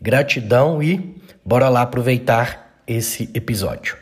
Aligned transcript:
Gratidão 0.00 0.80
e 0.80 1.20
bora 1.44 1.68
lá 1.68 1.82
aproveitar 1.82 2.82
esse 2.86 3.28
episódio. 3.34 3.96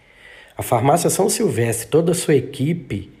A 0.57 0.63
Farmácia 0.63 1.11
São 1.11 1.29
Silvestre, 1.29 1.87
toda 1.87 2.13
a 2.13 2.15
sua 2.15 2.33
equipe 2.35 3.20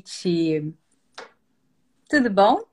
Noite. 0.00 0.74
Tudo 2.08 2.30
bom? 2.30 2.64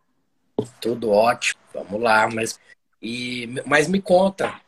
Tudo 0.82 1.12
ótimo. 1.12 1.60
Vamos 1.74 2.02
lá, 2.02 2.28
mas 2.34 2.60
e 3.02 3.48
mas 3.66 3.88
me 3.88 4.02
conta. 4.02 4.60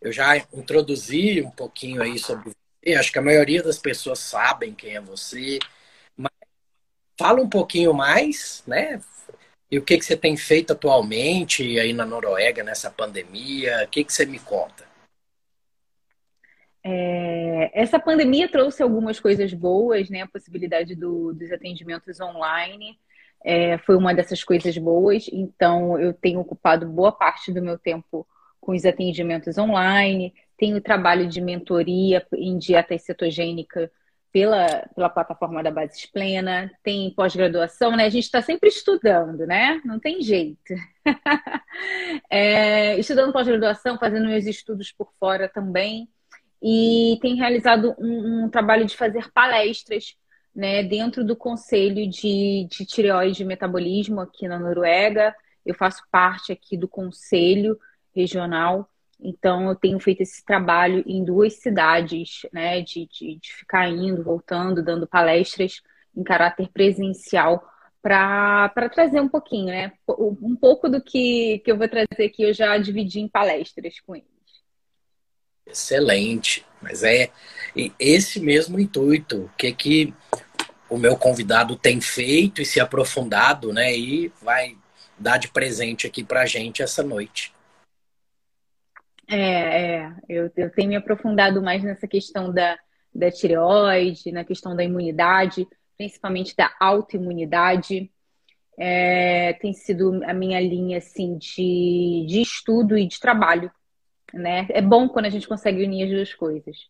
Eu 0.00 0.10
já 0.10 0.36
introduzi 0.36 1.42
um 1.42 1.50
pouquinho 1.50 2.02
aí 2.02 2.18
sobre 2.18 2.50
você. 2.50 2.94
Acho 2.94 3.12
que 3.12 3.18
a 3.18 3.22
maioria 3.22 3.62
das 3.62 3.78
pessoas 3.78 4.18
sabem 4.18 4.74
quem 4.74 4.96
é 4.96 5.00
você. 5.00 5.58
Mas 6.16 6.32
fala 7.18 7.40
um 7.40 7.48
pouquinho 7.48 7.94
mais, 7.94 8.64
né? 8.66 9.00
E 9.70 9.78
o 9.78 9.84
que 9.84 9.96
que 9.96 10.04
você 10.04 10.16
tem 10.16 10.36
feito 10.36 10.72
atualmente 10.72 11.78
aí 11.78 11.92
na 11.92 12.04
Noruega 12.04 12.64
nessa 12.64 12.90
pandemia? 12.90 13.84
O 13.84 13.88
que 13.88 14.04
que 14.04 14.12
você 14.12 14.26
me 14.26 14.38
conta? 14.38 14.91
É, 16.84 17.70
essa 17.80 17.98
pandemia 17.98 18.48
trouxe 18.48 18.82
algumas 18.82 19.20
coisas 19.20 19.52
boas, 19.54 20.10
né? 20.10 20.22
A 20.22 20.28
possibilidade 20.28 20.94
do, 20.94 21.32
dos 21.32 21.52
atendimentos 21.52 22.20
online 22.20 22.98
é, 23.44 23.78
foi 23.78 23.96
uma 23.96 24.14
dessas 24.14 24.42
coisas 24.42 24.76
boas. 24.78 25.28
Então, 25.32 25.98
eu 25.98 26.12
tenho 26.12 26.40
ocupado 26.40 26.86
boa 26.86 27.12
parte 27.12 27.52
do 27.52 27.62
meu 27.62 27.78
tempo 27.78 28.26
com 28.60 28.72
os 28.72 28.84
atendimentos 28.84 29.58
online. 29.58 30.34
Tenho 30.56 30.80
trabalho 30.80 31.28
de 31.28 31.40
mentoria 31.40 32.26
em 32.34 32.58
dieta 32.58 32.96
cetogênica 32.98 33.90
pela, 34.32 34.66
pela 34.94 35.08
plataforma 35.08 35.62
da 35.62 35.70
Bases 35.70 36.06
Plena. 36.06 36.70
Tem 36.82 37.12
pós-graduação, 37.14 37.96
né? 37.96 38.06
A 38.06 38.10
gente 38.10 38.24
está 38.24 38.42
sempre 38.42 38.68
estudando, 38.68 39.46
né? 39.46 39.80
Não 39.84 40.00
tem 40.00 40.20
jeito. 40.20 40.74
é, 42.28 42.98
estudando 42.98 43.32
pós-graduação, 43.32 43.98
fazendo 43.98 44.26
meus 44.26 44.46
estudos 44.46 44.90
por 44.90 45.12
fora 45.20 45.48
também 45.48 46.08
e 46.62 47.18
tem 47.20 47.34
realizado 47.34 47.94
um, 47.98 48.44
um 48.44 48.48
trabalho 48.48 48.84
de 48.84 48.96
fazer 48.96 49.30
palestras 49.32 50.16
né, 50.54 50.82
dentro 50.82 51.24
do 51.24 51.34
Conselho 51.34 52.08
de, 52.08 52.68
de 52.70 52.86
Tireoide 52.86 53.42
e 53.42 53.46
Metabolismo 53.46 54.20
aqui 54.20 54.46
na 54.46 54.58
Noruega. 54.58 55.34
Eu 55.66 55.74
faço 55.74 56.02
parte 56.10 56.52
aqui 56.52 56.76
do 56.76 56.86
Conselho 56.86 57.78
Regional, 58.14 58.88
então 59.20 59.68
eu 59.68 59.74
tenho 59.74 59.98
feito 59.98 60.22
esse 60.22 60.44
trabalho 60.44 61.02
em 61.06 61.24
duas 61.24 61.54
cidades, 61.54 62.42
né, 62.52 62.80
de, 62.82 63.06
de, 63.06 63.36
de 63.36 63.52
ficar 63.54 63.88
indo, 63.88 64.22
voltando, 64.22 64.84
dando 64.84 65.06
palestras 65.06 65.80
em 66.14 66.22
caráter 66.22 66.68
presencial 66.72 67.66
para 68.02 68.90
trazer 68.92 69.20
um 69.20 69.28
pouquinho, 69.28 69.66
né? 69.66 69.92
Um 70.08 70.56
pouco 70.56 70.88
do 70.88 71.00
que, 71.00 71.60
que 71.60 71.70
eu 71.70 71.78
vou 71.78 71.88
trazer 71.88 72.26
aqui, 72.26 72.42
eu 72.42 72.52
já 72.52 72.76
dividi 72.76 73.20
em 73.20 73.28
palestras 73.28 74.00
com 74.00 74.16
eles. 74.16 74.31
Excelente. 75.72 76.64
Mas 76.80 77.02
é 77.02 77.30
esse 77.98 78.38
mesmo 78.38 78.78
intuito. 78.78 79.44
O 79.44 79.50
que 79.56 79.72
que 79.72 80.14
o 80.88 80.98
meu 80.98 81.16
convidado 81.16 81.74
tem 81.76 82.00
feito 82.00 82.60
e 82.60 82.66
se 82.66 82.78
aprofundado, 82.78 83.72
né? 83.72 83.96
E 83.96 84.30
vai 84.42 84.76
dar 85.18 85.38
de 85.38 85.48
presente 85.48 86.06
aqui 86.06 86.22
para 86.22 86.42
a 86.42 86.46
gente 86.46 86.82
essa 86.82 87.02
noite. 87.02 87.54
É, 89.28 89.38
é. 89.38 90.12
Eu, 90.28 90.50
eu 90.56 90.70
tenho 90.70 90.90
me 90.90 90.96
aprofundado 90.96 91.62
mais 91.62 91.82
nessa 91.82 92.06
questão 92.06 92.52
da, 92.52 92.78
da 93.14 93.30
tireoide, 93.30 94.30
na 94.30 94.44
questão 94.44 94.76
da 94.76 94.84
imunidade, 94.84 95.66
principalmente 95.96 96.54
da 96.54 96.70
autoimunidade. 96.78 98.10
É, 98.78 99.54
tem 99.54 99.72
sido 99.72 100.22
a 100.24 100.34
minha 100.34 100.60
linha 100.60 100.98
assim 100.98 101.38
de, 101.38 102.26
de 102.28 102.40
estudo 102.40 102.98
e 102.98 103.06
de 103.06 103.20
trabalho 103.20 103.70
né? 104.32 104.66
É 104.70 104.80
bom 104.80 105.08
quando 105.08 105.26
a 105.26 105.30
gente 105.30 105.48
consegue 105.48 105.84
unir 105.84 106.04
as 106.04 106.10
duas 106.10 106.34
coisas. 106.34 106.88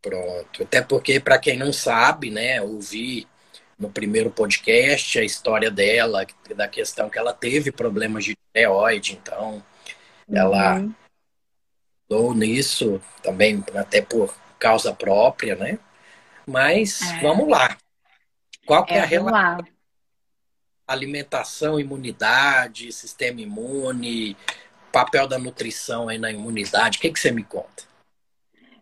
Pronto. 0.00 0.62
Até 0.62 0.80
porque, 0.80 1.18
para 1.18 1.38
quem 1.38 1.56
não 1.56 1.72
sabe, 1.72 2.30
né, 2.30 2.62
ouvir 2.62 3.26
no 3.78 3.90
primeiro 3.90 4.30
podcast 4.30 5.18
a 5.18 5.24
história 5.24 5.70
dela, 5.70 6.26
da 6.54 6.68
questão 6.68 7.08
que 7.08 7.18
ela 7.18 7.32
teve 7.32 7.70
problemas 7.70 8.24
de 8.24 8.36
tireoide, 8.52 9.18
então 9.20 9.62
uhum. 10.26 10.36
ela 10.36 10.84
dou 12.08 12.34
nisso 12.34 13.00
também 13.22 13.62
até 13.74 14.00
por 14.00 14.34
causa 14.58 14.92
própria, 14.92 15.54
né? 15.54 15.78
Mas 16.46 17.02
é. 17.02 17.20
vamos 17.20 17.48
lá. 17.48 17.76
Qual 18.66 18.84
que 18.84 18.94
é, 18.94 18.98
é 18.98 19.00
a 19.00 19.04
relação? 19.04 19.66
Alimentação, 20.86 21.78
imunidade, 21.78 22.90
sistema 22.92 23.42
imune, 23.42 24.36
papel 24.98 25.28
da 25.28 25.38
nutrição 25.38 26.08
aí 26.08 26.18
na 26.18 26.32
imunidade. 26.32 26.98
O 26.98 27.00
que, 27.00 27.12
que 27.12 27.20
você 27.20 27.30
me 27.30 27.44
conta? 27.44 27.86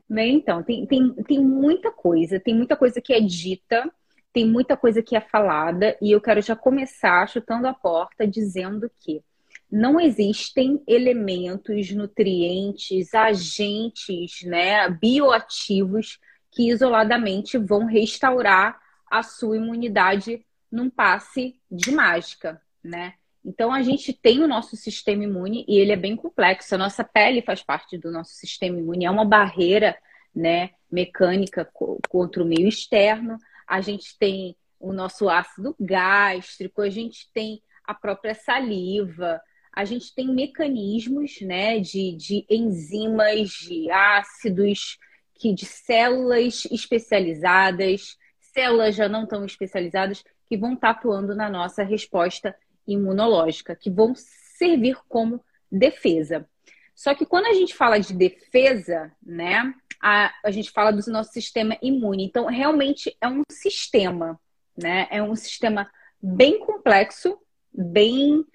Bem, 0.08 0.36
então, 0.36 0.62
tem, 0.62 0.86
tem, 0.86 1.12
tem 1.24 1.38
muita 1.38 1.90
coisa, 1.90 2.40
tem 2.40 2.54
muita 2.54 2.74
coisa 2.74 3.00
que 3.02 3.12
é 3.12 3.20
dita, 3.20 3.90
tem 4.32 4.46
muita 4.46 4.76
coisa 4.76 5.02
que 5.02 5.14
é 5.14 5.20
falada, 5.20 5.96
e 6.00 6.12
eu 6.12 6.20
quero 6.20 6.40
já 6.40 6.56
começar 6.56 7.28
chutando 7.28 7.66
a 7.66 7.74
porta 7.74 8.26
dizendo 8.26 8.90
que 9.00 9.22
não 9.70 10.00
existem 10.00 10.82
elementos, 10.86 11.90
nutrientes, 11.90 13.12
agentes, 13.12 14.42
né, 14.44 14.88
bioativos 14.88 16.18
que 16.52 16.70
isoladamente 16.70 17.58
vão 17.58 17.84
restaurar 17.84 18.80
a 19.10 19.22
sua 19.22 19.56
imunidade 19.56 20.46
num 20.70 20.88
passe 20.88 21.60
de 21.70 21.90
mágica, 21.90 22.62
né? 22.82 23.14
Então 23.46 23.72
a 23.72 23.80
gente 23.80 24.12
tem 24.12 24.42
o 24.42 24.48
nosso 24.48 24.76
sistema 24.76 25.22
imune 25.22 25.64
e 25.68 25.78
ele 25.78 25.92
é 25.92 25.96
bem 25.96 26.16
complexo. 26.16 26.74
A 26.74 26.78
nossa 26.78 27.04
pele 27.04 27.40
faz 27.40 27.62
parte 27.62 27.96
do 27.96 28.10
nosso 28.10 28.32
sistema 28.32 28.76
imune, 28.76 29.04
é 29.04 29.10
uma 29.10 29.24
barreira, 29.24 29.96
né, 30.34 30.70
mecânica 30.90 31.64
contra 32.08 32.42
o 32.42 32.46
meio 32.46 32.66
externo. 32.66 33.38
A 33.64 33.80
gente 33.80 34.18
tem 34.18 34.56
o 34.80 34.92
nosso 34.92 35.28
ácido 35.28 35.76
gástrico, 35.78 36.82
a 36.82 36.90
gente 36.90 37.30
tem 37.32 37.62
a 37.84 37.94
própria 37.94 38.34
saliva, 38.34 39.40
a 39.72 39.84
gente 39.84 40.12
tem 40.12 40.26
mecanismos, 40.26 41.40
né, 41.40 41.78
de, 41.78 42.16
de 42.16 42.44
enzimas, 42.50 43.50
de 43.50 43.88
ácidos, 43.92 44.98
que 45.34 45.52
de 45.52 45.66
células 45.66 46.66
especializadas, 46.70 48.16
células 48.40 48.96
já 48.96 49.08
não 49.08 49.24
tão 49.24 49.44
especializadas, 49.44 50.24
que 50.48 50.56
vão 50.56 50.74
estar 50.74 50.90
atuando 50.90 51.34
na 51.34 51.48
nossa 51.48 51.84
resposta 51.84 52.56
imunológica, 52.86 53.76
que 53.76 53.90
vão 53.90 54.14
servir 54.14 54.98
como 55.08 55.44
defesa. 55.70 56.48
Só 56.94 57.14
que 57.14 57.26
quando 57.26 57.46
a 57.46 57.52
gente 57.52 57.74
fala 57.74 57.98
de 57.98 58.14
defesa, 58.14 59.12
né, 59.22 59.74
a, 60.00 60.32
a 60.44 60.50
gente 60.50 60.70
fala 60.70 60.90
do 60.90 61.10
nosso 61.10 61.32
sistema 61.32 61.76
imune. 61.82 62.24
Então, 62.24 62.46
realmente 62.46 63.14
é 63.20 63.28
um 63.28 63.42
sistema, 63.50 64.40
né? 64.76 65.06
É 65.10 65.22
um 65.22 65.34
sistema 65.34 65.90
bem 66.22 66.58
complexo, 66.60 67.38
bem 67.72 68.40
uh, 68.40 68.46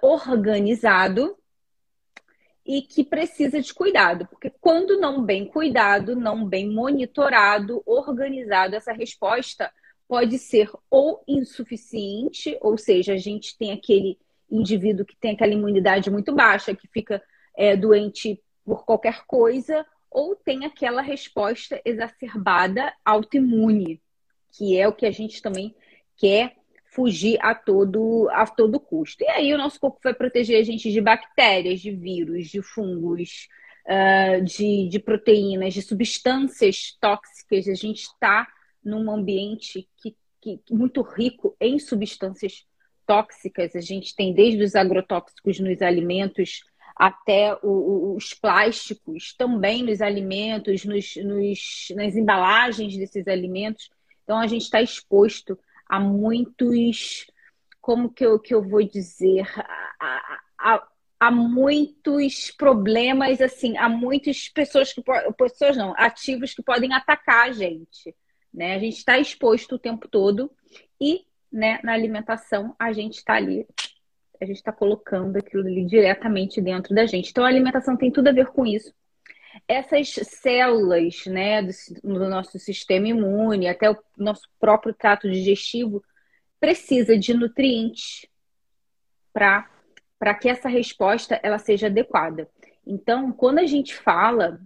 organizado 0.00 1.36
e 2.64 2.82
que 2.82 3.02
precisa 3.04 3.60
de 3.60 3.74
cuidado, 3.74 4.26
porque 4.26 4.48
quando 4.48 5.00
não 5.00 5.22
bem 5.22 5.44
cuidado, 5.44 6.14
não 6.14 6.46
bem 6.46 6.70
monitorado, 6.70 7.82
organizado, 7.84 8.76
essa 8.76 8.92
resposta 8.92 9.72
pode 10.12 10.38
ser 10.38 10.70
ou 10.90 11.24
insuficiente, 11.26 12.54
ou 12.60 12.76
seja, 12.76 13.14
a 13.14 13.16
gente 13.16 13.56
tem 13.56 13.72
aquele 13.72 14.18
indivíduo 14.50 15.06
que 15.06 15.16
tem 15.16 15.30
aquela 15.30 15.54
imunidade 15.54 16.10
muito 16.10 16.34
baixa, 16.34 16.76
que 16.76 16.86
fica 16.86 17.22
é, 17.56 17.74
doente 17.74 18.38
por 18.62 18.84
qualquer 18.84 19.24
coisa, 19.24 19.86
ou 20.10 20.36
tem 20.36 20.66
aquela 20.66 21.00
resposta 21.00 21.80
exacerbada 21.82 22.92
autoimune, 23.02 24.02
que 24.50 24.78
é 24.78 24.86
o 24.86 24.92
que 24.92 25.06
a 25.06 25.10
gente 25.10 25.40
também 25.40 25.74
quer 26.18 26.56
fugir 26.94 27.38
a 27.40 27.54
todo, 27.54 28.28
a 28.32 28.46
todo 28.46 28.78
custo. 28.78 29.24
E 29.24 29.28
aí 29.28 29.54
o 29.54 29.56
nosso 29.56 29.80
corpo 29.80 29.98
vai 30.04 30.12
proteger 30.12 30.60
a 30.60 30.62
gente 30.62 30.92
de 30.92 31.00
bactérias, 31.00 31.80
de 31.80 31.90
vírus, 31.90 32.48
de 32.48 32.60
fungos, 32.60 33.48
uh, 33.86 34.44
de, 34.44 34.90
de 34.90 34.98
proteínas, 34.98 35.72
de 35.72 35.80
substâncias 35.80 36.98
tóxicas. 37.00 37.66
A 37.66 37.74
gente 37.74 38.02
está 38.02 38.46
num 38.84 39.10
ambiente 39.10 39.88
que, 39.96 40.16
que, 40.40 40.60
muito 40.70 41.02
rico 41.02 41.56
em 41.60 41.78
substâncias 41.78 42.66
tóxicas. 43.06 43.74
A 43.74 43.80
gente 43.80 44.14
tem 44.14 44.34
desde 44.34 44.62
os 44.62 44.74
agrotóxicos 44.74 45.60
nos 45.60 45.80
alimentos 45.82 46.62
até 46.96 47.56
o, 47.62 48.14
os 48.16 48.34
plásticos 48.34 49.34
também 49.36 49.82
nos 49.82 50.00
alimentos, 50.00 50.84
nos, 50.84 51.16
nos, 51.16 51.88
nas 51.94 52.14
embalagens 52.16 52.96
desses 52.96 53.26
alimentos. 53.26 53.90
Então 54.24 54.38
a 54.38 54.46
gente 54.46 54.62
está 54.62 54.80
exposto 54.80 55.58
a 55.88 55.98
muitos, 55.98 57.26
como 57.80 58.10
que 58.12 58.24
eu, 58.24 58.38
que 58.38 58.54
eu 58.54 58.62
vou 58.62 58.82
dizer, 58.82 59.46
a, 60.00 60.40
a, 60.58 60.88
a 61.20 61.30
muitos 61.30 62.50
problemas, 62.50 63.40
assim, 63.40 63.76
há 63.76 63.88
muitas 63.88 64.48
pessoas 64.48 64.92
que 64.92 65.02
pessoas 65.36 65.76
não, 65.76 65.94
ativos 65.96 66.54
que 66.54 66.62
podem 66.62 66.92
atacar 66.92 67.48
a 67.48 67.52
gente. 67.52 68.14
Né? 68.52 68.74
A 68.74 68.78
gente 68.78 68.98
está 68.98 69.18
exposto 69.18 69.76
o 69.76 69.78
tempo 69.78 70.08
todo 70.08 70.50
e 71.00 71.24
né, 71.50 71.80
na 71.82 71.92
alimentação 71.92 72.74
a 72.78 72.92
gente 72.92 73.18
está 73.18 73.34
ali, 73.34 73.66
a 74.40 74.44
gente 74.44 74.56
está 74.56 74.72
colocando 74.72 75.36
aquilo 75.36 75.66
ali 75.66 75.84
diretamente 75.84 76.60
dentro 76.60 76.94
da 76.94 77.06
gente. 77.06 77.30
Então 77.30 77.44
a 77.44 77.48
alimentação 77.48 77.96
tem 77.96 78.10
tudo 78.10 78.28
a 78.28 78.32
ver 78.32 78.46
com 78.46 78.66
isso. 78.66 78.92
Essas 79.68 80.08
células 80.10 81.26
né, 81.26 81.62
do, 81.62 81.72
do 82.02 82.28
nosso 82.28 82.58
sistema 82.58 83.08
imune, 83.08 83.68
até 83.68 83.90
o 83.90 83.96
nosso 84.16 84.48
próprio 84.58 84.94
trato 84.94 85.30
digestivo, 85.30 86.02
precisa 86.58 87.18
de 87.18 87.34
nutrientes 87.34 88.26
para 89.32 90.34
que 90.40 90.48
essa 90.48 90.68
resposta 90.68 91.38
ela 91.42 91.58
seja 91.58 91.86
adequada. 91.86 92.48
Então, 92.86 93.32
quando 93.32 93.58
a 93.58 93.66
gente 93.66 93.94
fala 93.94 94.60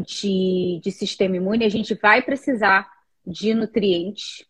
de, 0.00 0.80
de 0.82 0.90
sistema 0.90 1.36
imune, 1.36 1.64
a 1.64 1.68
gente 1.68 1.94
vai 1.94 2.22
precisar 2.22 2.90
de 3.26 3.54
nutrientes 3.54 4.46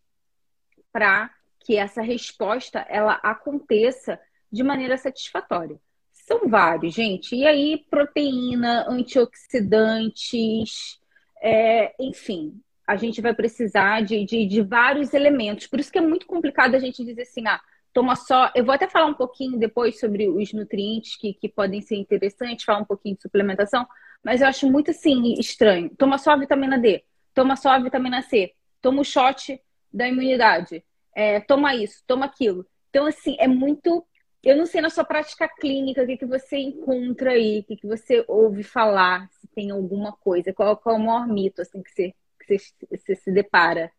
para 0.92 1.30
que 1.60 1.76
essa 1.76 2.02
resposta 2.02 2.86
ela 2.88 3.14
aconteça 3.22 4.20
de 4.52 4.62
maneira 4.62 4.96
satisfatória. 4.96 5.80
São 6.12 6.48
vários, 6.48 6.94
gente. 6.94 7.34
E 7.34 7.46
aí, 7.46 7.84
proteína, 7.90 8.86
antioxidantes, 8.88 11.00
é, 11.42 11.94
enfim, 12.00 12.60
a 12.86 12.96
gente 12.96 13.20
vai 13.20 13.34
precisar 13.34 14.02
de, 14.02 14.24
de, 14.24 14.46
de, 14.46 14.62
vários 14.62 15.12
elementos. 15.12 15.66
Por 15.66 15.80
isso 15.80 15.90
que 15.90 15.98
é 15.98 16.02
muito 16.02 16.26
complicado 16.26 16.74
a 16.74 16.78
gente 16.78 17.04
dizer 17.04 17.22
assim, 17.22 17.46
ah, 17.46 17.60
toma 17.92 18.14
só. 18.14 18.50
Eu 18.54 18.64
vou 18.64 18.74
até 18.74 18.88
falar 18.88 19.06
um 19.06 19.14
pouquinho 19.14 19.58
depois 19.58 19.98
sobre 19.98 20.28
os 20.28 20.52
nutrientes 20.52 21.16
que, 21.16 21.34
que 21.34 21.48
podem 21.48 21.80
ser 21.80 21.96
interessantes, 21.96 22.64
falar 22.64 22.78
um 22.78 22.84
pouquinho 22.84 23.16
de 23.16 23.22
suplementação, 23.22 23.86
mas 24.22 24.40
eu 24.40 24.46
acho 24.46 24.70
muito 24.70 24.90
assim 24.90 25.34
estranho. 25.34 25.90
Toma 25.96 26.18
só 26.18 26.32
a 26.32 26.36
vitamina 26.36 26.78
D, 26.78 27.02
toma 27.34 27.56
só 27.56 27.70
a 27.70 27.78
vitamina 27.78 28.22
C, 28.22 28.52
toma 28.86 29.00
o 29.00 29.04
shot 29.04 29.60
da 29.92 30.06
imunidade, 30.06 30.84
é, 31.12 31.40
toma 31.40 31.74
isso, 31.74 32.04
toma 32.06 32.26
aquilo. 32.26 32.64
Então, 32.88 33.04
assim, 33.04 33.36
é 33.40 33.48
muito. 33.48 34.06
Eu 34.44 34.56
não 34.56 34.64
sei 34.64 34.80
na 34.80 34.90
sua 34.90 35.02
prática 35.02 35.48
clínica 35.48 36.04
o 36.04 36.06
que, 36.06 36.16
que 36.16 36.24
você 36.24 36.56
encontra 36.56 37.32
aí, 37.32 37.58
o 37.58 37.64
que, 37.64 37.76
que 37.78 37.86
você 37.86 38.24
ouve 38.28 38.62
falar, 38.62 39.28
se 39.40 39.48
tem 39.48 39.72
alguma 39.72 40.12
coisa, 40.12 40.52
qual, 40.52 40.76
qual 40.76 40.94
é 40.94 40.98
o 41.00 41.02
maior 41.02 41.26
mito 41.26 41.62
assim, 41.62 41.82
que, 41.82 41.90
você, 41.90 42.14
que 42.38 42.58
você, 42.58 42.74
você 42.88 43.16
se 43.16 43.32
depara? 43.32 43.90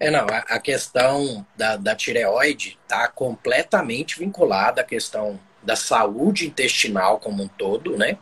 É, 0.00 0.10
não, 0.10 0.24
a, 0.26 0.58
questão 0.58 1.46
da, 1.54 1.76
da 1.76 1.94
tireoide 1.94 2.78
está 2.82 3.08
completamente 3.08 4.18
vinculada 4.18 4.80
à 4.80 4.84
questão 4.84 5.38
da 5.62 5.76
saúde 5.76 6.46
intestinal 6.46 7.20
como 7.20 7.42
um 7.42 7.48
todo, 7.48 7.94
né? 7.98 8.18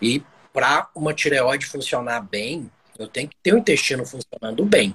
E 0.00 0.22
para 0.52 0.88
uma 0.94 1.12
tireoide 1.12 1.66
funcionar 1.66 2.20
bem, 2.20 2.70
eu 2.98 3.06
tenho 3.06 3.28
que 3.28 3.36
ter 3.42 3.54
o 3.54 3.58
intestino 3.58 4.04
funcionando 4.04 4.64
bem. 4.64 4.94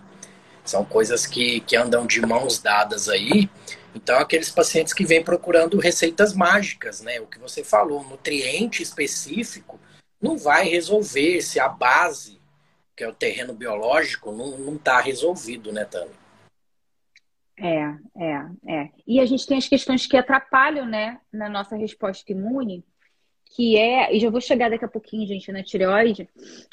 São 0.63 0.83
coisas 0.83 1.25
que, 1.25 1.61
que 1.61 1.75
andam 1.75 2.05
de 2.05 2.21
mãos 2.21 2.59
dadas 2.59 3.09
aí. 3.09 3.49
Então, 3.95 4.17
aqueles 4.17 4.49
pacientes 4.49 4.93
que 4.93 5.05
vêm 5.05 5.23
procurando 5.23 5.79
receitas 5.79 6.33
mágicas, 6.33 7.01
né? 7.01 7.19
O 7.19 7.27
que 7.27 7.39
você 7.39 7.63
falou, 7.63 8.03
nutriente 8.03 8.81
específico, 8.81 9.79
não 10.21 10.37
vai 10.37 10.67
resolver 10.67 11.41
se 11.41 11.59
a 11.59 11.67
base, 11.67 12.39
que 12.95 13.03
é 13.03 13.07
o 13.07 13.13
terreno 13.13 13.53
biológico, 13.53 14.31
não 14.31 14.75
está 14.75 14.99
resolvido, 14.99 15.71
né, 15.71 15.85
Tânia? 15.85 16.23
É, 17.57 17.95
é, 18.17 18.45
é. 18.67 18.89
E 19.05 19.19
a 19.19 19.25
gente 19.25 19.45
tem 19.45 19.57
as 19.57 19.67
questões 19.67 20.07
que 20.07 20.17
atrapalham, 20.17 20.85
né, 20.85 21.19
na 21.31 21.47
nossa 21.49 21.75
resposta 21.75 22.31
imune, 22.31 22.83
que 23.55 23.77
é, 23.77 24.15
e 24.15 24.19
já 24.19 24.29
vou 24.29 24.41
chegar 24.41 24.69
daqui 24.69 24.83
a 24.83 24.89
pouquinho, 24.89 25.27
gente, 25.27 25.51
na 25.51 25.63
tireoide, 25.63 26.27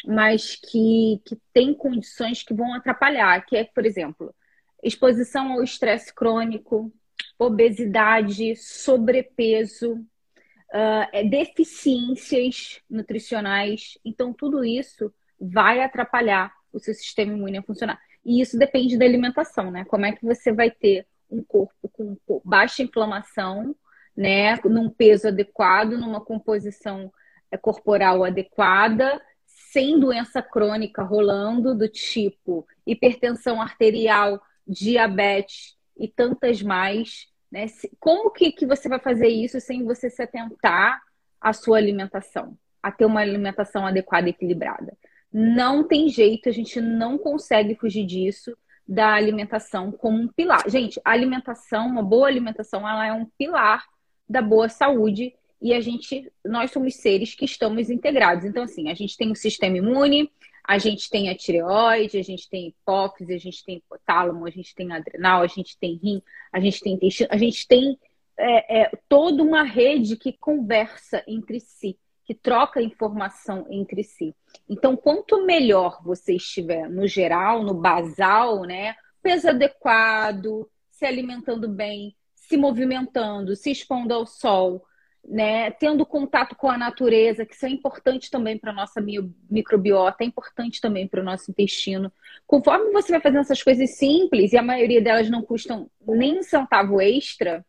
mas 0.07 0.57
que, 0.57 1.21
que 1.25 1.39
tem 1.53 1.75
condições 1.75 2.43
que 2.43 2.55
vão 2.55 2.73
atrapalhar, 2.75 3.45
que 3.45 3.57
é, 3.57 3.65
por 3.65 3.85
exemplo, 3.85 4.35
exposição 4.83 5.53
ao 5.53 5.63
estresse 5.63 6.15
crônico, 6.15 6.91
obesidade, 7.39 8.57
sobrepeso, 8.57 9.95
uh, 9.95 11.29
deficiências 11.29 12.81
nutricionais. 12.89 13.99
Então, 14.03 14.33
tudo 14.33 14.65
isso 14.65 15.13
vai 15.39 15.83
atrapalhar 15.83 16.53
o 16.73 16.79
seu 16.79 16.95
sistema 16.95 17.33
imune 17.33 17.59
a 17.59 17.63
funcionar. 17.63 18.01
E 18.25 18.41
isso 18.41 18.59
depende 18.59 18.97
da 18.97 19.05
alimentação, 19.05 19.71
né? 19.71 19.85
Como 19.85 20.07
é 20.07 20.13
que 20.13 20.25
você 20.25 20.53
vai 20.53 20.71
ter 20.71 21.07
um 21.31 21.43
corpo 21.43 21.89
com 21.89 22.17
baixa 22.45 22.83
inflamação, 22.83 23.75
né? 24.21 24.55
Num 24.65 24.91
peso 24.91 25.29
adequado, 25.29 25.93
numa 25.93 26.21
composição 26.21 27.11
é, 27.51 27.57
corporal 27.57 28.23
adequada, 28.23 29.19
sem 29.47 29.99
doença 29.99 30.43
crônica 30.43 31.03
rolando, 31.03 31.75
do 31.75 31.89
tipo 31.89 32.67
hipertensão 32.87 33.63
arterial, 33.63 34.39
diabetes 34.67 35.75
e 35.97 36.07
tantas 36.07 36.61
mais. 36.61 37.29
Né? 37.51 37.65
Como 37.99 38.31
que, 38.31 38.53
que 38.53 38.67
você 38.67 38.91
vai 38.91 39.01
fazer 39.01 39.29
isso 39.29 39.59
sem 39.59 39.87
você 39.87 40.11
se 40.11 40.23
atentar 40.23 41.01
à 41.41 41.55
sua 41.55 41.79
alimentação, 41.79 42.59
a 42.83 42.93
ter 42.93 43.07
uma 43.07 43.21
alimentação 43.21 43.87
adequada 43.87 44.27
e 44.27 44.33
equilibrada? 44.33 44.99
Não 45.33 45.83
tem 45.83 46.11
jeito, 46.11 46.47
a 46.47 46.53
gente 46.53 46.79
não 46.79 47.17
consegue 47.17 47.75
fugir 47.75 48.05
disso 48.05 48.55
da 48.87 49.15
alimentação 49.15 49.91
como 49.91 50.19
um 50.19 50.29
pilar. 50.29 50.69
Gente, 50.69 51.01
a 51.03 51.11
alimentação, 51.11 51.87
uma 51.87 52.03
boa 52.03 52.29
alimentação, 52.29 52.87
ela 52.87 53.07
é 53.07 53.13
um 53.15 53.25
pilar 53.39 53.83
da 54.31 54.41
boa 54.41 54.69
saúde 54.69 55.35
e 55.61 55.75
a 55.75 55.81
gente, 55.81 56.31
nós 56.45 56.71
somos 56.71 56.95
seres 56.95 57.35
que 57.35 57.45
estamos 57.45 57.91
integrados. 57.91 58.45
Então, 58.45 58.63
assim, 58.63 58.89
a 58.89 58.95
gente 58.95 59.17
tem 59.17 59.31
o 59.31 59.37
sistema 59.37 59.77
imune, 59.77 60.31
a 60.67 60.79
gente 60.79 61.11
tem 61.11 61.29
a 61.29 61.37
tireoide, 61.37 62.19
a 62.19 62.23
gente 62.23 62.49
tem 62.49 62.69
hipófise, 62.69 63.35
a 63.35 63.39
gente 63.39 63.65
tem 63.65 63.77
hipotálamo, 63.77 64.47
a 64.47 64.51
gente 64.51 64.75
tem 64.75 64.93
adrenal, 64.93 65.43
a 65.43 65.47
gente 65.47 65.77
tem 65.79 66.01
rim, 66.03 66.23
a 66.53 66.61
gente 66.61 66.81
tem 66.81 66.95
intestino, 66.95 67.29
a 67.31 67.37
gente 67.37 67.67
tem 67.67 67.99
é, 68.39 68.83
é, 68.83 68.91
toda 69.09 69.43
uma 69.43 69.63
rede 69.63 70.17
que 70.17 70.33
conversa 70.33 71.23
entre 71.27 71.61
si 71.61 71.99
que 72.31 72.35
troca 72.37 72.81
informação 72.81 73.67
entre 73.69 74.05
si. 74.05 74.33
Então, 74.69 74.97
quanto 74.97 75.45
melhor 75.45 76.01
você 76.01 76.37
estiver 76.37 76.89
no 76.89 77.05
geral, 77.09 77.65
no 77.65 77.75
basal, 77.75 78.63
né? 78.63 78.95
Peso 79.21 79.49
adequado, 79.49 80.71
se 80.93 81.05
alimentando 81.05 81.69
bem, 81.69 82.15
se 82.51 82.57
movimentando, 82.57 83.55
se 83.55 83.71
expondo 83.71 84.13
ao 84.13 84.27
sol, 84.27 84.85
né? 85.25 85.71
Tendo 85.71 86.05
contato 86.05 86.57
com 86.57 86.69
a 86.69 86.77
natureza, 86.77 87.47
que 87.47 87.55
isso 87.55 87.65
é 87.65 87.69
importante 87.69 88.29
também 88.29 88.59
para 88.59 88.73
a 88.73 88.75
nossa 88.75 89.01
microbiota, 89.49 90.25
é 90.25 90.27
importante 90.27 90.81
também 90.81 91.07
para 91.07 91.21
o 91.21 91.25
nosso 91.25 91.49
intestino. 91.49 92.13
Conforme 92.49 92.91
você 92.91 93.13
vai 93.13 93.21
fazendo 93.21 93.43
essas 93.43 93.63
coisas 93.63 93.91
simples, 93.91 94.53
e 94.53 94.59
a 94.59 94.65
maioria 94.65 95.01
delas 95.01 95.31
não 95.31 95.43
custam 95.43 95.89
nem 96.05 96.41
um 96.41 96.43
centavo 96.43 97.01
extra, 97.01 97.65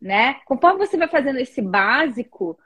né? 0.00 0.40
Conforme 0.44 0.84
você 0.84 0.96
vai 0.96 1.06
fazendo 1.06 1.38
esse 1.38 1.62
básico, 1.62 2.58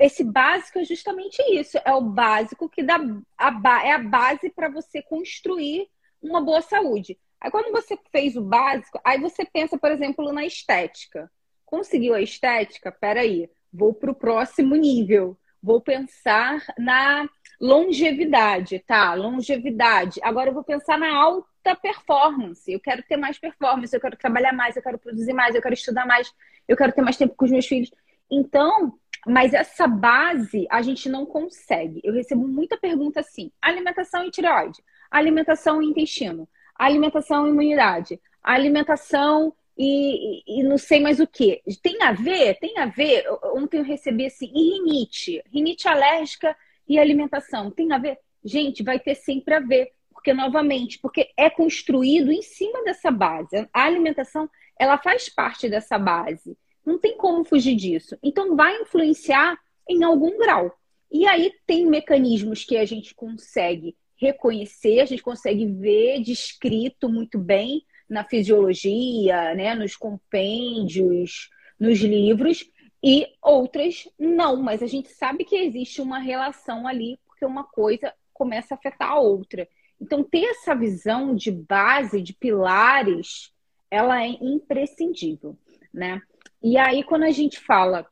esse 0.00 0.24
básico 0.24 0.80
é 0.80 0.84
justamente 0.84 1.40
isso, 1.52 1.78
é 1.84 1.92
o 1.92 2.00
básico 2.00 2.68
que 2.68 2.82
dá 2.82 2.98
a, 3.38 3.86
é 3.86 3.92
a 3.92 3.98
base 3.98 4.50
para 4.50 4.68
você 4.68 5.00
construir 5.00 5.86
uma 6.20 6.40
boa 6.40 6.60
saúde. 6.60 7.16
Aí 7.42 7.50
quando 7.50 7.72
você 7.72 7.98
fez 8.12 8.36
o 8.36 8.40
básico, 8.40 9.00
aí 9.04 9.18
você 9.20 9.44
pensa, 9.44 9.76
por 9.76 9.90
exemplo, 9.90 10.32
na 10.32 10.46
estética. 10.46 11.28
Conseguiu 11.66 12.14
a 12.14 12.20
estética? 12.20 12.92
Peraí, 12.92 13.50
vou 13.72 13.92
para 13.92 14.12
o 14.12 14.14
próximo 14.14 14.76
nível. 14.76 15.36
Vou 15.60 15.80
pensar 15.80 16.64
na 16.78 17.28
longevidade, 17.60 18.78
tá? 18.86 19.14
Longevidade. 19.14 20.20
Agora 20.22 20.50
eu 20.50 20.54
vou 20.54 20.62
pensar 20.62 20.96
na 20.96 21.12
alta 21.12 21.74
performance. 21.74 22.70
Eu 22.70 22.78
quero 22.78 23.02
ter 23.02 23.16
mais 23.16 23.40
performance, 23.40 23.92
eu 23.92 24.00
quero 24.00 24.16
trabalhar 24.16 24.52
mais, 24.52 24.76
eu 24.76 24.82
quero 24.82 24.98
produzir 24.98 25.32
mais, 25.32 25.56
eu 25.56 25.62
quero 25.62 25.74
estudar 25.74 26.06
mais, 26.06 26.32
eu 26.68 26.76
quero 26.76 26.92
ter 26.92 27.02
mais 27.02 27.16
tempo 27.16 27.34
com 27.34 27.44
os 27.44 27.50
meus 27.50 27.66
filhos. 27.66 27.90
Então, 28.30 28.96
mas 29.26 29.52
essa 29.52 29.88
base 29.88 30.64
a 30.70 30.80
gente 30.80 31.08
não 31.08 31.26
consegue. 31.26 32.00
Eu 32.04 32.12
recebo 32.12 32.46
muita 32.46 32.76
pergunta 32.76 33.18
assim: 33.18 33.50
alimentação 33.60 34.24
e 34.24 34.30
tireoide, 34.30 34.80
alimentação 35.10 35.82
e 35.82 35.86
intestino, 35.86 36.48
alimentação 36.86 37.46
e 37.46 37.50
imunidade, 37.50 38.20
alimentação 38.42 39.54
e, 39.76 40.42
e, 40.46 40.62
não 40.62 40.76
sei 40.76 41.00
mais 41.00 41.18
o 41.20 41.26
que. 41.26 41.62
Tem 41.82 42.02
a 42.02 42.12
ver? 42.12 42.58
Tem 42.58 42.78
a 42.78 42.86
ver? 42.86 43.24
Ontem 43.54 43.78
eu 43.78 43.84
recebi 43.84 44.26
assim, 44.26 44.50
e 44.54 44.74
rinite? 44.74 45.42
Rinite 45.52 45.88
alérgica 45.88 46.56
e 46.86 46.98
alimentação. 46.98 47.70
Tem 47.70 47.90
a 47.92 47.98
ver? 47.98 48.18
Gente, 48.44 48.82
vai 48.82 48.98
ter 48.98 49.14
sempre 49.14 49.54
a 49.54 49.60
ver. 49.60 49.92
Porque, 50.12 50.34
novamente, 50.34 50.98
porque 50.98 51.30
é 51.36 51.48
construído 51.48 52.30
em 52.30 52.42
cima 52.42 52.84
dessa 52.84 53.10
base. 53.10 53.68
A 53.72 53.84
alimentação, 53.84 54.48
ela 54.78 54.98
faz 54.98 55.28
parte 55.28 55.68
dessa 55.68 55.98
base. 55.98 56.56
Não 56.84 56.98
tem 56.98 57.16
como 57.16 57.44
fugir 57.44 57.74
disso. 57.74 58.16
Então, 58.22 58.54
vai 58.54 58.76
influenciar 58.82 59.58
em 59.88 60.04
algum 60.04 60.38
grau. 60.38 60.76
E 61.10 61.26
aí 61.26 61.52
tem 61.66 61.86
mecanismos 61.86 62.64
que 62.64 62.76
a 62.76 62.84
gente 62.84 63.14
consegue 63.14 63.96
reconhecer, 64.22 65.00
a 65.00 65.04
gente 65.04 65.22
consegue 65.22 65.66
ver 65.66 66.22
descrito 66.22 67.08
muito 67.08 67.38
bem 67.38 67.84
na 68.08 68.24
fisiologia, 68.24 69.54
né, 69.54 69.74
nos 69.74 69.96
compêndios, 69.96 71.50
nos 71.78 71.98
livros, 71.98 72.64
e 73.02 73.26
outras 73.42 74.08
não, 74.18 74.62
mas 74.62 74.82
a 74.82 74.86
gente 74.86 75.08
sabe 75.08 75.44
que 75.44 75.56
existe 75.56 76.00
uma 76.00 76.20
relação 76.20 76.86
ali, 76.86 77.18
porque 77.26 77.44
uma 77.44 77.64
coisa 77.64 78.14
começa 78.32 78.74
a 78.74 78.76
afetar 78.76 79.10
a 79.10 79.18
outra. 79.18 79.68
Então, 80.00 80.22
ter 80.22 80.44
essa 80.44 80.74
visão 80.74 81.34
de 81.34 81.50
base, 81.50 82.22
de 82.22 82.32
pilares, 82.32 83.52
ela 83.90 84.22
é 84.22 84.28
imprescindível, 84.28 85.56
né? 85.92 86.20
E 86.62 86.76
aí, 86.76 87.02
quando 87.02 87.24
a 87.24 87.30
gente 87.30 87.58
fala 87.58 88.06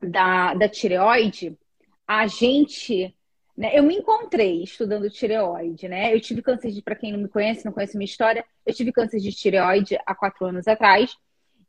da, 0.00 0.54
da 0.54 0.68
tireoide, 0.68 1.56
a 2.06 2.26
gente. 2.26 3.14
Né, 3.62 3.78
eu 3.78 3.84
me 3.84 3.94
encontrei 3.94 4.64
estudando 4.64 5.08
tireoide, 5.08 5.86
né? 5.86 6.12
Eu 6.12 6.20
tive 6.20 6.42
câncer 6.42 6.72
de, 6.72 6.82
para 6.82 6.96
quem 6.96 7.12
não 7.12 7.20
me 7.20 7.28
conhece, 7.28 7.64
não 7.64 7.70
conhece 7.70 7.96
minha 7.96 8.06
história, 8.10 8.44
eu 8.66 8.74
tive 8.74 8.90
câncer 8.90 9.20
de 9.20 9.30
tireoide 9.30 9.96
há 10.04 10.16
quatro 10.16 10.46
anos 10.46 10.66
atrás. 10.66 11.16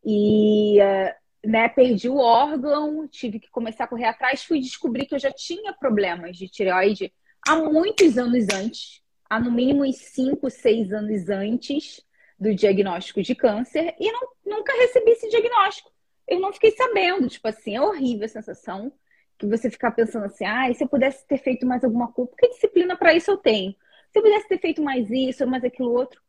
E 0.03 0.79
eh, 0.81 1.15
né, 1.45 1.69
perdi 1.69 2.09
o 2.09 2.17
órgão, 2.17 3.07
tive 3.07 3.39
que 3.39 3.47
começar 3.51 3.83
a 3.83 3.87
correr 3.87 4.05
atrás, 4.05 4.43
fui 4.43 4.59
descobrir 4.59 5.05
que 5.05 5.13
eu 5.13 5.19
já 5.19 5.31
tinha 5.31 5.71
problemas 5.71 6.35
de 6.35 6.49
tireoide 6.49 7.13
há 7.47 7.57
muitos 7.57 8.17
anos 8.17 8.47
antes, 8.51 9.03
há 9.29 9.39
no 9.39 9.51
mínimo 9.51 9.85
uns 9.85 9.97
5, 9.97 10.49
6 10.49 10.91
anos 10.91 11.29
antes 11.29 12.01
do 12.39 12.55
diagnóstico 12.55 13.21
de 13.21 13.35
câncer, 13.35 13.93
e 13.99 14.11
não, 14.11 14.29
nunca 14.43 14.73
recebi 14.73 15.11
esse 15.11 15.29
diagnóstico 15.29 15.93
eu 16.27 16.39
não 16.39 16.53
fiquei 16.53 16.71
sabendo. 16.71 17.27
Tipo 17.27 17.47
assim, 17.47 17.75
é 17.75 17.81
horrível 17.81 18.25
a 18.25 18.29
sensação 18.29 18.91
que 19.37 19.47
você 19.47 19.69
ficar 19.69 19.91
pensando 19.91 20.25
assim, 20.25 20.45
ah, 20.45 20.73
se 20.73 20.83
eu 20.83 20.87
pudesse 20.87 21.25
ter 21.27 21.37
feito 21.37 21.65
mais 21.65 21.83
alguma 21.83 22.11
coisa, 22.11 22.29
porque 22.31 22.49
disciplina 22.49 22.95
para 22.95 23.13
isso 23.13 23.31
eu 23.31 23.37
tenho. 23.37 23.75
Se 24.11 24.19
eu 24.19 24.23
pudesse 24.23 24.47
ter 24.47 24.59
feito 24.59 24.81
mais 24.81 25.09
isso, 25.09 25.45
mais 25.47 25.63
aquilo 25.63 25.91
outro. 25.91 26.21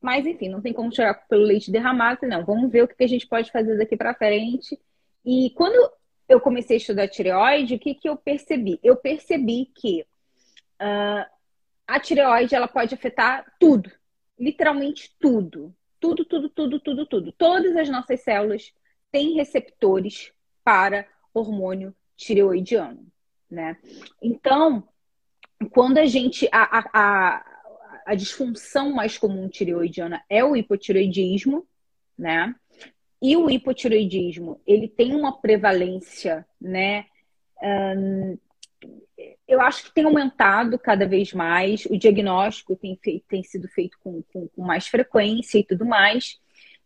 Mas, 0.00 0.26
enfim, 0.26 0.48
não 0.48 0.60
tem 0.60 0.72
como 0.72 0.94
chorar 0.94 1.14
pelo 1.28 1.42
leite 1.42 1.70
derramado, 1.70 2.26
não. 2.26 2.44
Vamos 2.44 2.70
ver 2.70 2.84
o 2.84 2.88
que 2.88 3.02
a 3.02 3.08
gente 3.08 3.26
pode 3.26 3.50
fazer 3.50 3.76
daqui 3.78 3.96
para 3.96 4.14
frente. 4.14 4.78
E 5.24 5.50
quando 5.56 5.90
eu 6.28 6.40
comecei 6.40 6.76
a 6.76 6.78
estudar 6.78 7.08
tireoide, 7.08 7.74
o 7.74 7.78
que, 7.78 7.94
que 7.94 8.08
eu 8.08 8.16
percebi? 8.16 8.78
Eu 8.82 8.96
percebi 8.96 9.66
que 9.74 10.02
uh, 10.80 11.26
a 11.86 12.00
tireoide 12.00 12.54
ela 12.54 12.68
pode 12.68 12.94
afetar 12.94 13.50
tudo, 13.58 13.90
literalmente 14.38 15.14
tudo. 15.18 15.74
Tudo, 15.98 16.24
tudo, 16.24 16.50
tudo, 16.50 16.78
tudo, 16.80 17.06
tudo. 17.06 17.32
Todas 17.32 17.74
as 17.74 17.88
nossas 17.88 18.20
células 18.20 18.74
tem 19.10 19.34
receptores 19.34 20.32
para 20.62 21.06
hormônio 21.32 21.94
tireoidiano, 22.16 23.06
né? 23.50 23.76
Então, 24.22 24.86
quando 25.70 25.98
a 25.98 26.06
gente 26.06 26.48
a, 26.52 26.84
a, 26.92 27.44
a 28.06 28.14
disfunção 28.14 28.92
mais 28.92 29.16
comum 29.18 29.48
tireoidiana 29.48 30.22
é 30.28 30.44
o 30.44 30.56
hipotireoidismo, 30.56 31.66
né? 32.18 32.54
E 33.22 33.36
o 33.36 33.48
hipotireoidismo, 33.48 34.60
ele 34.66 34.86
tem 34.86 35.14
uma 35.14 35.40
prevalência, 35.40 36.46
né? 36.60 37.06
Hum, 37.62 38.36
eu 39.48 39.60
acho 39.60 39.84
que 39.84 39.94
tem 39.94 40.04
aumentado 40.04 40.78
cada 40.78 41.06
vez 41.06 41.32
mais, 41.32 41.86
o 41.86 41.96
diagnóstico 41.96 42.76
tem, 42.76 42.98
feito, 43.02 43.24
tem 43.26 43.42
sido 43.42 43.68
feito 43.68 43.96
com, 44.00 44.22
com, 44.32 44.48
com 44.48 44.62
mais 44.62 44.86
frequência 44.88 45.58
e 45.58 45.64
tudo 45.64 45.86
mais. 45.86 46.38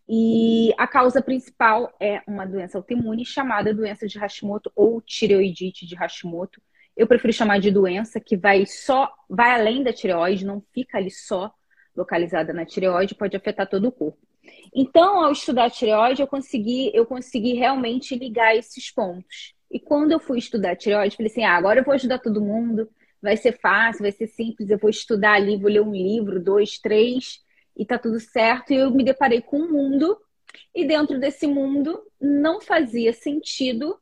E 0.08 0.72
a 0.78 0.86
causa 0.86 1.20
principal 1.20 1.94
é 2.00 2.22
uma 2.26 2.46
doença 2.46 2.78
autoimune 2.78 3.26
chamada 3.26 3.74
doença 3.74 4.06
de 4.06 4.18
Hashimoto 4.18 4.72
ou 4.74 5.02
tireoidite 5.02 5.86
de 5.86 5.94
Hashimoto. 5.94 6.62
Eu 6.96 7.06
prefiro 7.06 7.32
chamar 7.32 7.60
de 7.60 7.70
doença 7.70 8.18
que 8.18 8.36
vai 8.36 8.64
só 8.64 9.12
vai 9.28 9.50
além 9.50 9.82
da 9.82 9.92
tireoide, 9.92 10.46
não 10.46 10.62
fica 10.72 10.96
ali 10.96 11.10
só 11.10 11.52
localizada 11.94 12.52
na 12.54 12.64
tireoide, 12.64 13.14
pode 13.14 13.36
afetar 13.36 13.68
todo 13.68 13.88
o 13.88 13.92
corpo. 13.92 14.18
Então, 14.74 15.22
ao 15.22 15.32
estudar 15.32 15.66
a 15.66 15.70
tireoide, 15.70 16.22
eu 16.22 16.26
consegui 16.26 16.90
eu 16.94 17.04
consegui 17.04 17.52
realmente 17.52 18.16
ligar 18.16 18.56
esses 18.56 18.90
pontos. 18.90 19.54
E 19.70 19.78
quando 19.78 20.12
eu 20.12 20.18
fui 20.20 20.38
estudar 20.38 20.70
a 20.70 20.76
tireoide, 20.76 21.16
falei 21.16 21.30
assim: 21.30 21.44
"Ah, 21.44 21.54
agora 21.56 21.80
eu 21.80 21.84
vou 21.84 21.92
ajudar 21.94 22.18
todo 22.18 22.40
mundo, 22.40 22.88
vai 23.20 23.36
ser 23.36 23.58
fácil, 23.60 24.02
vai 24.02 24.12
ser 24.12 24.26
simples, 24.28 24.70
eu 24.70 24.78
vou 24.78 24.88
estudar 24.88 25.34
ali, 25.34 25.58
vou 25.58 25.70
ler 25.70 25.82
um 25.82 25.92
livro, 25.92 26.42
dois, 26.42 26.78
três, 26.78 27.40
e 27.78 27.86
tá 27.86 27.96
tudo 27.96 28.18
certo. 28.18 28.72
E 28.72 28.76
eu 28.76 28.90
me 28.90 29.04
deparei 29.04 29.40
com 29.40 29.58
um 29.60 29.70
mundo, 29.70 30.18
e 30.74 30.84
dentro 30.84 31.18
desse 31.18 31.46
mundo 31.46 32.02
não 32.20 32.60
fazia 32.60 33.12
sentido 33.12 33.98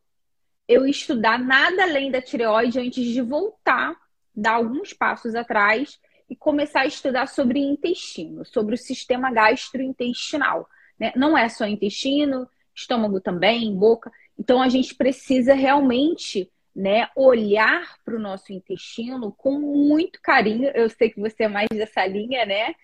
eu 0.66 0.86
estudar 0.86 1.38
nada 1.38 1.84
além 1.84 2.10
da 2.10 2.20
tireoide 2.20 2.80
antes 2.80 3.04
de 3.04 3.20
voltar, 3.20 3.94
dar 4.34 4.54
alguns 4.54 4.92
passos 4.92 5.34
atrás 5.34 6.00
e 6.28 6.34
começar 6.34 6.80
a 6.80 6.86
estudar 6.86 7.28
sobre 7.28 7.60
intestino, 7.60 8.44
sobre 8.44 8.74
o 8.74 8.78
sistema 8.78 9.30
gastrointestinal. 9.30 10.68
Né? 10.98 11.12
Não 11.14 11.38
é 11.38 11.48
só 11.48 11.66
intestino, 11.66 12.48
estômago 12.74 13.20
também, 13.20 13.74
boca. 13.76 14.10
Então 14.36 14.60
a 14.60 14.68
gente 14.68 14.94
precisa 14.94 15.54
realmente 15.54 16.50
né, 16.76 17.08
olhar 17.16 17.96
para 18.04 18.14
o 18.14 18.20
nosso 18.20 18.52
intestino 18.52 19.32
com 19.32 19.58
muito 19.58 20.20
carinho. 20.20 20.70
Eu 20.74 20.90
sei 20.90 21.08
que 21.08 21.18
você 21.18 21.44
é 21.44 21.48
mais 21.48 21.68
dessa 21.70 22.06
linha, 22.06 22.44
né? 22.44 22.74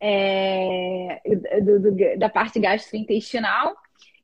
É, 0.00 1.22
do, 1.62 1.80
do, 1.80 2.18
da 2.18 2.28
parte 2.28 2.58
gastrointestinal. 2.58 3.76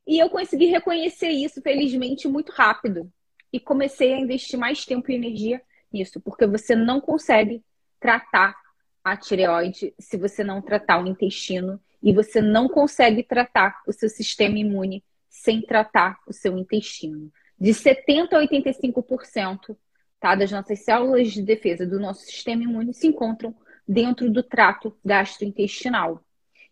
E 0.05 0.19
eu 0.19 0.29
consegui 0.29 0.65
reconhecer 0.65 1.29
isso, 1.29 1.61
felizmente, 1.61 2.27
muito 2.27 2.51
rápido. 2.51 3.09
E 3.51 3.61
comecei 3.61 4.13
a 4.13 4.19
investir 4.19 4.59
mais 4.59 4.85
tempo 4.85 5.09
e 5.09 5.15
energia 5.15 5.61
nisso, 5.91 6.19
porque 6.19 6.45
você 6.45 6.75
não 6.75 6.99
consegue 6.99 7.63
tratar 8.01 8.53
a 9.01 9.15
tireoide 9.15 9.93
se 9.97 10.17
você 10.17 10.43
não 10.43 10.61
tratar 10.61 11.01
o 11.01 11.07
intestino 11.07 11.79
e 12.01 12.11
você 12.11 12.41
não 12.41 12.67
consegue 12.67 13.23
tratar 13.23 13.81
o 13.87 13.93
seu 13.93 14.09
sistema 14.09 14.59
imune 14.59 15.01
sem 15.29 15.61
tratar 15.61 16.17
o 16.27 16.33
seu 16.33 16.57
intestino. 16.57 17.31
De 17.59 17.73
70 17.73 18.37
a 18.37 18.41
85% 18.41 19.77
tá, 20.19 20.35
das 20.35 20.51
nossas 20.51 20.79
células 20.79 21.31
de 21.31 21.41
defesa 21.41 21.85
do 21.85 21.99
nosso 21.99 22.21
sistema 22.21 22.63
imune 22.63 22.93
se 22.93 23.07
encontram 23.07 23.55
dentro 23.87 24.29
do 24.31 24.41
trato 24.41 24.97
gastrointestinal. 25.03 26.23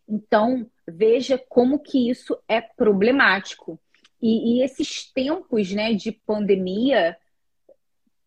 Então, 0.08 0.70
veja 0.88 1.38
como 1.38 1.80
que 1.80 2.10
isso 2.10 2.38
é 2.48 2.62
problemático. 2.62 3.80
E, 4.22 4.60
e 4.60 4.64
esses 4.64 5.12
tempos 5.12 5.72
né, 5.72 5.94
de 5.94 6.12
pandemia 6.12 7.18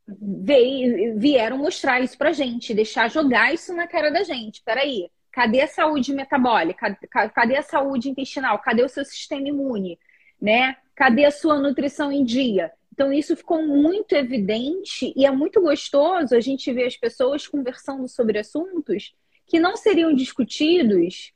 veio, 0.07 1.19
vieram 1.19 1.59
mostrar 1.59 2.01
isso 2.01 2.17
pra 2.17 2.33
gente, 2.33 2.75
deixar 2.75 3.11
jogar 3.11 3.53
isso 3.55 3.75
na 3.75 3.87
cara 3.87 4.11
da 4.11 4.23
gente. 4.23 4.63
Peraí, 4.63 5.11
cadê 5.31 5.63
a 5.63 5.67
saúde 5.67 6.13
metabólica? 6.13 6.97
Cadê 7.35 7.57
a 7.57 7.63
saúde 7.63 8.11
intestinal? 8.11 8.59
Cadê 8.59 8.83
o 8.83 8.89
seu 8.89 9.05
sistema 9.05 9.49
imune? 9.49 9.99
Né? 10.41 10.77
Cadê 10.95 11.25
a 11.25 11.31
sua 11.31 11.59
nutrição 11.59 12.13
em 12.13 12.25
dia? 12.25 12.73
Então, 12.93 13.13
isso 13.13 13.37
ficou 13.37 13.67
muito 13.67 14.15
evidente 14.15 15.13
e 15.17 15.27
é 15.27 15.31
muito 15.31 15.61
gostoso 15.61 16.37
a 16.37 16.41
gente 16.41 16.73
ver 16.73 16.87
as 16.87 16.97
pessoas 16.97 17.47
conversando 17.47 18.07
sobre 18.07 18.39
assuntos 18.39 19.13
que 19.47 19.59
não 19.59 19.77
seriam 19.77 20.15
discutidos 20.15 21.33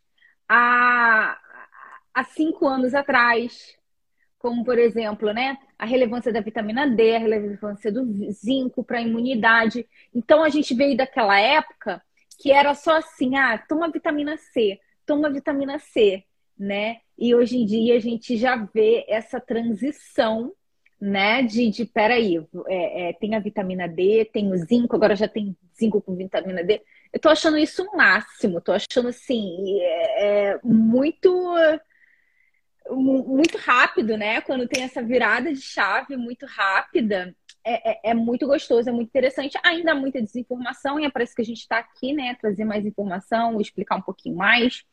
há, 0.48 1.36
há 2.14 2.24
cinco 2.24 2.66
anos 2.66 2.94
atrás, 2.94 3.76
como, 4.38 4.64
por 4.64 4.78
exemplo, 4.78 5.32
né, 5.32 5.58
a 5.76 5.84
relevância 5.84 6.32
da 6.32 6.40
vitamina 6.40 6.88
D, 6.88 7.16
a 7.16 7.18
relevância 7.18 7.90
do 7.90 8.04
zinco 8.30 8.84
para 8.84 8.98
a 8.98 9.02
imunidade. 9.02 9.84
Então, 10.14 10.44
a 10.44 10.48
gente 10.48 10.72
veio 10.74 10.96
daquela 10.96 11.40
época 11.40 12.00
que 12.38 12.52
era 12.52 12.72
só 12.74 12.98
assim, 12.98 13.36
ah, 13.36 13.58
toma 13.58 13.90
vitamina 13.90 14.36
C, 14.36 14.78
toma 15.04 15.28
vitamina 15.28 15.78
C, 15.80 16.22
né? 16.58 16.98
E 17.16 17.34
hoje 17.34 17.56
em 17.56 17.66
dia 17.66 17.96
a 17.96 18.00
gente 18.00 18.36
já 18.36 18.56
vê 18.56 19.04
essa 19.08 19.40
transição, 19.40 20.52
né? 21.00 21.42
De, 21.42 21.70
de 21.70 21.84
peraí, 21.84 22.36
é, 22.66 23.08
é, 23.08 23.12
tem 23.12 23.34
a 23.34 23.40
vitamina 23.40 23.88
D, 23.88 24.28
tem 24.32 24.52
o 24.52 24.56
zinco, 24.56 24.96
agora 24.96 25.14
já 25.14 25.28
tem 25.28 25.56
zinco 25.78 26.00
com 26.00 26.16
vitamina 26.16 26.64
D. 26.64 26.82
Eu 27.12 27.20
tô 27.20 27.28
achando 27.28 27.56
isso 27.56 27.82
o 27.84 27.96
máximo, 27.96 28.60
tô 28.60 28.72
achando 28.72 29.08
assim, 29.08 29.80
é, 29.80 30.50
é 30.52 30.60
muito 30.62 31.30
muito 32.90 33.58
rápido, 33.58 34.16
né? 34.16 34.40
Quando 34.40 34.66
tem 34.66 34.82
essa 34.82 35.02
virada 35.02 35.52
de 35.52 35.60
chave 35.60 36.16
muito 36.16 36.46
rápida, 36.46 37.34
é, 37.64 37.90
é, 37.90 38.10
é, 38.10 38.14
muito 38.14 38.46
gostoso, 38.46 38.88
é 38.88 38.92
muito 38.92 39.08
interessante. 39.08 39.58
Ainda 39.62 39.92
há 39.92 39.94
muita 39.94 40.22
desinformação, 40.22 40.98
e 40.98 41.04
é 41.04 41.10
para 41.10 41.22
isso 41.22 41.34
que 41.34 41.42
a 41.42 41.44
gente 41.44 41.60
está 41.60 41.78
aqui, 41.78 42.12
né? 42.12 42.34
Trazer 42.40 42.64
mais 42.64 42.86
informação, 42.86 43.60
explicar 43.60 43.96
um 43.96 44.02
pouquinho 44.02 44.36
mais, 44.36 44.84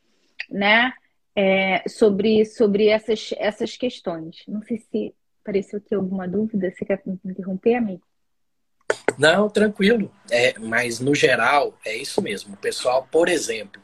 né? 0.50 0.92
É, 1.36 1.86
sobre, 1.86 2.46
sobre 2.46 2.88
essas, 2.88 3.34
essas 3.36 3.76
questões. 3.76 4.42
Não 4.48 4.62
sei 4.62 4.78
se 4.78 5.14
apareceu 5.42 5.78
aqui 5.78 5.94
alguma 5.94 6.26
dúvida. 6.26 6.72
Você 6.72 6.84
quer 6.84 7.02
me 7.04 7.20
interromper, 7.24 7.74
amigo? 7.74 8.02
Não, 9.18 9.48
tranquilo. 9.48 10.10
É, 10.30 10.58
mas 10.58 10.98
no 10.98 11.14
geral 11.14 11.78
é 11.84 11.96
isso 11.96 12.22
mesmo. 12.22 12.54
O 12.54 12.56
pessoal, 12.56 13.06
por 13.10 13.28
exemplo, 13.28 13.80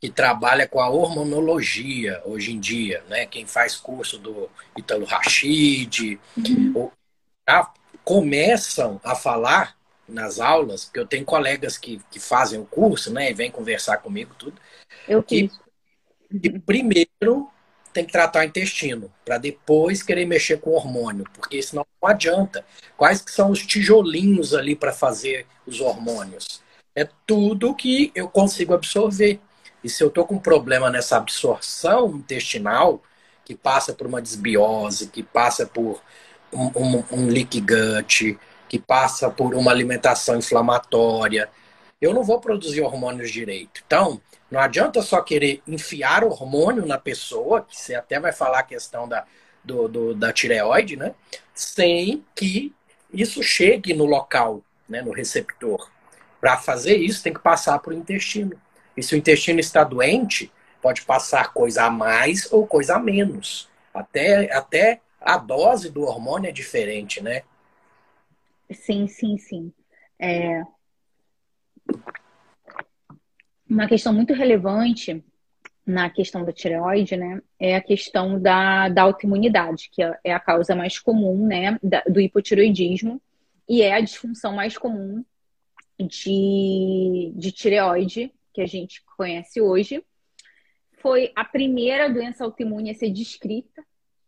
que 0.00 0.10
trabalha 0.10 0.66
com 0.66 0.80
a 0.80 0.88
hormonologia 0.88 2.22
hoje 2.24 2.52
em 2.52 2.58
dia, 2.58 3.02
né? 3.08 3.26
Quem 3.26 3.46
faz 3.46 3.76
curso 3.76 4.18
do 4.18 4.48
Italo 4.76 5.04
Rachid, 5.04 6.18
uhum. 6.36 6.90
já 7.48 7.72
começam 8.02 9.00
a 9.04 9.14
falar 9.14 9.76
nas 10.08 10.40
aulas, 10.40 10.86
porque 10.86 10.98
eu 10.98 11.06
tenho 11.06 11.24
colegas 11.24 11.76
que, 11.76 12.00
que 12.10 12.18
fazem 12.18 12.58
o 12.58 12.64
curso, 12.64 13.12
né? 13.12 13.30
E 13.30 13.34
vêm 13.34 13.50
conversar 13.50 13.98
comigo 13.98 14.34
tudo. 14.38 14.60
Eu 15.06 15.22
que, 15.22 15.50
que 16.38 16.58
primeiro 16.58 17.48
tem 17.92 18.04
que 18.04 18.12
tratar 18.12 18.40
o 18.40 18.44
intestino, 18.44 19.12
para 19.24 19.36
depois 19.36 20.02
querer 20.02 20.24
mexer 20.24 20.60
com 20.60 20.70
o 20.70 20.74
hormônio, 20.74 21.24
porque 21.34 21.60
senão 21.60 21.84
não 22.00 22.08
adianta. 22.08 22.64
Quais 22.96 23.20
que 23.20 23.32
são 23.32 23.50
os 23.50 23.66
tijolinhos 23.66 24.54
ali 24.54 24.76
para 24.76 24.92
fazer 24.92 25.46
os 25.66 25.80
hormônios? 25.80 26.62
É 26.94 27.08
tudo 27.26 27.74
que 27.74 28.12
eu 28.14 28.28
consigo 28.28 28.74
absorver. 28.74 29.40
E 29.82 29.88
se 29.88 30.02
eu 30.02 30.08
estou 30.08 30.24
com 30.24 30.38
problema 30.38 30.90
nessa 30.90 31.16
absorção 31.16 32.10
intestinal, 32.16 33.02
que 33.44 33.54
passa 33.54 33.92
por 33.92 34.06
uma 34.06 34.22
desbiose, 34.22 35.08
que 35.08 35.22
passa 35.22 35.66
por 35.66 36.00
um, 36.52 36.66
um, 36.76 37.04
um 37.10 37.26
leak 37.26 37.60
gut, 37.60 38.38
que 38.68 38.78
passa 38.78 39.28
por 39.30 39.54
uma 39.54 39.72
alimentação 39.72 40.36
inflamatória, 40.36 41.50
eu 42.00 42.14
não 42.14 42.22
vou 42.22 42.40
produzir 42.40 42.80
hormônios 42.82 43.30
direito. 43.30 43.82
Então, 43.84 44.20
não 44.50 44.60
adianta 44.60 45.00
só 45.02 45.22
querer 45.22 45.62
enfiar 45.66 46.24
hormônio 46.24 46.84
na 46.84 46.98
pessoa, 46.98 47.62
que 47.62 47.78
você 47.78 47.94
até 47.94 48.18
vai 48.18 48.32
falar 48.32 48.60
a 48.60 48.64
questão 48.64 49.08
da, 49.08 49.24
do, 49.62 49.88
do, 49.88 50.14
da 50.14 50.32
tireoide, 50.32 50.96
né? 50.96 51.14
Sem 51.54 52.24
que 52.34 52.74
isso 53.12 53.42
chegue 53.42 53.94
no 53.94 54.04
local, 54.04 54.62
né, 54.88 55.02
no 55.02 55.12
receptor. 55.12 55.90
Para 56.40 56.56
fazer 56.56 56.96
isso, 56.96 57.22
tem 57.22 57.32
que 57.32 57.40
passar 57.40 57.78
para 57.78 57.92
o 57.92 57.96
intestino. 57.96 58.60
E 58.96 59.02
se 59.02 59.14
o 59.14 59.18
intestino 59.18 59.60
está 59.60 59.84
doente, 59.84 60.52
pode 60.82 61.02
passar 61.02 61.52
coisa 61.52 61.84
a 61.84 61.90
mais 61.90 62.50
ou 62.52 62.66
coisa 62.66 62.96
a 62.96 62.98
menos. 62.98 63.68
Até, 63.92 64.52
até 64.52 65.00
a 65.20 65.36
dose 65.36 65.90
do 65.90 66.02
hormônio 66.02 66.48
é 66.48 66.52
diferente, 66.52 67.22
né? 67.22 67.42
Sim, 68.72 69.06
sim, 69.06 69.36
sim. 69.38 69.72
É... 70.18 70.62
Uma 73.70 73.86
questão 73.86 74.12
muito 74.12 74.32
relevante 74.32 75.24
na 75.86 76.10
questão 76.10 76.44
da 76.44 76.52
tireoide, 76.52 77.16
né, 77.16 77.40
é 77.56 77.76
a 77.76 77.80
questão 77.80 78.40
da, 78.40 78.88
da 78.88 79.02
autoimunidade, 79.02 79.88
que 79.92 80.02
é, 80.02 80.32
a 80.32 80.40
causa 80.40 80.74
mais 80.74 80.98
comum, 80.98 81.46
né, 81.46 81.78
da, 81.80 82.02
do 82.02 82.20
hipotireoidismo 82.20 83.22
e 83.68 83.82
é 83.82 83.94
a 83.94 84.00
disfunção 84.00 84.52
mais 84.52 84.76
comum 84.76 85.24
de, 86.00 87.32
de 87.36 87.52
tireoide 87.52 88.32
que 88.52 88.60
a 88.60 88.66
gente 88.66 89.04
conhece 89.16 89.60
hoje, 89.60 90.04
foi 90.98 91.30
a 91.36 91.44
primeira 91.44 92.10
doença 92.10 92.44
autoimune 92.44 92.90
a 92.90 92.94
ser 92.94 93.10
descrita, 93.10 93.84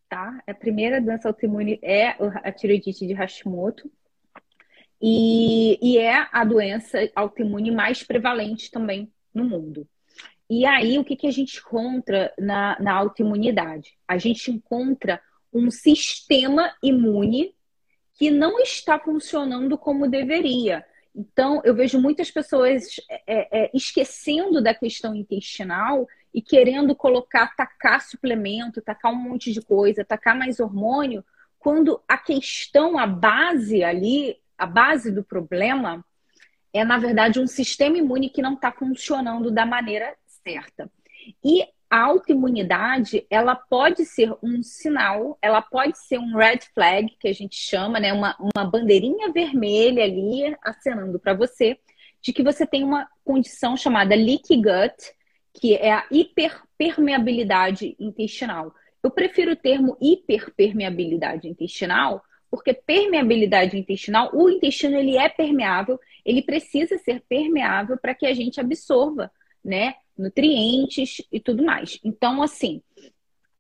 tá? 0.09 0.40
A 0.46 0.55
primeira 0.55 1.00
doença 1.00 1.28
autoimune 1.28 1.81
é 1.83 2.11
a 2.44 2.52
tireoidite 2.52 3.07
de 3.07 3.12
Hashimoto. 3.12 3.90
E, 5.00 5.78
e 5.83 5.98
é 5.98 6.28
a 6.33 6.44
doença 6.44 7.11
autoimune 7.14 7.72
mais 7.72 8.05
prevalente 8.05 8.70
também 8.70 9.12
no 9.35 9.45
mundo. 9.45 9.87
E 10.49 10.66
aí, 10.66 10.99
o 10.99 11.05
que, 11.05 11.16
que 11.16 11.27
a 11.27 11.31
gente 11.31 11.59
encontra 11.59 12.33
na, 12.38 12.77
na 12.79 12.92
autoimunidade? 12.92 13.97
A 14.07 14.18
gente 14.18 14.51
encontra 14.51 15.21
um 15.53 15.71
sistema 15.71 16.75
imune 16.83 17.55
que 18.14 18.31
não 18.31 18.61
está 18.61 18.99
funcionando 18.99 19.79
como 19.79 20.09
deveria. 20.09 20.85
Então, 21.14 21.61
eu 21.64 21.75
vejo 21.75 22.01
muitas 22.01 22.31
pessoas 22.31 22.85
é, 23.27 23.64
é, 23.64 23.71
esquecendo 23.75 24.62
da 24.62 24.75
questão 24.75 25.14
intestinal 25.14 26.07
e 26.33 26.40
querendo 26.40 26.95
colocar, 26.95 27.55
tacar 27.55 28.01
suplemento, 28.01 28.81
tacar 28.81 29.12
um 29.12 29.16
monte 29.16 29.53
de 29.53 29.61
coisa, 29.61 30.05
tacar 30.05 30.37
mais 30.37 30.61
hormônio, 30.61 31.25
quando 31.59 32.01
a 32.09 32.16
questão, 32.16 32.99
a 32.99 33.07
base 33.07 33.85
ali, 33.85 34.38
a 34.57 34.66
base 34.66 35.11
do 35.11 35.23
problema 35.23 36.05
é, 36.73 36.85
na 36.85 36.99
verdade, 36.99 37.41
um 37.41 37.47
sistema 37.47 37.99
imune 37.99 38.31
que 38.31 38.43
não 38.43 38.55
está 38.55 38.73
funcionando 38.73 39.51
da 39.51 39.67
maneira 39.67 40.15
certa. 40.45 40.91
E 41.45 41.65
a 41.91 42.01
autoimunidade, 42.05 43.27
ela 43.29 43.55
pode 43.55 44.07
ser 44.07 44.33
um 44.43 44.63
sinal, 44.63 45.39
ela 45.43 45.61
pode 45.61 45.99
ser 45.99 46.19
um 46.19 46.35
red 46.35 46.61
flag, 46.75 47.15
que 47.21 47.29
a 47.29 47.35
gente 47.35 47.57
chama, 47.57 48.01
né? 48.01 48.15
Uma, 48.15 48.35
uma 48.39 48.65
bandeirinha 48.65 49.31
vermelha 49.31 50.03
ali 50.03 50.57
acenando 50.63 51.21
para 51.21 51.35
você, 51.35 51.79
de 52.23 52.33
que 52.33 52.43
você 52.43 52.67
tem 52.67 52.83
uma 52.83 53.07
condição 53.23 53.77
chamada 53.77 54.15
leaky 54.15 54.57
gut, 54.57 55.13
que 55.53 55.75
é 55.75 55.93
a 55.93 56.07
hiperpermeabilidade 56.11 57.95
intestinal. 58.01 58.75
Eu 59.03 59.11
prefiro 59.11 59.53
o 59.53 59.57
termo 59.57 59.99
hiperpermeabilidade 60.01 61.47
intestinal, 61.47 62.23
porque 62.51 62.73
permeabilidade 62.73 63.79
intestinal, 63.79 64.31
o 64.33 64.49
intestino 64.49 64.97
ele 64.97 65.19
é 65.19 65.29
permeável, 65.29 66.01
ele 66.25 66.43
precisa 66.43 66.99
ser 66.99 67.23
permeável 67.29 67.97
para 67.99 68.15
que 68.15 68.27
a 68.27 68.35
gente 68.35 68.61
absorva, 68.61 69.31
né, 69.65 69.95
nutrientes 70.17 71.23
e 71.31 71.41
tudo 71.41 71.65
mais. 71.65 71.99
Então, 72.05 72.43
assim, 72.43 72.83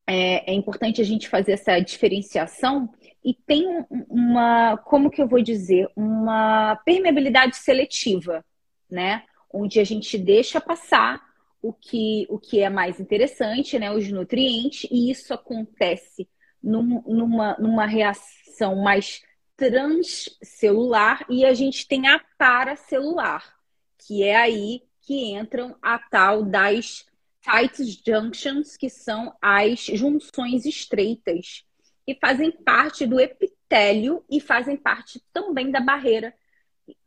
é, 0.06 0.50
é 0.50 0.54
importante 0.54 1.00
a 1.00 1.04
gente 1.04 1.28
fazer 1.28 1.52
essa 1.52 1.78
diferenciação 1.78 2.90
e 3.24 3.34
tem 3.34 3.66
uma, 4.08 4.76
como 4.78 5.10
que 5.10 5.22
eu 5.22 5.28
vou 5.28 5.40
dizer, 5.40 5.88
uma 5.94 6.76
permeabilidade 6.84 7.56
seletiva, 7.56 8.44
né? 8.90 9.22
Onde 9.52 9.78
a 9.78 9.84
gente 9.84 10.18
deixa 10.18 10.60
passar 10.60 11.20
o 11.62 11.72
que, 11.72 12.26
o 12.28 12.38
que 12.38 12.60
é 12.60 12.68
mais 12.68 12.98
interessante, 12.98 13.78
né? 13.78 13.92
Os 13.92 14.10
nutrientes, 14.10 14.90
e 14.90 15.10
isso 15.10 15.32
acontece 15.32 16.28
num, 16.62 17.02
numa, 17.06 17.56
numa 17.58 17.86
reação 17.86 18.82
mais 18.82 19.22
transcelular 19.56 21.24
e 21.28 21.44
a 21.44 21.54
gente 21.54 21.86
tem 21.86 22.08
a 22.08 22.20
paracelular, 22.38 23.54
que 23.98 24.22
é 24.22 24.36
aí 24.36 24.82
que 25.00 25.32
entram 25.32 25.76
a 25.82 25.98
tal 25.98 26.42
das 26.42 27.06
tight 27.42 28.02
junctions, 28.06 28.76
que 28.76 28.88
são 28.88 29.36
as 29.40 29.80
junções 29.80 30.64
estreitas, 30.64 31.64
que 32.06 32.14
fazem 32.20 32.50
parte 32.50 33.06
do 33.06 33.20
epitélio 33.20 34.24
e 34.30 34.40
fazem 34.40 34.76
parte 34.76 35.22
também 35.32 35.70
da 35.70 35.80
barreira 35.80 36.34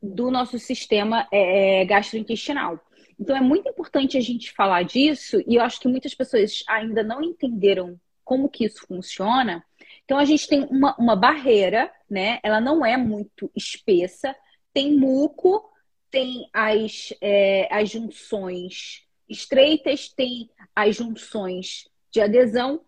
do 0.02 0.30
nosso 0.30 0.58
sistema 0.58 1.26
é, 1.32 1.84
gastrointestinal. 1.84 2.80
Então 3.18 3.34
é 3.34 3.40
muito 3.40 3.68
importante 3.68 4.16
a 4.16 4.20
gente 4.20 4.52
falar 4.52 4.82
disso, 4.82 5.42
e 5.46 5.56
eu 5.56 5.62
acho 5.62 5.80
que 5.80 5.88
muitas 5.88 6.14
pessoas 6.14 6.62
ainda 6.68 7.02
não 7.02 7.22
entenderam 7.22 7.98
como 8.24 8.48
que 8.48 8.64
isso 8.64 8.86
funciona. 8.86 9.64
Então 10.06 10.18
a 10.18 10.24
gente 10.24 10.48
tem 10.48 10.62
uma, 10.70 10.96
uma 10.96 11.16
barreira, 11.16 11.92
né? 12.08 12.38
Ela 12.42 12.60
não 12.60 12.86
é 12.86 12.96
muito 12.96 13.50
espessa, 13.54 14.34
tem 14.72 14.96
muco, 14.96 15.68
tem 16.10 16.48
as, 16.52 17.12
é, 17.20 17.68
as 17.74 17.90
junções 17.90 19.04
estreitas, 19.28 20.08
tem 20.08 20.48
as 20.74 20.94
junções 20.94 21.88
de 22.12 22.20
adesão, 22.20 22.80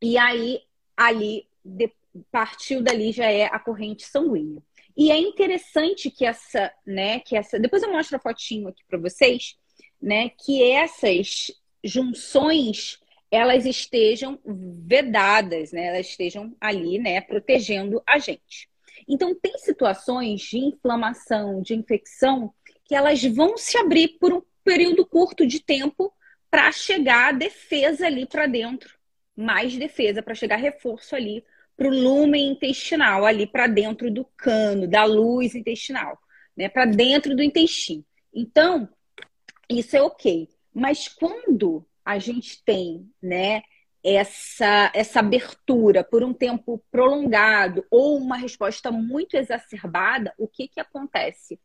e 0.00 0.16
aí 0.16 0.62
ali 0.96 1.48
de, 1.64 1.92
partiu 2.30 2.82
dali 2.82 3.10
já 3.10 3.30
é 3.30 3.46
a 3.46 3.58
corrente 3.58 4.04
sanguínea. 4.04 4.62
E 4.96 5.10
é 5.10 5.18
interessante 5.18 6.08
que 6.08 6.24
essa, 6.24 6.72
né, 6.86 7.18
que 7.20 7.36
essa, 7.36 7.58
depois 7.58 7.82
eu 7.82 7.90
mostro 7.90 8.16
a 8.16 8.20
fotinho 8.20 8.68
aqui 8.68 8.82
para 8.88 8.98
vocês, 8.98 9.56
né, 10.00 10.28
que 10.28 10.62
essas 10.62 11.50
junções 11.82 13.00
elas 13.30 13.66
estejam 13.66 14.38
vedadas, 14.44 15.72
né, 15.72 15.86
elas 15.86 16.06
estejam 16.06 16.56
ali, 16.60 16.98
né, 16.98 17.20
protegendo 17.20 18.02
a 18.06 18.18
gente. 18.18 18.68
Então 19.06 19.34
tem 19.34 19.56
situações 19.58 20.40
de 20.40 20.58
inflamação, 20.58 21.60
de 21.60 21.74
infecção 21.74 22.52
que 22.84 22.94
elas 22.94 23.22
vão 23.22 23.56
se 23.56 23.76
abrir 23.76 24.18
por 24.18 24.32
um 24.32 24.42
período 24.64 25.04
curto 25.06 25.46
de 25.46 25.60
tempo 25.60 26.12
para 26.50 26.72
chegar 26.72 27.28
a 27.28 27.36
defesa 27.36 28.06
ali 28.06 28.26
para 28.26 28.46
dentro, 28.46 28.98
mais 29.36 29.76
defesa, 29.76 30.22
para 30.22 30.34
chegar 30.34 30.56
reforço 30.56 31.14
ali 31.14 31.44
para 31.76 31.86
o 31.86 31.90
lumen 31.90 32.48
intestinal, 32.48 33.24
ali 33.24 33.46
para 33.46 33.66
dentro 33.66 34.10
do 34.10 34.24
cano, 34.36 34.88
da 34.88 35.04
luz 35.04 35.54
intestinal, 35.54 36.18
né, 36.56 36.68
para 36.68 36.86
dentro 36.86 37.36
do 37.36 37.42
intestino. 37.42 38.04
Então, 38.34 38.88
isso 39.70 39.96
é 39.96 40.02
ok. 40.02 40.48
Mas 40.74 41.08
quando 41.08 41.86
a 42.08 42.18
gente 42.18 42.62
tem, 42.64 43.10
né, 43.22 43.62
essa, 44.02 44.90
essa 44.94 45.20
abertura 45.20 46.02
por 46.02 46.22
um 46.24 46.32
tempo 46.32 46.82
prolongado 46.90 47.84
ou 47.90 48.16
uma 48.16 48.36
resposta 48.36 48.90
muito 48.90 49.36
exacerbada, 49.36 50.32
o 50.38 50.48
que, 50.48 50.68
que 50.68 50.80
acontece? 50.80 51.58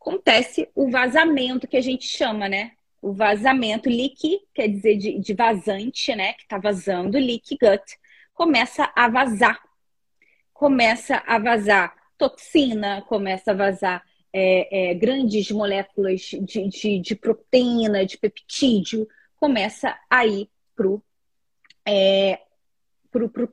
acontece 0.00 0.68
o 0.74 0.90
vazamento 0.90 1.68
que 1.68 1.76
a 1.76 1.82
gente 1.82 2.06
chama, 2.06 2.48
né? 2.48 2.72
O 3.02 3.12
vazamento, 3.12 3.88
leak, 3.88 4.40
quer 4.54 4.68
dizer 4.68 4.96
de, 4.96 5.18
de 5.18 5.34
vazante, 5.34 6.14
né? 6.14 6.32
Que 6.32 6.42
está 6.42 6.58
vazando, 6.58 7.18
leak 7.18 7.56
gut, 7.60 7.98
começa 8.32 8.90
a 8.96 9.08
vazar. 9.08 9.60
Começa 10.52 11.22
a 11.26 11.38
vazar 11.38 11.94
toxina, 12.16 13.02
começa 13.02 13.50
a 13.50 13.54
vazar 13.54 14.02
é, 14.32 14.90
é, 14.90 14.94
grandes 14.94 15.50
moléculas 15.50 16.20
de, 16.20 16.68
de, 16.68 16.98
de, 16.98 17.14
proteína, 17.14 18.04
de 18.04 18.18
peptídeo, 18.18 19.06
começa 19.40 19.98
a 20.08 20.26
ir 20.26 20.48
para 20.76 20.86
é, 21.86 22.40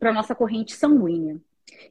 a 0.02 0.14
nossa 0.14 0.36
corrente 0.36 0.74
sanguínea. 0.74 1.40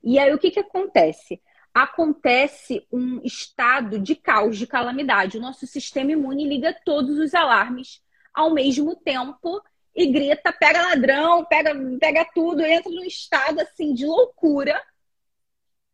E 0.04 0.18
aí 0.18 0.32
o 0.32 0.38
que, 0.38 0.50
que 0.50 0.60
acontece? 0.60 1.40
acontece 1.76 2.86
um 2.90 3.20
estado 3.22 3.98
de 3.98 4.16
caos, 4.16 4.56
de 4.56 4.66
calamidade. 4.66 5.36
O 5.36 5.40
nosso 5.42 5.66
sistema 5.66 6.12
imune 6.12 6.48
liga 6.48 6.74
todos 6.86 7.18
os 7.18 7.34
alarmes 7.34 8.02
ao 8.32 8.50
mesmo 8.50 8.96
tempo 8.96 9.62
e 9.94 10.06
grita: 10.06 10.54
pega 10.54 10.88
ladrão, 10.88 11.44
pega, 11.44 11.74
pega 12.00 12.24
tudo, 12.34 12.62
entra 12.62 12.90
num 12.90 13.04
estado 13.04 13.60
assim 13.60 13.92
de 13.92 14.06
loucura, 14.06 14.82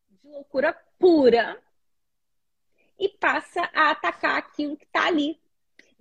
de 0.09 0.29
loucura 0.29 0.73
pura, 1.01 1.61
e 2.97 3.09
passa 3.09 3.69
a 3.75 3.91
atacar 3.91 4.39
aquilo 4.39 4.77
que 4.77 4.85
está 4.85 5.09
ali, 5.09 5.41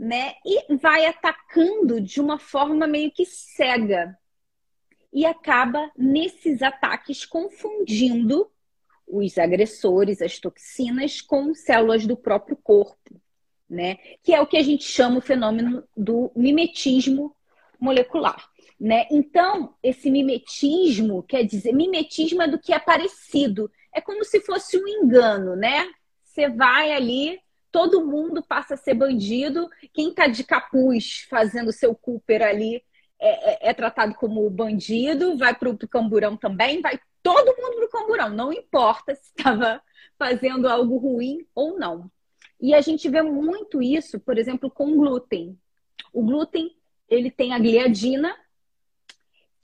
né? 0.02 0.34
E 0.44 0.76
vai 0.78 1.06
atacando 1.06 2.02
de 2.02 2.20
uma 2.20 2.40
forma 2.40 2.88
meio 2.88 3.12
que 3.12 3.24
cega. 3.24 4.18
E 5.14 5.28
acaba 5.28 5.92
nesses 5.96 6.64
ataques 6.64 7.24
confundindo 7.24 8.50
os 9.08 9.38
agressores, 9.38 10.20
as 10.20 10.40
toxinas, 10.40 11.22
com 11.22 11.54
células 11.54 12.08
do 12.08 12.18
próprio 12.18 12.58
corpo, 12.58 13.22
né? 13.70 13.98
Que 14.24 14.34
é 14.34 14.42
o 14.42 14.48
que 14.48 14.58
a 14.58 14.64
gente 14.64 14.86
chama 14.86 15.20
o 15.20 15.22
fenômeno 15.22 15.84
do 15.96 16.32
mimetismo 16.36 17.36
molecular. 17.80 18.50
Né? 18.80 19.06
Então, 19.12 19.76
esse 19.84 20.10
mimetismo 20.10 21.22
quer 21.22 21.44
dizer, 21.44 21.72
mimetismo 21.72 22.42
é 22.42 22.48
do 22.48 22.58
que 22.58 22.74
é 22.74 22.80
parecido. 22.80 23.72
É 23.94 24.02
como 24.02 24.24
se 24.24 24.40
fosse 24.40 24.76
um 24.76 24.88
engano, 24.88 25.56
né? 25.56 25.88
Você 26.24 26.50
vai 26.50 26.92
ali, 26.92 27.40
todo 27.72 28.06
mundo 28.06 28.44
passa 28.44 28.74
a 28.74 28.78
ser 28.78 28.94
bandido, 28.94 29.70
quem 29.94 30.10
está 30.10 30.28
de 30.28 30.44
capuz 30.44 31.26
fazendo 31.30 31.72
seu 31.72 31.96
Cooper 31.96 32.42
ali 32.42 32.84
é, 33.20 33.68
é, 33.68 33.70
é 33.70 33.74
tratado 33.74 34.16
como 34.16 34.50
bandido, 34.50 35.38
vai 35.38 35.56
para 35.56 35.70
o 35.70 35.78
camburão 35.78 36.36
também, 36.36 36.82
vai 36.82 37.00
todo 37.24 37.56
mundo 37.56 37.80
no 37.80 37.90
camburão, 37.90 38.30
não 38.30 38.52
importa 38.52 39.16
se 39.16 39.32
estava 39.38 39.82
fazendo 40.18 40.68
algo 40.68 40.98
ruim 40.98 41.46
ou 41.54 41.78
não. 41.78 42.12
E 42.60 42.74
a 42.74 42.82
gente 42.82 43.10
vê 43.10 43.22
muito 43.22 43.82
isso, 43.82 44.20
por 44.20 44.38
exemplo, 44.38 44.70
com 44.70 44.96
glúten. 44.96 45.58
O 46.14 46.24
glúten, 46.24 46.76
ele 47.10 47.32
tem 47.32 47.54
a 47.54 47.60
gliadina, 47.60 48.36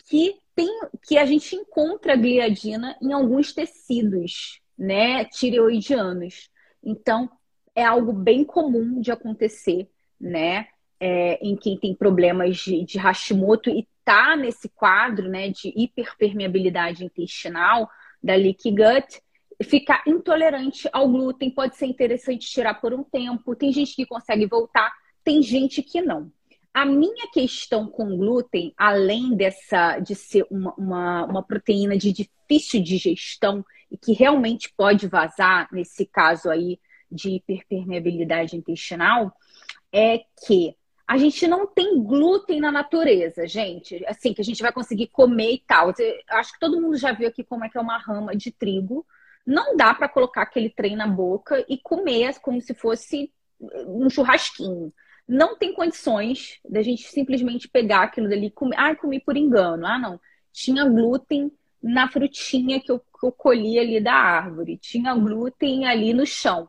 que 0.08 0.40
tem 0.56 0.68
que 1.06 1.18
a 1.18 1.26
gente 1.26 1.56
encontra 1.56 2.14
a 2.14 2.16
gliadina 2.16 2.98
em 3.02 3.14
alguns 3.14 3.54
tecidos, 3.54 4.62
né, 4.78 5.26
tireoidianos. 5.26 6.50
Então, 6.84 7.30
é 7.78 7.86
algo 7.86 8.12
bem 8.12 8.44
comum 8.44 9.00
de 9.00 9.12
acontecer, 9.12 9.88
né, 10.20 10.68
é, 11.00 11.38
em 11.48 11.56
quem 11.56 11.78
tem 11.78 11.94
problemas 11.94 12.58
de, 12.58 12.84
de 12.84 12.98
Hashimoto 12.98 13.70
e 13.70 13.88
está 14.00 14.36
nesse 14.36 14.68
quadro 14.70 15.30
né, 15.30 15.50
de 15.50 15.72
hiperpermeabilidade 15.76 17.06
intestinal, 17.06 17.88
da 18.24 18.34
leaky 18.34 18.72
gut, 18.72 19.22
ficar 19.64 20.02
intolerante 20.08 20.90
ao 20.92 21.08
glúten 21.08 21.52
pode 21.52 21.78
ser 21.78 21.86
interessante 21.86 22.50
tirar 22.50 22.82
por 22.82 22.96
um 22.96 23.04
tempo. 23.04 23.56
Tem 23.56 23.72
gente 23.72 23.96
que 23.96 24.08
consegue 24.08 24.48
voltar, 24.48 24.92
tem 25.24 25.44
gente 25.44 25.84
que 25.84 26.02
não. 26.02 26.32
A 26.74 26.84
minha 26.84 27.30
questão 27.32 27.88
com 27.88 28.18
glúten, 28.18 28.74
além 28.76 29.36
dessa 29.36 30.00
de 30.00 30.16
ser 30.16 30.48
uma, 30.50 30.74
uma, 30.76 31.26
uma 31.26 31.44
proteína 31.44 31.96
de 31.96 32.12
difícil 32.12 32.82
digestão 32.82 33.64
e 33.92 33.98
que 33.98 34.14
realmente 34.14 34.74
pode 34.76 35.08
vazar, 35.08 35.68
nesse 35.72 36.08
caso 36.08 36.50
aí 36.50 36.80
de 37.12 37.32
hiperpermeabilidade 37.32 38.56
intestinal, 38.56 39.34
é 39.92 40.20
que 40.46 40.76
a 41.08 41.18
gente 41.18 41.48
não 41.48 41.66
tem 41.66 42.04
glúten 42.04 42.60
na 42.60 42.70
natureza, 42.72 43.48
gente. 43.48 44.06
Assim, 44.06 44.34
que 44.34 44.42
a 44.42 44.44
gente 44.44 44.62
vai 44.62 44.74
conseguir 44.74 45.08
comer 45.08 45.54
e 45.54 45.64
tal. 45.66 45.94
acho 46.32 46.54
que 46.54 46.60
todo 46.60 46.82
mundo 46.82 46.98
já 46.98 47.14
viu 47.14 47.30
aqui 47.30 47.46
como 47.46 47.64
é 47.64 47.70
que 47.70 47.78
é 47.78 47.82
uma 47.82 47.98
rama 47.98 48.36
de 48.36 48.52
trigo. 48.52 49.06
Não 49.46 49.78
dá 49.78 49.94
para 49.94 50.10
colocar 50.10 50.42
aquele 50.42 50.70
trem 50.70 50.98
na 50.98 51.08
boca 51.08 51.64
e 51.70 51.78
comer 51.78 52.38
como 52.42 52.60
se 52.60 52.74
fosse 52.74 53.32
um 53.88 54.10
churrasquinho. 54.10 54.94
Não 55.26 55.58
tem 55.58 55.74
condições 55.74 56.60
da 56.70 56.82
gente 56.82 57.04
simplesmente 57.04 57.70
pegar 57.70 58.04
aquilo 58.04 58.28
dali 58.28 58.48
e 58.48 58.52
comer. 58.52 58.76
Ah, 58.78 58.94
comi 58.94 59.22
por 59.22 59.38
engano. 59.38 59.88
Ah, 59.88 59.98
não. 59.98 60.20
Tinha 60.52 60.84
glúten 60.84 61.50
na 61.82 62.10
frutinha 62.10 62.82
que 62.82 62.92
eu, 62.92 63.00
que 63.00 63.26
eu 63.26 63.32
colhi 63.32 63.80
ali 63.80 64.02
da 64.02 64.14
árvore. 64.14 64.78
Tinha 64.78 65.16
glúten 65.16 65.86
ali 65.86 66.14
no 66.14 66.26
chão. 66.26 66.68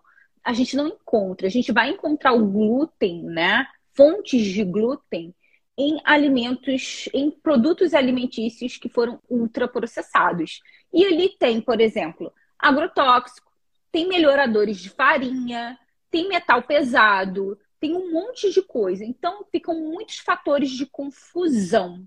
A 0.49 0.53
gente 0.55 0.75
não 0.75 0.89
encontra. 0.89 1.47
A 1.47 1.51
gente 1.51 1.71
vai 1.73 1.91
encontrar 1.91 2.33
o 2.33 2.47
glúten, 2.47 3.23
né? 3.23 3.67
fontes 3.99 4.47
de 4.47 4.63
glúten 4.63 5.35
em 5.77 6.01
alimentos, 6.05 7.09
em 7.13 7.33
produtos 7.33 7.93
alimentícios 7.93 8.77
que 8.77 8.89
foram 8.89 9.21
ultraprocessados. 9.29 10.61
E 10.93 11.05
ali 11.05 11.37
tem, 11.37 11.61
por 11.61 11.81
exemplo, 11.81 12.33
agrotóxico, 12.57 13.51
tem 13.91 14.07
melhoradores 14.07 14.79
de 14.79 14.89
farinha, 14.89 15.77
tem 16.13 16.29
metal 16.29 16.63
pesado, 16.63 17.59
tem 17.81 17.97
um 17.97 18.13
monte 18.13 18.53
de 18.53 18.63
coisa. 18.63 19.05
Então, 19.05 19.45
ficam 19.51 19.75
muitos 19.75 20.19
fatores 20.19 20.71
de 20.71 20.87
confusão, 20.87 22.07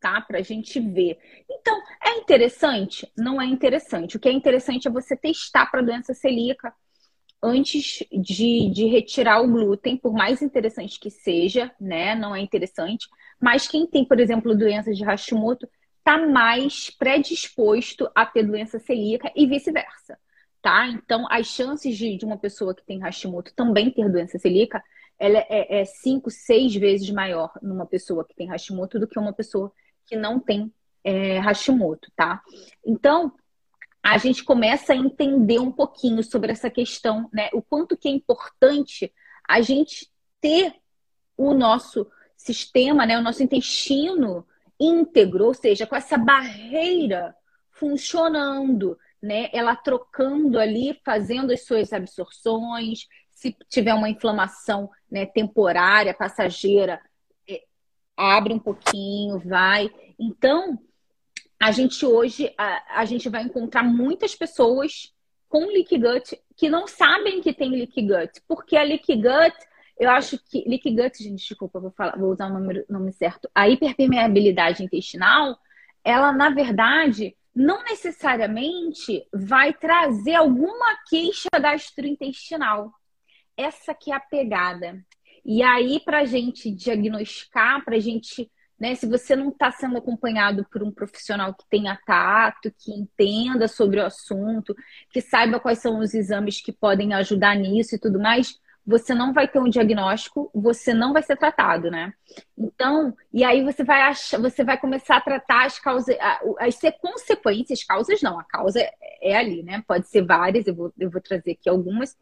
tá? 0.00 0.20
Para 0.20 0.40
a 0.40 0.42
gente 0.42 0.80
ver. 0.80 1.18
Então, 1.48 1.80
é 2.04 2.18
interessante? 2.18 3.10
Não 3.16 3.40
é 3.40 3.46
interessante. 3.46 4.16
O 4.16 4.20
que 4.20 4.28
é 4.28 4.32
interessante 4.32 4.88
é 4.88 4.90
você 4.90 5.16
testar 5.16 5.66
para 5.66 5.82
doença 5.82 6.12
celíaca 6.14 6.74
antes 7.42 8.04
de, 8.12 8.70
de 8.70 8.86
retirar 8.86 9.40
o 9.40 9.48
glúten, 9.48 9.96
por 9.96 10.12
mais 10.12 10.42
interessante 10.42 10.98
que 10.98 11.10
seja, 11.10 11.70
né? 11.80 12.14
Não 12.14 12.34
é 12.34 12.40
interessante. 12.40 13.08
Mas 13.40 13.68
quem 13.68 13.86
tem, 13.86 14.04
por 14.04 14.18
exemplo, 14.18 14.56
doenças 14.56 14.96
de 14.96 15.04
Hashimoto, 15.04 15.68
está 15.98 16.26
mais 16.26 16.90
predisposto 16.90 18.10
a 18.14 18.24
ter 18.24 18.42
doença 18.44 18.78
celíaca 18.78 19.30
e 19.36 19.46
vice-versa, 19.46 20.18
tá? 20.62 20.88
Então, 20.88 21.26
as 21.30 21.46
chances 21.46 21.96
de, 21.96 22.16
de, 22.16 22.24
uma 22.24 22.38
pessoa 22.38 22.74
que 22.74 22.84
tem 22.84 22.98
Hashimoto 22.98 23.52
também 23.54 23.90
ter 23.90 24.10
doença 24.10 24.38
celíaca, 24.38 24.82
ela 25.18 25.38
é, 25.50 25.80
é 25.80 25.84
cinco, 25.84 26.30
seis 26.30 26.74
vezes 26.74 27.10
maior 27.10 27.52
numa 27.60 27.84
pessoa 27.84 28.24
que 28.24 28.34
tem 28.34 28.48
Hashimoto 28.48 28.98
do 28.98 29.06
que 29.06 29.18
uma 29.18 29.32
pessoa 29.32 29.70
que 30.06 30.16
não 30.16 30.40
tem 30.40 30.72
é, 31.04 31.38
Hashimoto, 31.38 32.10
tá? 32.16 32.42
Então, 32.84 33.32
a 34.08 34.16
gente 34.16 34.42
começa 34.42 34.94
a 34.94 34.96
entender 34.96 35.58
um 35.58 35.70
pouquinho 35.70 36.22
sobre 36.24 36.50
essa 36.50 36.70
questão, 36.70 37.28
né? 37.30 37.50
O 37.52 37.60
quanto 37.60 37.96
que 37.96 38.08
é 38.08 38.10
importante 38.10 39.12
a 39.46 39.60
gente 39.60 40.10
ter 40.40 40.74
o 41.36 41.52
nosso 41.52 42.10
sistema, 42.34 43.04
né? 43.04 43.18
O 43.18 43.22
nosso 43.22 43.42
intestino 43.42 44.46
íntegro, 44.80 45.44
ou 45.44 45.54
seja, 45.54 45.86
com 45.86 45.94
essa 45.94 46.16
barreira 46.16 47.34
funcionando, 47.72 48.98
né? 49.22 49.50
Ela 49.52 49.76
trocando 49.76 50.58
ali, 50.58 50.98
fazendo 51.04 51.52
as 51.52 51.66
suas 51.66 51.92
absorções. 51.92 53.06
Se 53.34 53.54
tiver 53.68 53.92
uma 53.92 54.08
inflamação 54.08 54.90
né, 55.10 55.26
temporária, 55.26 56.14
passageira, 56.14 56.98
é, 57.48 57.62
abre 58.16 58.54
um 58.54 58.58
pouquinho, 58.58 59.38
vai. 59.38 59.90
Então, 60.18 60.78
a 61.60 61.70
gente 61.72 62.06
hoje 62.06 62.52
a, 62.56 63.00
a 63.00 63.04
gente 63.04 63.28
vai 63.28 63.42
encontrar 63.42 63.82
muitas 63.82 64.34
pessoas 64.34 65.12
com 65.48 65.66
leaky 65.66 65.98
gut 65.98 66.40
que 66.56 66.68
não 66.68 66.86
sabem 66.86 67.40
que 67.40 67.52
tem 67.52 67.70
leaky 67.70 68.02
gut, 68.02 68.42
porque 68.46 68.76
a 68.76 68.82
leaky 68.82 69.16
gut, 69.16 69.56
eu 69.98 70.10
acho 70.10 70.38
que 70.38 70.64
leaky 70.68 70.94
gut, 70.94 71.22
gente, 71.22 71.48
desculpa, 71.48 71.80
vou 71.80 71.90
falar, 71.90 72.16
vou 72.16 72.30
usar 72.30 72.46
o 72.46 72.52
nome, 72.52 72.84
nome 72.88 73.12
certo. 73.12 73.48
A 73.54 73.68
hiperpermeabilidade 73.68 74.84
intestinal, 74.84 75.58
ela 76.04 76.32
na 76.32 76.50
verdade 76.50 77.36
não 77.54 77.82
necessariamente 77.82 79.26
vai 79.32 79.72
trazer 79.72 80.34
alguma 80.34 80.96
queixa 81.08 81.48
gastrointestinal. 81.60 82.92
Essa 83.56 83.92
que 83.92 84.12
é 84.12 84.14
a 84.14 84.20
pegada. 84.20 85.04
E 85.44 85.62
aí, 85.62 85.98
para 86.04 86.20
a 86.20 86.24
gente 86.24 86.70
diagnosticar, 86.70 87.84
para 87.84 87.96
a 87.96 88.00
gente 88.00 88.48
né? 88.78 88.94
Se 88.94 89.06
você 89.06 89.34
não 89.34 89.48
está 89.48 89.70
sendo 89.70 89.98
acompanhado 89.98 90.64
por 90.70 90.82
um 90.82 90.90
profissional 90.90 91.54
que 91.54 91.64
tenha 91.68 91.98
tato, 92.06 92.72
que 92.78 92.92
entenda 92.92 93.66
sobre 93.66 94.00
o 94.00 94.06
assunto, 94.06 94.74
que 95.10 95.20
saiba 95.20 95.58
quais 95.60 95.78
são 95.78 95.98
os 95.98 96.14
exames 96.14 96.60
que 96.60 96.72
podem 96.72 97.12
ajudar 97.14 97.56
nisso 97.56 97.94
e 97.94 97.98
tudo 97.98 98.18
mais, 98.20 98.58
você 98.88 99.14
não 99.14 99.34
vai 99.34 99.46
ter 99.46 99.58
um 99.58 99.68
diagnóstico, 99.68 100.50
você 100.54 100.94
não 100.94 101.12
vai 101.12 101.22
ser 101.22 101.36
tratado, 101.36 101.90
né? 101.90 102.14
Então, 102.56 103.14
e 103.30 103.44
aí 103.44 103.62
você 103.62 103.84
vai 103.84 104.00
achar, 104.00 104.40
você 104.40 104.64
vai 104.64 104.78
começar 104.78 105.18
a 105.18 105.20
tratar 105.20 105.66
as 105.66 105.78
causas, 105.78 106.16
as 106.58 106.78
consequências, 106.98 107.84
causas 107.84 108.22
não, 108.22 108.40
a 108.40 108.44
causa 108.44 108.80
é 109.20 109.36
ali, 109.36 109.62
né? 109.62 109.84
Pode 109.86 110.08
ser 110.08 110.22
várias, 110.22 110.66
eu 110.66 110.74
vou, 110.74 110.92
eu 110.98 111.10
vou 111.10 111.20
trazer 111.20 111.50
aqui 111.50 111.68
algumas, 111.68 112.16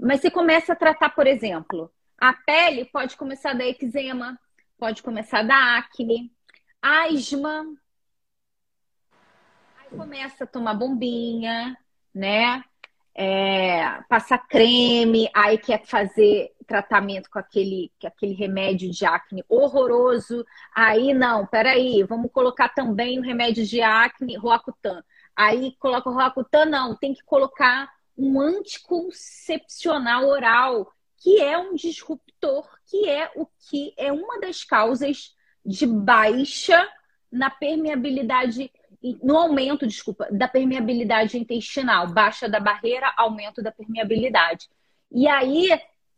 mas 0.00 0.22
você 0.22 0.30
começa 0.30 0.72
a 0.72 0.76
tratar, 0.76 1.10
por 1.10 1.26
exemplo, 1.26 1.92
a 2.18 2.32
pele 2.32 2.86
pode 2.86 3.14
começar 3.14 3.50
a 3.50 3.54
dar 3.54 3.66
eczema, 3.66 4.38
pode 4.78 5.02
começar 5.02 5.42
da 5.42 5.78
acne, 5.78 6.32
asma. 6.80 7.66
Aí 9.78 9.96
começa 9.96 10.44
a 10.44 10.46
tomar 10.46 10.74
bombinha, 10.74 11.76
né? 12.14 12.62
É, 13.14 14.02
passar 14.08 14.38
creme, 14.46 15.30
aí 15.34 15.56
quer 15.56 15.86
fazer 15.86 16.54
tratamento 16.66 17.30
com 17.30 17.38
aquele, 17.38 17.90
aquele 18.04 18.34
remédio 18.34 18.90
de 18.90 19.06
acne 19.06 19.42
horroroso. 19.48 20.44
Aí 20.74 21.14
não, 21.14 21.46
peraí, 21.46 22.02
vamos 22.02 22.30
colocar 22.30 22.68
também 22.68 23.18
o 23.18 23.22
remédio 23.22 23.64
de 23.64 23.80
acne, 23.80 24.36
Roacutan. 24.36 25.02
Aí 25.34 25.74
coloca 25.78 26.10
o 26.10 26.12
Roacutan, 26.12 26.66
não, 26.66 26.94
tem 26.96 27.14
que 27.14 27.24
colocar 27.24 27.90
um 28.16 28.40
anticoncepcional 28.40 30.26
oral 30.26 30.92
que 31.18 31.40
é 31.40 31.56
um 31.56 31.74
disruptor, 31.74 32.68
que 32.88 33.08
é 33.08 33.30
o 33.34 33.46
que 33.68 33.92
é 33.96 34.12
uma 34.12 34.40
das 34.40 34.64
causas 34.64 35.34
de 35.64 35.86
baixa 35.86 36.88
na 37.30 37.50
permeabilidade, 37.50 38.70
no 39.22 39.36
aumento, 39.36 39.86
desculpa, 39.86 40.28
da 40.30 40.48
permeabilidade 40.48 41.38
intestinal, 41.38 42.08
baixa 42.08 42.48
da 42.48 42.60
barreira, 42.60 43.12
aumento 43.16 43.62
da 43.62 43.72
permeabilidade. 43.72 44.68
E 45.10 45.26
aí 45.28 45.68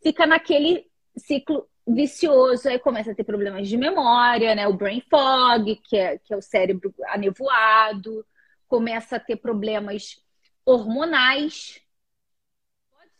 fica 0.01 0.25
naquele 0.25 0.87
ciclo 1.17 1.67
vicioso, 1.87 2.69
aí 2.69 2.77
começa 2.77 3.11
a 3.11 3.15
ter 3.15 3.23
problemas 3.23 3.67
de 3.67 3.75
memória, 3.75 4.53
né? 4.53 4.67
O 4.67 4.73
brain 4.73 5.01
fog, 5.09 5.75
que 5.77 5.97
é, 5.97 6.17
que 6.19 6.33
é 6.33 6.37
o 6.37 6.41
cérebro 6.41 6.93
anevoado, 7.07 8.25
começa 8.67 9.15
a 9.15 9.19
ter 9.19 9.37
problemas 9.37 10.23
hormonais, 10.63 11.81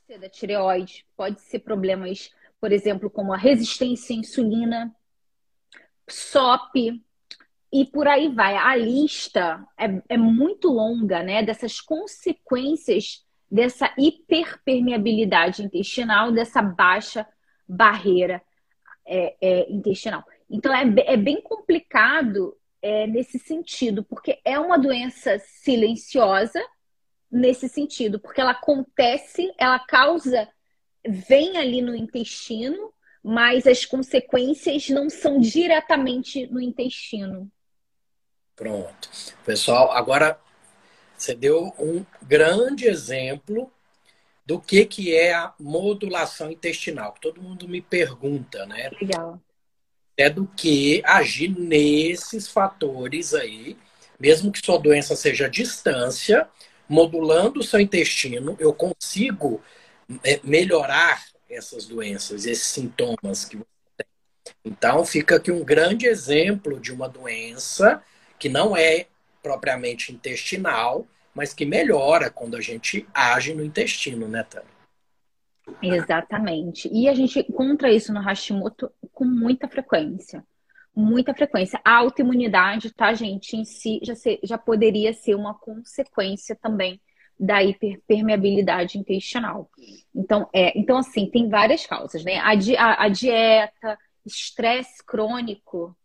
ser 0.10 0.18
da 0.18 0.28
tireoide, 0.28 1.06
pode 1.16 1.40
ser 1.42 1.60
problemas, 1.60 2.32
por 2.60 2.72
exemplo, 2.72 3.10
como 3.10 3.34
a 3.34 3.38
resistência 3.38 4.16
à 4.16 4.20
insulina, 4.20 4.96
SOP, 6.10 7.02
e 7.72 7.86
por 7.86 8.08
aí 8.08 8.30
vai. 8.30 8.56
A 8.56 8.76
lista 8.76 9.64
é, 9.78 10.02
é 10.10 10.18
muito 10.18 10.70
longa, 10.70 11.22
né? 11.22 11.44
Dessas 11.44 11.80
consequências 11.80 13.24
dessa 13.50 13.92
hiperpermeabilidade 13.98 15.64
intestinal, 15.64 16.32
dessa 16.32 16.62
baixa 16.62 17.28
barreira 17.68 18.42
é, 19.06 19.36
é, 19.42 19.72
intestinal. 19.72 20.24
Então, 20.50 20.74
é, 20.74 20.84
é 21.06 21.18
bem 21.18 21.42
complicado 21.42 22.56
é, 22.82 23.08
nesse 23.08 23.40
sentido, 23.40 24.04
porque 24.04 24.40
é 24.46 24.60
uma 24.60 24.78
doença 24.78 25.40
silenciosa, 25.40 26.62
nesse 27.32 27.68
sentido, 27.68 28.20
porque 28.20 28.42
ela 28.42 28.52
acontece, 28.52 29.54
ela 29.58 29.80
causa, 29.80 30.48
vem 31.10 31.58
ali 31.58 31.82
no 31.82 31.96
intestino, 31.96 32.94
mas 33.24 33.68
as 33.68 33.86
consequências 33.86 34.90
não 34.90 35.10
são 35.10 35.40
diretamente 35.40 36.48
no 36.48 36.62
intestino. 36.62 37.52
Pronto. 38.56 39.10
Pessoal, 39.46 39.92
agora 39.92 40.40
você 41.18 41.36
deu 41.36 41.74
um 41.78 42.06
grande 42.22 42.88
exemplo 42.88 43.72
do 44.46 44.60
que, 44.60 44.86
que 44.86 45.16
é 45.16 45.34
a 45.34 45.54
modulação 45.60 46.52
intestinal. 46.52 47.16
Todo 47.22 47.42
mundo 47.42 47.68
me 47.68 47.82
pergunta, 47.82 48.66
né? 48.66 48.90
Legal. 49.02 49.40
É 50.18 50.30
do 50.30 50.48
que 50.48 51.02
agir 51.06 51.50
nesses 51.50 52.48
fatores 52.48 53.34
aí, 53.34 53.78
mesmo 54.20 54.52
que 54.52 54.66
sua 54.66 54.78
doença 54.78 55.16
seja 55.16 55.50
distância, 55.50 56.50
modulando 56.88 57.60
o 57.60 57.64
seu 57.64 57.80
intestino, 57.80 58.58
eu 58.60 58.74
consigo 58.74 59.62
melhorar 60.44 61.24
essas 61.50 61.86
doenças, 61.86 62.46
esses 62.46 62.68
sintomas 62.68 63.46
que 63.46 63.58
você 63.58 63.66
tem. 63.98 64.08
Então, 64.66 65.06
fica 65.06 65.36
aqui 65.36 65.52
um 65.52 65.64
grande 65.64 66.06
exemplo 66.08 66.80
de 66.80 66.92
uma 66.92 67.08
doença 67.08 68.02
que 68.38 68.50
não 68.50 68.76
é 68.76 69.08
propriamente 69.42 70.12
intestinal, 70.12 71.08
mas 71.34 71.54
que 71.54 71.66
melhora 71.66 72.30
quando 72.30 72.56
a 72.56 72.62
gente 72.62 73.08
age 73.14 73.54
no 73.54 73.64
intestino, 73.64 74.28
né, 74.28 74.44
Tânia? 74.44 74.68
Exatamente. 75.82 76.90
E 76.92 77.08
a 77.08 77.14
gente 77.14 77.40
encontra 77.40 77.92
isso 77.92 78.12
no 78.12 78.20
Hashimoto 78.20 78.92
com 79.14 79.26
muita 79.26 79.68
frequência 79.68 80.44
muita 81.00 81.34
frequência. 81.34 81.80
A 81.84 81.96
autoimunidade, 81.96 82.94
tá, 82.94 83.14
gente, 83.14 83.56
em 83.56 83.64
si 83.64 84.00
já, 84.04 84.16
ser, 84.16 84.40
já 84.44 84.58
poderia 84.58 85.14
ser 85.14 85.36
uma 85.36 85.54
consequência 85.54 86.56
também 86.56 87.00
da 87.40 87.64
hiperpermeabilidade 87.64 88.98
intestinal. 88.98 89.70
Então, 90.14 90.50
é, 90.54 90.78
então 90.78 90.98
assim, 90.98 91.30
tem 91.30 91.48
várias 91.48 91.86
causas, 91.86 92.24
né? 92.24 92.38
A, 92.40 92.54
di, 92.54 92.76
a, 92.76 93.04
a 93.04 93.08
dieta, 93.08 93.98
estresse 94.26 95.04
crônico, 95.06 95.96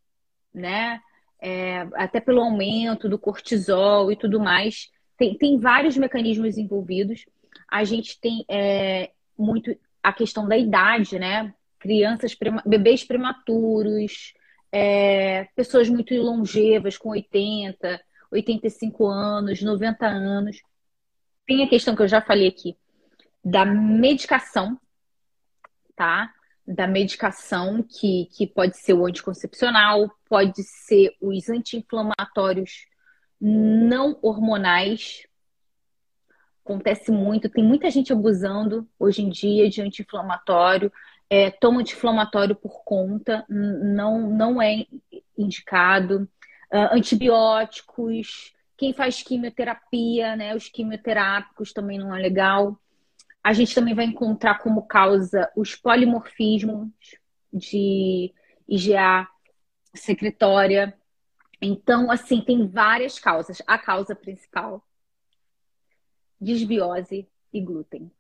né? 0.55 1.01
É, 1.43 1.87
até 1.95 2.21
pelo 2.21 2.41
aumento 2.41 3.09
do 3.09 3.19
cortisol 3.19 4.13
e 4.13 4.17
tudo 4.17 4.39
mais. 4.39 4.91
Tem, 5.19 5.37
tem 5.37 5.59
vários 5.59 5.97
mecanismos 5.97 6.57
envolvidos. 6.57 7.27
A 7.69 7.83
gente 7.83 8.19
tem 8.21 8.45
é, 8.49 9.11
muito 9.37 9.77
a 10.03 10.13
questão 10.13 10.47
da 10.47 10.57
idade, 10.57 11.19
né? 11.19 11.53
Crianças, 11.81 12.37
bebês 12.65 13.03
prematuros, 13.05 14.33
é, 14.71 15.49
pessoas 15.57 15.89
muito 15.89 16.15
longevas, 16.15 16.97
com 16.97 17.11
80, 17.11 18.01
85 18.31 19.07
anos, 19.07 19.63
90 19.63 20.07
anos. 20.07 20.63
Tem 21.47 21.63
a 21.63 21.69
questão 21.69 21.95
que 21.95 22.03
eu 22.03 22.09
já 22.09 22.21
falei 22.21 22.49
aqui 22.49 22.77
da 23.45 23.65
medicação, 23.65 24.81
tá? 25.95 26.33
Da 26.67 26.87
medicação 26.87 27.83
que, 27.83 28.27
que 28.35 28.47
pode 28.47 28.79
ser 28.79 28.95
o 28.95 29.05
anticoncepcional, 29.05 30.11
pode 30.27 30.63
ser 30.63 31.15
os 31.21 31.51
anti-inflamatórios 31.51 32.87
não 33.39 34.19
hormonais. 34.23 35.27
Acontece 36.65 37.13
muito, 37.13 37.51
tem 37.51 37.63
muita 37.63 37.91
gente 37.91 38.11
abusando 38.11 38.89
hoje 38.99 39.21
em 39.21 39.29
dia 39.29 39.69
de 39.69 39.83
anti-inflamatório, 39.83 40.91
é, 41.29 41.51
toma 41.51 41.81
anti-inflamatório 41.81 42.57
por 42.57 42.83
conta, 42.85 43.45
não, 43.49 44.31
não 44.31 44.63
é 44.63 44.87
indicado. 45.37 46.29
Uh, 46.73 46.97
antibióticos, 46.97 48.55
quem 48.77 48.93
faz 48.93 49.23
quimioterapia, 49.23 50.37
né? 50.37 50.55
Os 50.55 50.69
quimioterápicos 50.69 51.73
também 51.73 51.99
não 51.99 52.15
é 52.15 52.21
legal. 52.21 52.79
A 53.43 53.53
gente 53.53 53.75
também 53.75 53.95
vai 53.95 54.07
encontrar 54.07 54.59
como 54.59 54.87
causa 54.87 55.51
os 55.57 55.75
polimorfismos 55.75 56.89
de 57.53 58.33
IgA 58.69 59.29
secretória. 59.95 60.99
Então, 61.61 62.11
assim, 62.11 62.41
tem 62.41 62.67
várias 62.67 63.19
causas. 63.19 63.63
A 63.67 63.79
causa 63.79 64.15
principal, 64.15 64.85
desbiose 66.41 67.29
e 67.53 67.61
glúten. 67.61 68.11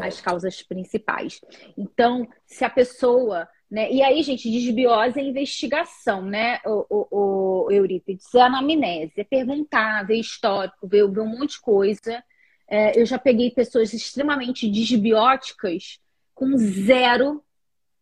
As 0.00 0.20
causas 0.20 0.62
principais. 0.62 1.40
Então, 1.76 2.28
se 2.46 2.64
a 2.64 2.70
pessoa 2.70 3.48
né? 3.72 3.90
E 3.90 4.02
aí, 4.02 4.22
gente, 4.22 4.50
desbiose 4.50 5.18
é 5.18 5.22
investigação, 5.22 6.22
né, 6.22 6.60
o, 6.66 6.84
o, 6.90 7.64
o 7.64 7.70
Eurípides? 7.70 8.34
É 8.34 8.42
anamnese, 8.42 9.14
é 9.16 9.24
perguntar, 9.24 10.06
ver 10.06 10.16
histórico, 10.16 10.86
ver, 10.86 11.10
ver 11.10 11.20
um 11.20 11.38
monte 11.38 11.52
de 11.52 11.60
coisa. 11.62 12.22
É, 12.68 13.00
eu 13.00 13.06
já 13.06 13.18
peguei 13.18 13.50
pessoas 13.50 13.94
extremamente 13.94 14.70
desbióticas 14.70 15.98
com 16.34 16.54
zero, 16.58 17.42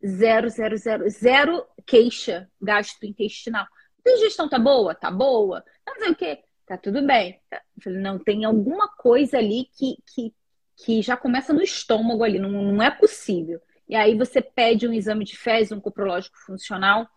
zero, 0.04 0.48
zero, 0.48 0.76
zero, 0.76 1.08
zero 1.08 1.64
queixa 1.86 2.50
gastrointestinal. 2.60 3.64
A 3.64 4.10
digestão 4.10 4.48
tá 4.48 4.58
boa? 4.58 4.92
Tá 4.92 5.08
boa. 5.08 5.62
Tá 5.84 5.94
fazendo 5.94 6.14
o 6.14 6.16
quê? 6.16 6.40
Tá 6.66 6.76
tudo 6.78 7.00
bem. 7.06 7.40
Eu 7.52 7.58
falei, 7.84 8.00
não, 8.00 8.18
tem 8.18 8.44
alguma 8.44 8.88
coisa 8.88 9.38
ali 9.38 9.68
que, 9.78 9.98
que, 10.12 10.34
que 10.78 11.00
já 11.00 11.16
começa 11.16 11.52
no 11.52 11.62
estômago 11.62 12.24
ali, 12.24 12.40
não, 12.40 12.50
não 12.50 12.82
é 12.82 12.90
possível. 12.90 13.60
E 13.90 13.96
aí 13.96 14.16
você 14.16 14.40
pede 14.40 14.86
um 14.86 14.92
exame 14.92 15.24
de 15.24 15.36
fezes, 15.36 15.72
um 15.72 15.80
coprológico 15.80 16.38
funcional, 16.46 17.08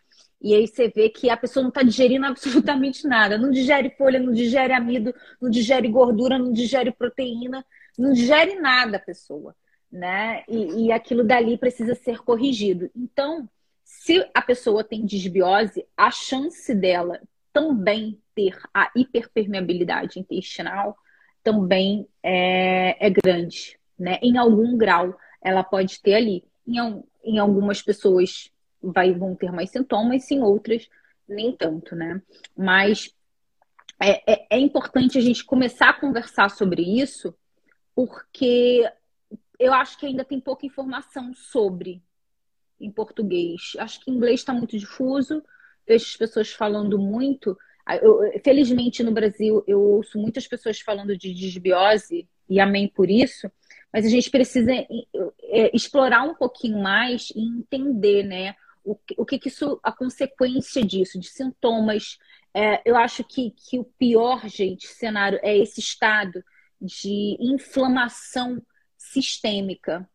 e 0.42 0.56
aí 0.56 0.68
você 0.68 0.90
vê 0.90 1.08
que 1.08 1.30
a 1.30 1.38
pessoa 1.38 1.62
não 1.62 1.70
está 1.70 1.84
digerindo 1.84 2.26
absolutamente 2.28 3.08
nada. 3.08 3.38
Não 3.38 3.52
digere 3.52 3.92
folha, 3.92 4.20
não 4.20 4.34
digere 4.34 4.74
amido, 4.74 5.14
não 5.40 5.52
digere 5.52 5.88
gordura, 5.88 6.40
não 6.40 6.52
digere 6.52 6.92
proteína, 6.92 7.64
não 7.96 8.12
digere 8.12 8.56
nada 8.56 8.98
a 8.98 9.00
pessoa. 9.00 9.56
Né? 9.92 10.44
E, 10.50 10.88
e 10.88 10.92
aquilo 10.92 11.24
dali 11.24 11.60
precisa 11.60 11.94
ser 11.94 12.24
corrigido. 12.24 12.90
Então, 12.96 13.48
se 13.84 14.28
a 14.34 14.42
pessoa 14.42 14.84
tem 14.84 15.06
disbiose, 15.06 15.86
a 15.96 16.10
chance 16.10 16.74
dela 16.74 17.22
também 17.54 18.20
ter 18.34 18.60
a 18.74 18.90
hiperpermeabilidade 18.96 20.20
intestinal 20.20 20.98
também 21.44 22.08
é, 22.24 23.06
é 23.06 23.12
grande, 23.12 23.78
né? 24.00 24.18
Em 24.24 24.38
algum 24.38 24.76
grau 24.76 25.16
ela 25.40 25.64
pode 25.64 26.02
ter 26.02 26.16
ali. 26.16 26.44
Em, 26.68 27.04
em 27.24 27.40
algumas 27.40 27.82
pessoas 27.82 28.52
vai, 28.82 29.14
vão 29.14 29.36
ter 29.36 29.52
mais 29.52 29.70
sintomas, 29.70 30.30
em 30.30 30.42
outras 30.42 30.88
nem 31.28 31.56
tanto, 31.56 31.96
né? 31.96 32.22
Mas 32.56 33.14
é, 34.00 34.34
é, 34.34 34.48
é, 34.52 34.60
importante 34.60 35.18
a 35.18 35.22
gente 35.22 35.46
começar 35.46 35.90
a 35.90 36.00
conversar 36.00 36.50
sobre 36.50 36.82
isso, 36.82 37.34
porque 37.96 38.84
eu 39.60 39.74
acho 39.74 39.98
que 39.98 40.06
ainda 40.06 40.26
tem 40.26 40.40
pouca 40.40 40.66
informação 40.66 41.34
sobre 41.34 42.02
em 42.80 42.92
português. 42.92 43.74
Acho 43.80 44.02
que 44.02 44.12
inglês 44.12 44.42
está 44.42 44.54
muito 44.54 44.78
difuso, 44.78 45.42
vejo 45.88 46.06
as 46.06 46.18
pessoas 46.18 46.52
falando 46.52 46.98
muito. 47.00 47.58
Eu, 48.02 48.20
felizmente 48.44 49.04
no 49.04 49.12
Brasil 49.12 49.64
eu 49.68 49.82
ouço 49.82 50.18
muitas 50.18 50.48
pessoas 50.48 50.80
falando 50.80 51.18
de 51.18 51.34
desbiose, 51.34 52.28
e 52.50 52.60
amém 52.60 52.88
por 52.88 53.10
isso, 53.10 53.50
mas 53.94 54.08
a 54.08 54.10
gente 54.10 54.32
precisa 54.32 54.72
é, 54.74 55.70
explorar 55.72 56.24
um 56.24 56.34
pouquinho 56.34 56.82
mais 56.82 57.30
e 57.36 57.42
entender, 57.42 58.24
né? 58.24 58.56
O, 58.84 58.98
o 59.18 59.24
que, 59.26 59.38
que 59.38 59.50
isso, 59.50 59.80
a 59.84 59.92
consequência 59.92 60.84
disso, 60.84 61.20
de 61.20 61.28
sintomas. 61.28 62.18
É, 62.56 62.82
eu 62.84 62.98
acho 62.98 63.24
que, 63.24 63.52
que 63.52 63.78
o 63.78 63.84
pior, 63.84 64.48
gente, 64.50 64.88
cenário 64.88 65.40
é 65.44 65.56
esse 65.56 65.80
estado 65.80 66.44
de 66.82 67.38
inflamação 67.40 68.62
sistêmica. 68.98 70.10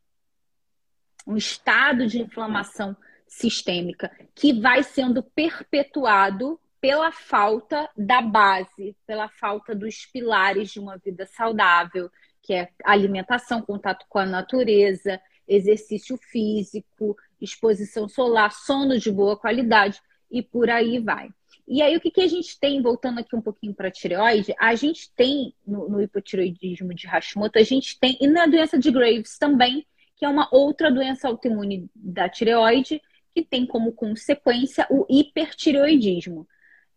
Um 1.25 1.37
estado 1.37 2.07
de 2.07 2.21
inflamação 2.21 2.97
sistêmica 3.29 4.11
que 4.35 4.53
vai 4.53 4.83
sendo 4.83 5.23
perpetuado 5.23 6.59
pela 6.81 7.13
falta 7.13 7.89
da 7.97 8.21
base, 8.21 8.97
pela 9.07 9.29
falta 9.29 9.75
dos 9.75 10.07
pilares 10.07 10.71
de 10.71 10.81
uma 10.81 10.97
vida 10.97 11.27
saudável, 11.27 12.11
que 12.49 12.55
é 12.55 12.71
alimentação, 12.83 13.61
contato 13.61 14.07
com 14.09 14.19
a 14.19 14.25
natureza, 14.25 15.21
exercício 15.47 16.17
físico, 16.17 17.15
exposição 17.39 18.09
solar, 18.09 18.51
sono 18.53 18.99
de 18.99 19.13
boa 19.13 19.37
qualidade 19.37 20.01
e 20.31 20.43
por 20.43 20.71
aí 20.71 20.99
vai. 20.99 21.29
E 21.67 21.83
aí, 21.83 21.95
o 21.95 22.01
que, 22.01 22.11
que 22.11 22.23
a 22.23 22.27
gente 22.27 22.59
tem, 22.59 22.81
voltando 22.81 23.21
aqui 23.21 23.37
um 23.37 23.43
pouquinho 23.43 23.75
para 23.75 23.89
a 23.89 23.91
tireoide, 23.91 24.55
a 24.59 24.75
gente 24.75 25.13
tem 25.15 25.55
no, 25.67 25.91
no, 25.91 26.01
hipotireoidismo 26.01 26.95
de 26.95 27.07
Hashimoto, 27.07 27.59
a 27.59 27.63
gente 27.63 28.01
tem, 28.01 28.17
e 28.19 28.27
na 28.27 28.47
doença 28.47 28.79
de 28.79 28.91
Graves 28.91 29.37
também, 29.37 29.87
que 30.17 30.25
é 30.25 30.29
uma 30.31 30.49
outra 30.51 30.91
doença 30.91 31.29
autoimune 31.29 31.91
da 31.95 32.31
tireoide, 32.31 33.03
que 33.35 33.43
tem 33.43 33.67
como 33.67 33.93
consequência 33.93 34.87
o 34.89 35.05
hipertireoidismo. 35.07 36.49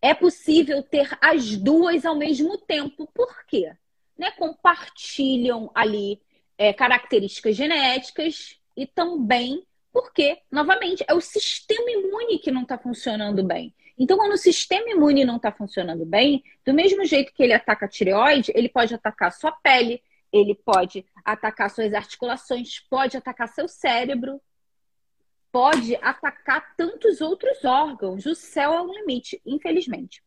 É 0.02 0.14
possível 0.14 0.82
ter 0.82 1.10
as 1.20 1.58
duas 1.58 2.06
ao 2.06 2.16
mesmo 2.16 2.58
tempo. 2.58 3.06
Por 3.14 3.46
quê? 3.48 3.74
Né, 4.22 4.30
compartilham 4.38 5.72
ali 5.74 6.22
é, 6.56 6.72
características 6.72 7.56
genéticas 7.56 8.56
e 8.78 8.86
também 8.86 9.66
porque, 9.92 10.38
novamente, 10.50 11.04
é 11.08 11.14
o 11.14 11.20
sistema 11.20 11.90
imune 11.90 12.38
que 12.38 12.52
não 12.52 12.62
está 12.62 12.78
funcionando 12.78 13.44
bem. 13.44 13.74
Então, 13.98 14.18
quando 14.18 14.34
o 14.34 14.38
sistema 14.38 14.90
imune 14.90 15.26
não 15.26 15.38
está 15.38 15.52
funcionando 15.52 16.06
bem, 16.06 16.44
do 16.64 16.72
mesmo 16.72 17.04
jeito 17.04 17.34
que 17.34 17.42
ele 17.42 17.52
ataca 17.52 17.88
a 17.88 17.90
tireoide, 17.90 18.54
ele 18.56 18.70
pode 18.70 18.94
atacar 18.94 19.30
a 19.30 19.32
sua 19.32 19.52
pele, 19.52 20.02
ele 20.32 20.54
pode 20.54 21.04
atacar 21.26 21.70
suas 21.72 21.92
articulações, 21.92 22.80
pode 22.80 23.18
atacar 23.18 23.50
seu 23.50 23.68
cérebro, 23.68 24.40
pode 25.52 25.96
atacar 25.96 26.76
tantos 26.78 27.22
outros 27.22 27.66
órgãos. 27.66 28.26
O 28.26 28.36
céu 28.36 28.72
é 28.74 28.82
o 28.82 28.94
limite, 28.94 29.42
infelizmente. 29.46 30.24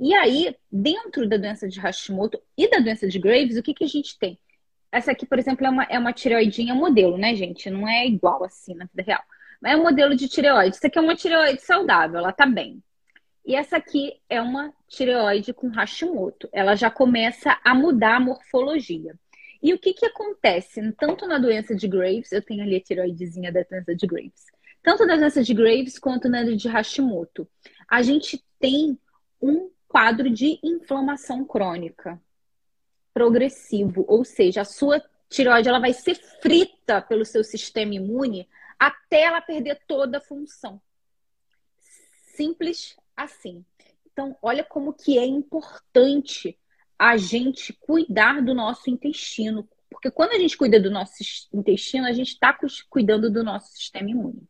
E 0.00 0.14
aí, 0.14 0.54
dentro 0.70 1.28
da 1.28 1.36
doença 1.36 1.68
de 1.68 1.80
Hashimoto 1.80 2.40
e 2.56 2.68
da 2.70 2.78
doença 2.78 3.08
de 3.08 3.18
Graves, 3.18 3.56
o 3.56 3.62
que, 3.62 3.74
que 3.74 3.84
a 3.84 3.88
gente 3.88 4.16
tem? 4.18 4.38
Essa 4.92 5.12
aqui, 5.12 5.26
por 5.26 5.38
exemplo, 5.38 5.66
é 5.66 5.70
uma, 5.70 5.84
é 5.84 5.98
uma 5.98 6.12
tireoidinha 6.12 6.74
modelo, 6.74 7.18
né, 7.18 7.34
gente? 7.34 7.68
Não 7.68 7.86
é 7.86 8.06
igual 8.06 8.44
assim 8.44 8.74
na 8.74 8.86
vida 8.86 9.02
real. 9.02 9.22
Mas 9.60 9.72
é 9.72 9.76
um 9.76 9.82
modelo 9.82 10.14
de 10.14 10.28
tireoide. 10.28 10.76
Isso 10.76 10.86
aqui 10.86 10.98
é 10.98 11.02
uma 11.02 11.16
tireoide 11.16 11.60
saudável, 11.62 12.18
ela 12.18 12.32
tá 12.32 12.46
bem. 12.46 12.82
E 13.44 13.54
essa 13.54 13.76
aqui 13.78 14.12
é 14.28 14.40
uma 14.40 14.72
tireoide 14.88 15.52
com 15.52 15.68
Hashimoto. 15.68 16.48
Ela 16.52 16.76
já 16.76 16.90
começa 16.90 17.58
a 17.64 17.74
mudar 17.74 18.16
a 18.16 18.20
morfologia. 18.20 19.14
E 19.62 19.74
o 19.74 19.78
que, 19.78 19.92
que 19.92 20.06
acontece? 20.06 20.80
Tanto 20.92 21.26
na 21.26 21.38
doença 21.38 21.74
de 21.74 21.88
Graves, 21.88 22.30
eu 22.30 22.42
tenho 22.42 22.62
ali 22.62 22.76
a 22.76 22.80
tireoidezinha 22.80 23.50
da 23.50 23.62
doença 23.62 23.94
de 23.94 24.06
Graves. 24.06 24.46
Tanto 24.82 25.04
na 25.04 25.16
doença 25.16 25.42
de 25.42 25.52
Graves 25.52 25.98
quanto 25.98 26.28
na 26.28 26.44
de 26.44 26.68
Hashimoto. 26.68 27.48
A 27.88 28.00
gente 28.02 28.42
tem 28.60 28.96
um 29.42 29.70
quadro 29.88 30.30
de 30.30 30.58
inflamação 30.62 31.44
crônica 31.44 32.20
progressivo, 33.12 34.04
ou 34.06 34.24
seja, 34.24 34.60
a 34.60 34.64
sua 34.64 35.02
tireoide 35.28 35.68
ela 35.68 35.80
vai 35.80 35.92
ser 35.92 36.14
frita 36.40 37.02
pelo 37.02 37.24
seu 37.24 37.42
sistema 37.42 37.94
imune 37.94 38.48
até 38.78 39.22
ela 39.22 39.40
perder 39.40 39.80
toda 39.88 40.18
a 40.18 40.20
função. 40.20 40.80
Simples 42.36 42.96
assim. 43.16 43.64
Então, 44.06 44.36
olha 44.40 44.62
como 44.62 44.92
que 44.92 45.18
é 45.18 45.26
importante 45.26 46.56
a 46.98 47.16
gente 47.16 47.72
cuidar 47.72 48.40
do 48.42 48.54
nosso 48.54 48.90
intestino, 48.90 49.68
porque 49.90 50.10
quando 50.10 50.32
a 50.32 50.38
gente 50.38 50.56
cuida 50.56 50.80
do 50.80 50.90
nosso 50.90 51.14
intestino, 51.52 52.06
a 52.06 52.12
gente 52.12 52.32
está 52.32 52.56
cuidando 52.88 53.30
do 53.30 53.42
nosso 53.42 53.72
sistema 53.72 54.10
imune. 54.10 54.48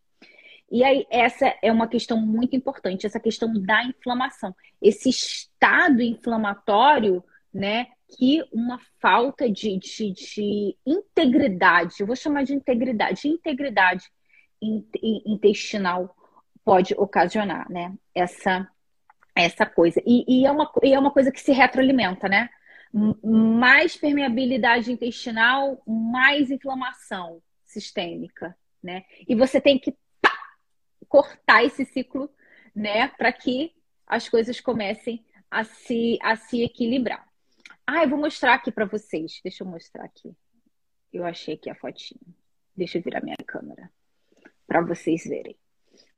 E 0.71 0.85
aí, 0.85 1.07
essa 1.11 1.55
é 1.62 1.73
uma 1.73 1.89
questão 1.89 2.21
muito 2.21 2.55
importante, 2.55 3.07
essa 3.07 3.21
questão 3.21 3.53
da 3.55 3.85
inflamação. 3.85 4.55
Esse 4.83 5.09
estado 5.09 6.03
inflamatório, 6.03 7.25
né, 7.53 7.87
que 8.16 8.43
uma 8.53 8.79
falta 9.01 9.51
de, 9.51 9.79
de, 9.79 10.12
de 10.12 10.77
integridade, 10.87 11.95
eu 12.01 12.07
vou 12.07 12.16
chamar 12.16 12.45
de 12.45 12.55
integridade, 12.55 13.23
de 13.23 13.29
integridade 13.29 14.11
intestinal 14.61 16.14
pode 16.64 16.95
ocasionar, 16.99 17.71
né? 17.71 17.95
Essa, 18.14 18.69
essa 19.35 19.64
coisa. 19.64 20.03
E, 20.05 20.25
e, 20.27 20.47
é 20.47 20.51
uma, 20.51 20.71
e 20.83 20.93
é 20.93 20.99
uma 20.99 21.11
coisa 21.11 21.31
que 21.31 21.41
se 21.41 21.53
retroalimenta, 21.53 22.29
né? 22.29 22.51
Mais 23.23 23.97
permeabilidade 23.97 24.93
intestinal, 24.93 25.81
mais 25.87 26.51
inflamação 26.51 27.41
sistêmica, 27.64 28.57
né? 28.83 29.05
E 29.27 29.35
você 29.35 29.61
tem 29.61 29.79
que 29.79 29.95
cortar 31.09 31.64
esse 31.64 31.84
ciclo, 31.84 32.30
né? 32.74 33.09
Para 33.09 33.32
que 33.32 33.74
as 34.06 34.28
coisas 34.28 34.61
comecem 34.61 35.24
a 35.50 35.64
se, 35.64 36.18
a 36.22 36.36
se 36.36 36.62
equilibrar. 36.62 37.26
Ah, 37.86 38.04
eu 38.04 38.11
vou 38.11 38.18
mostrar 38.18 38.54
aqui 38.54 38.70
para 38.70 38.84
vocês. 38.84 39.40
Deixa 39.42 39.64
eu 39.64 39.68
mostrar 39.68 40.04
aqui. 40.04 40.34
Eu 41.12 41.24
achei 41.24 41.54
aqui 41.54 41.70
a 41.70 41.74
fotinha. 41.74 42.20
Deixa 42.76 42.98
eu 42.98 43.02
virar 43.02 43.22
minha 43.22 43.36
câmera 43.46 43.90
para 44.66 44.82
vocês 44.82 45.24
verem. 45.24 45.56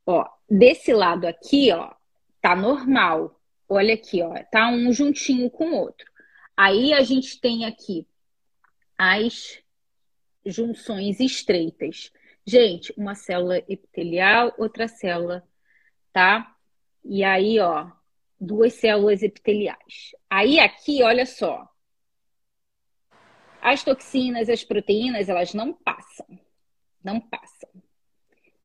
Ó, 0.05 0.27
desse 0.49 0.93
lado 0.93 1.25
aqui, 1.25 1.71
ó, 1.71 1.93
tá 2.41 2.55
normal. 2.55 3.39
Olha 3.67 3.93
aqui, 3.93 4.21
ó, 4.21 4.33
tá 4.51 4.69
um 4.69 4.91
juntinho 4.91 5.49
com 5.49 5.71
o 5.71 5.77
outro. 5.77 6.11
Aí 6.57 6.93
a 6.93 7.01
gente 7.01 7.39
tem 7.39 7.65
aqui 7.65 8.05
as 8.97 9.63
junções 10.45 11.19
estreitas. 11.19 12.11
Gente, 12.45 12.93
uma 12.97 13.15
célula 13.15 13.57
epitelial, 13.69 14.53
outra 14.57 14.87
célula, 14.87 15.43
tá? 16.11 16.55
E 17.03 17.23
aí, 17.23 17.59
ó, 17.59 17.91
duas 18.39 18.73
células 18.73 19.21
epiteliais. 19.21 20.15
Aí 20.29 20.59
aqui, 20.59 21.03
olha 21.03 21.25
só. 21.25 21.67
As 23.61 23.83
toxinas, 23.83 24.49
as 24.49 24.63
proteínas, 24.63 25.29
elas 25.29 25.53
não 25.53 25.71
passam. 25.71 26.27
Não 27.03 27.19
passam. 27.19 27.69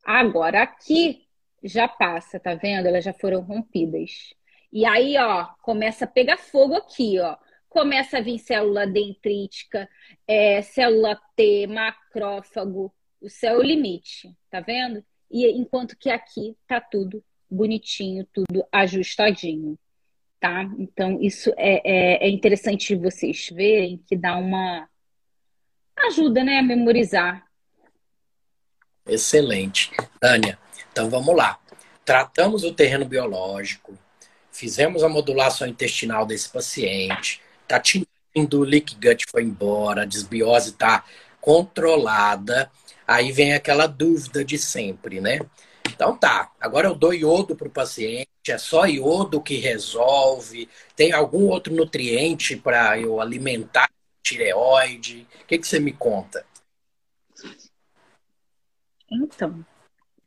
Agora 0.02 0.62
aqui 0.62 1.26
já 1.62 1.86
passa, 1.86 2.40
tá 2.40 2.54
vendo? 2.54 2.86
Elas 2.86 3.04
já 3.04 3.12
foram 3.12 3.40
rompidas. 3.40 4.34
E 4.72 4.86
aí, 4.86 5.16
ó, 5.18 5.46
começa 5.62 6.04
a 6.04 6.08
pegar 6.08 6.38
fogo 6.38 6.74
aqui, 6.74 7.18
ó. 7.20 7.36
Começa 7.68 8.18
a 8.18 8.20
vir 8.22 8.38
célula 8.38 8.86
dendrítica, 8.86 9.88
é, 10.26 10.62
célula 10.62 11.20
T, 11.34 11.66
macrófago. 11.66 12.94
O 13.20 13.28
céu 13.28 13.56
é 13.56 13.58
o 13.58 13.62
limite, 13.62 14.34
tá 14.50 14.60
vendo? 14.60 15.04
E 15.30 15.46
enquanto 15.50 15.96
que 15.96 16.10
aqui 16.10 16.56
tá 16.66 16.80
tudo 16.80 17.24
bonitinho, 17.50 18.26
tudo 18.32 18.66
ajustadinho, 18.70 19.78
tá? 20.40 20.62
Então, 20.78 21.20
isso 21.20 21.52
é, 21.56 21.80
é, 21.84 22.26
é 22.26 22.28
interessante 22.28 22.94
vocês 22.94 23.48
verem 23.52 24.02
que 24.06 24.16
dá 24.16 24.36
uma 24.36 24.88
ajuda, 25.96 26.44
né, 26.44 26.58
a 26.58 26.62
memorizar. 26.62 27.46
Excelente. 29.06 29.90
Tânia, 30.20 30.58
então 30.92 31.08
vamos 31.08 31.34
lá. 31.34 31.58
Tratamos 32.04 32.64
o 32.64 32.72
terreno 32.72 33.04
biológico, 33.04 33.98
fizemos 34.52 35.02
a 35.02 35.08
modulação 35.08 35.66
intestinal 35.66 36.24
desse 36.24 36.48
paciente, 36.48 37.40
tá 37.66 37.80
tinindo, 37.80 38.60
o 38.60 38.64
leak 38.64 38.94
gut 38.94 39.24
foi 39.28 39.42
embora, 39.42 40.02
a 40.02 40.06
desbiose 40.06 40.70
está 40.70 41.04
controlada. 41.40 42.70
Aí 43.06 43.30
vem 43.32 43.54
aquela 43.54 43.86
dúvida 43.86 44.44
de 44.44 44.58
sempre, 44.58 45.20
né? 45.20 45.38
Então 45.88 46.16
tá, 46.16 46.52
agora 46.60 46.88
eu 46.88 46.94
dou 46.94 47.14
iodo 47.14 47.54
para 47.54 47.68
o 47.68 47.70
paciente, 47.70 48.28
é 48.48 48.58
só 48.58 48.86
iodo 48.86 49.40
que 49.40 49.56
resolve? 49.56 50.68
Tem 50.94 51.12
algum 51.12 51.46
outro 51.46 51.74
nutriente 51.74 52.56
para 52.56 52.98
eu 52.98 53.20
alimentar 53.20 53.88
tireoide? 54.22 55.26
O 55.42 55.46
que, 55.46 55.58
que 55.58 55.66
você 55.66 55.78
me 55.78 55.92
conta? 55.92 56.44
Então, 59.10 59.64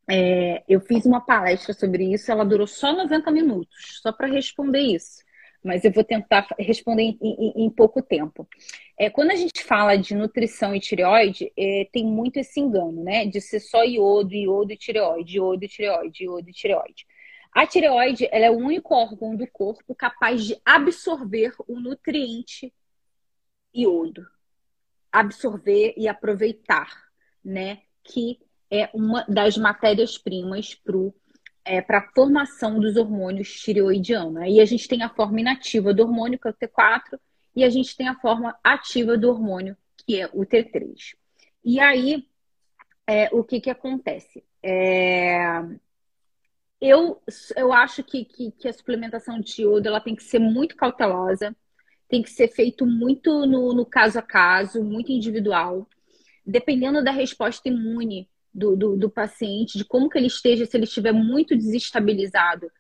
é, 0.10 0.64
eu 0.68 0.80
fiz 0.80 1.06
uma 1.06 1.20
palestra 1.20 1.74
sobre 1.74 2.14
isso, 2.14 2.32
ela 2.32 2.46
durou 2.46 2.66
só 2.66 2.94
90 2.94 3.30
minutos, 3.30 4.00
só 4.02 4.12
para 4.12 4.28
responder 4.28 4.80
isso 4.80 5.29
mas 5.64 5.84
eu 5.84 5.92
vou 5.92 6.04
tentar 6.04 6.48
responder 6.58 7.04
em, 7.04 7.18
em, 7.22 7.66
em 7.66 7.70
pouco 7.70 8.02
tempo. 8.02 8.48
É, 8.98 9.10
quando 9.10 9.32
a 9.32 9.36
gente 9.36 9.64
fala 9.64 9.96
de 9.98 10.16
nutrição 10.16 10.76
e 10.76 10.80
tireoide, 10.80 11.52
é, 11.58 11.88
tem 11.92 12.06
muito 12.06 12.38
esse 12.38 12.60
engano, 12.60 13.04
né? 13.04 13.26
De 13.26 13.42
ser 13.42 13.60
só 13.60 13.84
iodo, 13.84 14.34
iodo 14.34 14.72
e 14.72 14.78
tireoide, 14.78 15.38
iodo 15.38 15.64
e 15.64 15.68
tireoide, 15.68 16.24
iodo 16.24 16.50
e 16.50 16.54
tireoide. 16.54 17.06
A 17.52 17.66
tireoide 17.66 18.28
ela 18.32 18.46
é 18.46 18.52
o 18.52 18.58
único 18.58 18.94
órgão 18.94 19.36
do 19.36 19.48
corpo 19.48 19.96
capaz 19.96 20.46
de 20.46 20.60
absorver 20.64 21.54
o 21.68 21.80
nutriente 21.80 22.74
iodo. 23.74 24.26
Absorver 25.12 25.94
e 25.98 26.08
aproveitar, 26.08 26.90
né? 27.44 27.80
Que 28.04 28.40
é 28.72 28.90
uma 28.94 29.26
das 29.28 29.58
matérias-primas 29.58 30.76
para 30.76 30.96
o 30.96 31.14
é, 31.70 31.82
para 31.82 32.00
a 32.00 32.12
formação 32.16 32.80
dos 32.80 32.96
hormônios 32.96 33.62
tireoidianos. 33.62 34.38
Aí 34.38 34.60
a 34.60 34.66
gente 34.66 34.88
tem 34.88 35.04
a 35.04 35.10
forma 35.10 35.40
inativa 35.40 35.94
do 35.94 36.02
hormônio, 36.02 36.40
que 36.40 36.48
é 36.48 36.50
o 36.50 36.54
T4, 36.56 37.20
e 37.56 37.64
a 37.64 37.70
gente 37.70 37.96
tem 37.96 38.08
a 38.08 38.20
forma 38.20 38.58
ativa 38.64 39.16
do 39.16 39.30
hormônio, 39.30 39.78
que 39.96 40.20
é 40.20 40.26
o 40.34 40.44
T3. 40.44 41.16
E 41.64 41.80
aí, 41.80 42.28
é, 43.06 43.30
o 43.32 43.44
que, 43.44 43.62
que 43.62 43.70
acontece? 43.70 44.44
É, 44.64 45.62
eu, 46.82 47.22
eu 47.56 47.72
acho 47.72 48.04
que, 48.04 48.26
que, 48.26 48.50
que, 48.50 48.68
a 48.68 48.74
suplementação 48.74 49.40
de 49.40 49.62
iodo 49.62 49.88
ela 49.88 50.02
tem 50.02 50.16
que 50.16 50.24
ser 50.24 50.40
muito 50.40 50.76
cautelosa, 50.76 51.56
tem 52.08 52.24
que 52.24 52.32
ser 52.32 52.48
feito 52.48 52.84
muito 52.84 53.46
no, 53.46 53.76
no 53.76 53.86
caso 53.86 54.18
a 54.18 54.24
caso, 54.24 54.84
muito 54.84 55.12
individual. 55.12 55.88
Dependendo 56.44 57.04
da 57.04 57.12
resposta 57.12 57.70
imune 57.70 58.28
do, 58.54 58.76
do, 58.76 58.98
do, 58.98 59.10
paciente, 59.10 59.78
de 59.78 59.86
como 59.86 60.10
que 60.10 60.18
ele 60.18 60.28
esteja, 60.28 60.66
se 60.66 60.76
ele 60.76 60.86
estiver 60.86 61.12
muito 61.12 61.56
desestabilizado, 61.56 62.72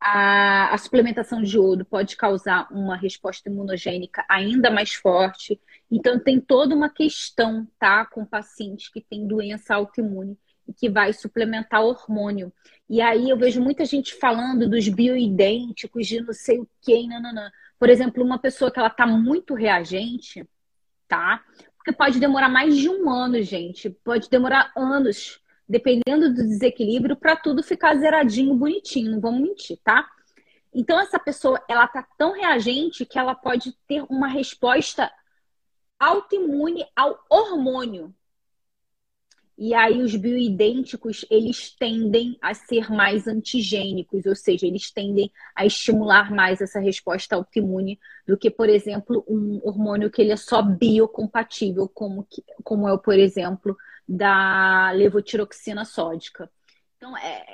a, 0.00 0.74
a, 0.74 0.78
suplementação 0.78 1.42
de 1.42 1.56
iodo 1.56 1.84
pode 1.84 2.16
causar 2.16 2.68
uma 2.70 2.96
resposta 2.96 3.48
imunogênica 3.48 4.24
ainda 4.28 4.70
mais 4.70 4.94
forte. 4.94 5.60
Então, 5.90 6.18
tem 6.18 6.40
toda 6.40 6.74
uma 6.74 6.90
questão, 6.90 7.66
tá, 7.78 8.04
com 8.06 8.24
pacientes 8.24 8.88
que 8.88 9.00
têm 9.00 9.26
doença 9.26 9.74
autoimune 9.74 10.38
e 10.68 10.72
que 10.72 10.88
vai 10.90 11.12
suplementar 11.12 11.82
hormônio. 11.82 12.52
E 12.88 13.00
aí 13.00 13.30
eu 13.30 13.36
vejo 13.36 13.60
muita 13.60 13.84
gente 13.84 14.14
falando 14.14 14.68
dos 14.68 14.88
bioidênticos, 14.88 16.06
de 16.06 16.20
não 16.20 16.32
sei 16.32 16.58
o 16.58 16.68
não, 17.08 17.32
não. 17.32 17.50
Por 17.78 17.88
exemplo, 17.88 18.24
uma 18.24 18.38
pessoa 18.38 18.70
que 18.70 18.78
ela 18.78 18.90
tá 18.90 19.06
muito 19.06 19.54
reagente, 19.54 20.48
tá? 21.08 21.42
Porque 21.86 21.98
pode 21.98 22.18
demorar 22.18 22.48
mais 22.48 22.76
de 22.76 22.88
um 22.88 23.08
ano, 23.08 23.40
gente. 23.42 23.88
Pode 23.88 24.28
demorar 24.28 24.72
anos, 24.76 25.40
dependendo 25.68 26.34
do 26.34 26.42
desequilíbrio, 26.42 27.14
para 27.14 27.36
tudo 27.36 27.62
ficar 27.62 27.94
zeradinho, 27.94 28.56
bonitinho. 28.56 29.12
Não 29.12 29.20
vamos 29.20 29.40
mentir, 29.40 29.78
tá? 29.84 30.04
Então, 30.74 30.98
essa 30.98 31.16
pessoa, 31.16 31.62
ela 31.68 31.86
tá 31.86 32.04
tão 32.18 32.32
reagente 32.32 33.06
que 33.06 33.16
ela 33.16 33.36
pode 33.36 33.72
ter 33.86 34.04
uma 34.10 34.26
resposta 34.26 35.12
autoimune 35.96 36.84
ao 36.96 37.24
hormônio. 37.30 38.12
E 39.58 39.72
aí 39.72 40.02
os 40.02 40.14
bioidênticos, 40.14 41.24
eles 41.30 41.74
tendem 41.74 42.36
a 42.42 42.52
ser 42.52 42.90
mais 42.90 43.26
antigênicos, 43.26 44.26
ou 44.26 44.36
seja, 44.36 44.66
eles 44.66 44.90
tendem 44.90 45.32
a 45.54 45.64
estimular 45.64 46.30
mais 46.30 46.60
essa 46.60 46.78
resposta 46.78 47.36
autoimune 47.36 47.98
do 48.26 48.36
que, 48.36 48.50
por 48.50 48.68
exemplo, 48.68 49.24
um 49.26 49.58
hormônio 49.64 50.10
que 50.10 50.20
ele 50.20 50.32
é 50.32 50.36
só 50.36 50.60
biocompatível, 50.60 51.88
como, 51.88 52.26
que, 52.28 52.44
como 52.62 52.86
é 52.86 52.92
o, 52.92 52.98
por 52.98 53.18
exemplo, 53.18 53.74
da 54.06 54.90
levotiroxina 54.90 55.86
sódica. 55.86 56.50
Então, 56.98 57.16
é, 57.16 57.44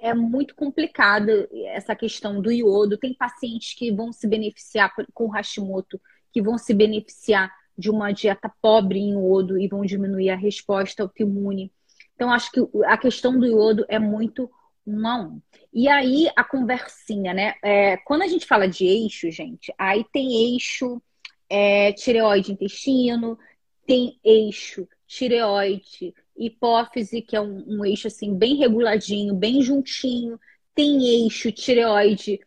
é 0.00 0.14
muito 0.14 0.54
complicada 0.54 1.48
essa 1.68 1.96
questão 1.96 2.42
do 2.42 2.52
iodo. 2.52 2.98
Tem 2.98 3.14
pacientes 3.14 3.74
que 3.74 3.90
vão 3.90 4.12
se 4.12 4.26
beneficiar 4.26 4.92
com 5.14 5.28
Hashimoto, 5.28 5.98
que 6.30 6.42
vão 6.42 6.58
se 6.58 6.74
beneficiar 6.74 7.50
de 7.78 7.90
uma 7.90 8.10
dieta 8.10 8.52
pobre 8.60 8.98
em 8.98 9.12
iodo 9.12 9.58
e 9.58 9.68
vão 9.68 9.82
diminuir 9.82 10.30
a 10.30 10.36
resposta 10.36 11.02
autoimune. 11.02 11.72
Então, 12.14 12.32
acho 12.32 12.50
que 12.50 12.60
a 12.86 12.98
questão 12.98 13.38
do 13.38 13.46
iodo 13.46 13.86
é 13.88 13.98
muito 13.98 14.50
um 14.84 15.06
a 15.06 15.20
um. 15.20 15.40
E 15.72 15.88
aí, 15.88 16.28
a 16.34 16.42
conversinha, 16.42 17.32
né? 17.32 17.54
É, 17.62 17.96
quando 17.98 18.22
a 18.22 18.26
gente 18.26 18.46
fala 18.46 18.66
de 18.66 18.86
eixo, 18.86 19.30
gente, 19.30 19.72
aí 19.78 20.04
tem 20.12 20.52
eixo 20.52 21.00
é, 21.48 21.92
tireoide 21.92 22.52
intestino, 22.52 23.38
tem 23.86 24.18
eixo 24.24 24.88
tireoide 25.06 26.14
hipófise, 26.36 27.22
que 27.22 27.36
é 27.36 27.40
um, 27.40 27.64
um 27.66 27.84
eixo 27.84 28.08
assim 28.08 28.34
bem 28.34 28.56
reguladinho, 28.56 29.34
bem 29.34 29.62
juntinho, 29.62 30.38
tem 30.74 31.22
eixo 31.22 31.50
tireoide 31.52 32.40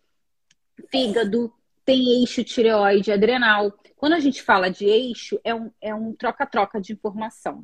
fígado, 0.90 1.52
tem 1.86 2.20
eixo 2.20 2.44
tireoide 2.44 3.12
adrenal. 3.12 3.74
Quando 4.02 4.14
a 4.14 4.20
gente 4.20 4.42
fala 4.42 4.68
de 4.68 4.86
eixo, 4.86 5.40
é 5.44 5.54
um 5.54 5.70
é 5.80 5.94
um 5.94 6.12
troca-troca 6.16 6.82
de 6.82 6.92
informação. 6.92 7.64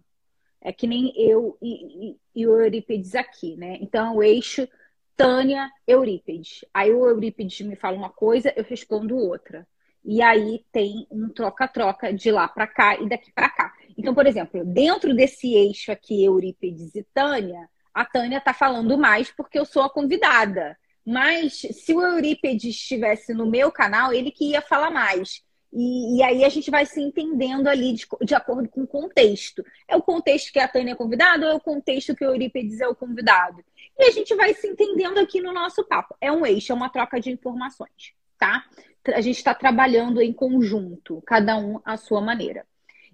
É 0.62 0.72
que 0.72 0.86
nem 0.86 1.12
eu 1.20 1.58
e, 1.60 2.12
e, 2.12 2.18
e, 2.36 2.48
o 2.48 2.62
Eurípides 2.62 3.16
aqui, 3.16 3.58
né? 3.58 3.80
Então, 3.82 4.18
o 4.18 4.22
eixo 4.22 4.70
Tânia 5.16 5.68
Eurípides. 5.88 6.64
Aí 6.72 6.94
o 6.94 7.08
Eurípides 7.08 7.62
me 7.62 7.76
fala 7.76 7.98
uma 7.98 8.12
coisa, 8.12 8.54
eu 8.56 8.64
respondo 8.64 9.18
outra. 9.18 9.68
E 10.06 10.22
aí 10.22 10.64
tem 10.72 11.08
um 11.10 11.28
troca-troca 11.28 12.14
de 12.14 12.30
lá 12.32 12.48
para 12.48 12.68
cá 12.68 13.02
e 13.02 13.10
daqui 13.10 13.32
para 13.32 13.50
cá. 13.50 13.74
Então, 13.98 14.14
por 14.14 14.28
exemplo, 14.28 14.64
dentro 14.64 15.16
desse 15.16 15.56
eixo 15.56 15.92
aqui, 15.92 16.24
Eurípides 16.24 16.94
e 16.94 17.04
Tânia, 17.16 17.68
a 17.92 18.06
Tânia 18.06 18.38
está 18.38 18.54
falando 18.54 18.96
mais 18.96 19.32
porque 19.32 19.58
eu 19.58 19.66
sou 19.66 19.82
a 19.82 19.90
convidada. 19.90 20.78
Mas 21.04 21.62
se 21.62 21.96
o 21.96 22.02
Eurípedes 22.04 22.76
estivesse 22.76 23.34
no 23.34 23.50
meu 23.50 23.72
canal, 23.72 24.14
ele 24.14 24.30
que 24.30 24.52
ia 24.52 24.62
falar 24.62 24.92
mais. 24.92 25.47
E, 25.80 26.18
e, 26.18 26.24
aí 26.24 26.44
a 26.44 26.50
gente 26.50 26.72
vai 26.72 26.88
se 26.88 27.00
entendendo 27.00 27.68
ali 27.68 27.94
de, 27.94 28.08
de, 28.24 28.34
acordo 28.34 28.68
com 28.68 28.82
o 28.82 28.88
contexto. 28.88 29.64
É 29.88 29.96
o 29.96 30.02
contexto 30.02 30.52
que 30.52 30.58
a 30.58 30.68
Tânia 30.68 30.94
é 30.94 30.96
convidada 30.96 31.46
ou 31.46 31.52
é 31.52 31.56
o 31.56 31.60
contexto 31.60 32.16
que 32.16 32.26
o 32.26 32.32
Eurípedes 32.32 32.82
é 32.82 32.88
o 32.88 32.96
convidado? 32.96 33.64
E 33.96 34.06
a 34.06 34.10
gente 34.10 34.34
vai 34.34 34.56
se 34.56 34.68
entendendo 34.68 35.20
aqui 35.20 35.40
no 35.40 35.54
nosso 35.54 35.84
papo. 35.84 36.16
É 36.20 36.32
um 36.32 36.44
eixo, 36.44 36.72
é 36.72 36.76
uma 36.76 36.90
troca 36.90 37.20
de 37.20 37.30
informações, 37.30 38.16
tá? 38.40 38.66
A 39.14 39.22
gente 39.22 39.38
está 39.38 39.54
trabalhando 39.54 40.20
em 40.20 40.34
conjunto, 40.34 41.22
cada 41.28 41.56
um 41.56 41.80
à 41.86 41.96
sua 41.96 42.22
maneira. 42.22 42.66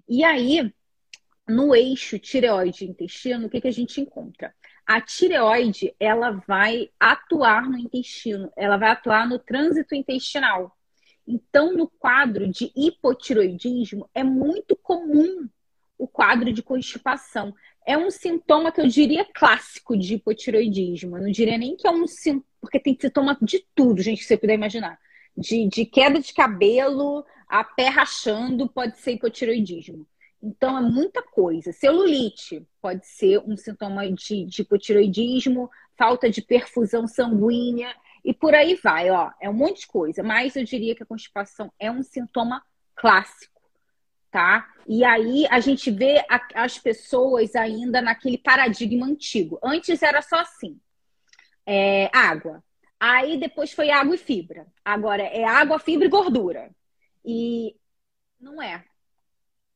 E 0.08 0.24
aí, 0.24 0.72
no 1.46 1.74
eixo 1.74 2.18
tireoide-intestino, 2.18 3.46
o 3.46 3.50
que, 3.50 3.60
que 3.60 3.68
a 3.68 3.72
gente 3.72 4.00
encontra? 4.00 4.54
A 4.86 5.02
tireoide, 5.02 5.94
ela 6.00 6.42
vai 6.48 6.88
atuar 6.98 7.68
no 7.68 7.76
intestino, 7.76 8.50
ela 8.56 8.78
vai 8.78 8.88
atuar 8.88 9.28
no 9.28 9.38
trânsito 9.38 9.94
intestinal. 9.94 10.74
Então, 11.26 11.72
no 11.74 11.88
quadro 11.88 12.46
de 12.46 12.70
hipotiroidismo, 12.76 14.08
é 14.14 14.22
muito 14.22 14.76
comum 14.76 15.48
o 15.96 16.06
quadro 16.06 16.52
de 16.52 16.62
constipação. 16.62 17.54
É 17.86 17.96
um 17.96 18.10
sintoma 18.10 18.70
que 18.70 18.80
eu 18.80 18.86
diria 18.86 19.26
clássico 19.34 19.96
de 19.96 20.14
hipotiroidismo. 20.14 21.16
Eu 21.16 21.22
não 21.22 21.30
diria 21.30 21.56
nem 21.56 21.76
que 21.76 21.86
é 21.86 21.90
um 21.90 22.06
sintoma, 22.06 22.44
porque 22.60 22.80
tem 22.80 22.96
sintoma 22.98 23.36
de 23.40 23.64
tudo, 23.74 24.02
gente, 24.02 24.18
que 24.18 24.24
você 24.24 24.36
puder 24.36 24.54
imaginar. 24.54 24.98
De, 25.36 25.66
de 25.68 25.84
queda 25.84 26.20
de 26.20 26.32
cabelo 26.32 27.24
a 27.48 27.64
pé 27.64 27.88
rachando, 27.88 28.68
pode 28.68 28.98
ser 28.98 29.12
hipotiroidismo. 29.12 30.06
Então, 30.42 30.76
é 30.76 30.80
muita 30.82 31.22
coisa. 31.22 31.72
Celulite 31.72 32.66
pode 32.80 33.06
ser 33.06 33.38
um 33.40 33.56
sintoma 33.56 34.10
de, 34.12 34.44
de 34.44 34.62
hipotiroidismo, 34.62 35.70
falta 35.96 36.28
de 36.28 36.42
perfusão 36.42 37.06
sanguínea. 37.06 37.94
E 38.24 38.32
por 38.32 38.54
aí 38.54 38.74
vai, 38.76 39.10
ó. 39.10 39.30
É 39.40 39.50
um 39.50 39.54
monte 39.54 39.80
de 39.80 39.86
coisa. 39.86 40.22
Mas 40.22 40.56
eu 40.56 40.64
diria 40.64 40.94
que 40.94 41.02
a 41.02 41.06
constipação 41.06 41.72
é 41.78 41.90
um 41.90 42.02
sintoma 42.02 42.64
clássico, 42.94 43.60
tá? 44.30 44.72
E 44.86 45.04
aí 45.04 45.46
a 45.50 45.60
gente 45.60 45.90
vê 45.90 46.24
a, 46.30 46.40
as 46.54 46.78
pessoas 46.78 47.54
ainda 47.54 48.00
naquele 48.00 48.38
paradigma 48.38 49.06
antigo. 49.06 49.58
Antes 49.62 50.02
era 50.02 50.22
só 50.22 50.36
assim: 50.36 50.80
é, 51.66 52.10
água. 52.16 52.64
Aí 52.98 53.36
depois 53.36 53.72
foi 53.72 53.90
água 53.90 54.14
e 54.14 54.18
fibra. 54.18 54.66
Agora 54.82 55.22
é 55.22 55.44
água, 55.44 55.78
fibra 55.78 56.06
e 56.06 56.10
gordura. 56.10 56.70
E 57.22 57.76
não 58.40 58.62
é. 58.62 58.84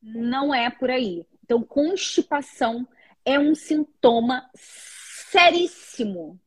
Não 0.01 0.53
é 0.53 0.69
por 0.69 0.89
aí. 0.89 1.25
Então, 1.43 1.61
constipação 1.61 2.87
é 3.25 3.37
um 3.37 3.53
sintoma 3.53 4.49
seríssimo 4.55 6.39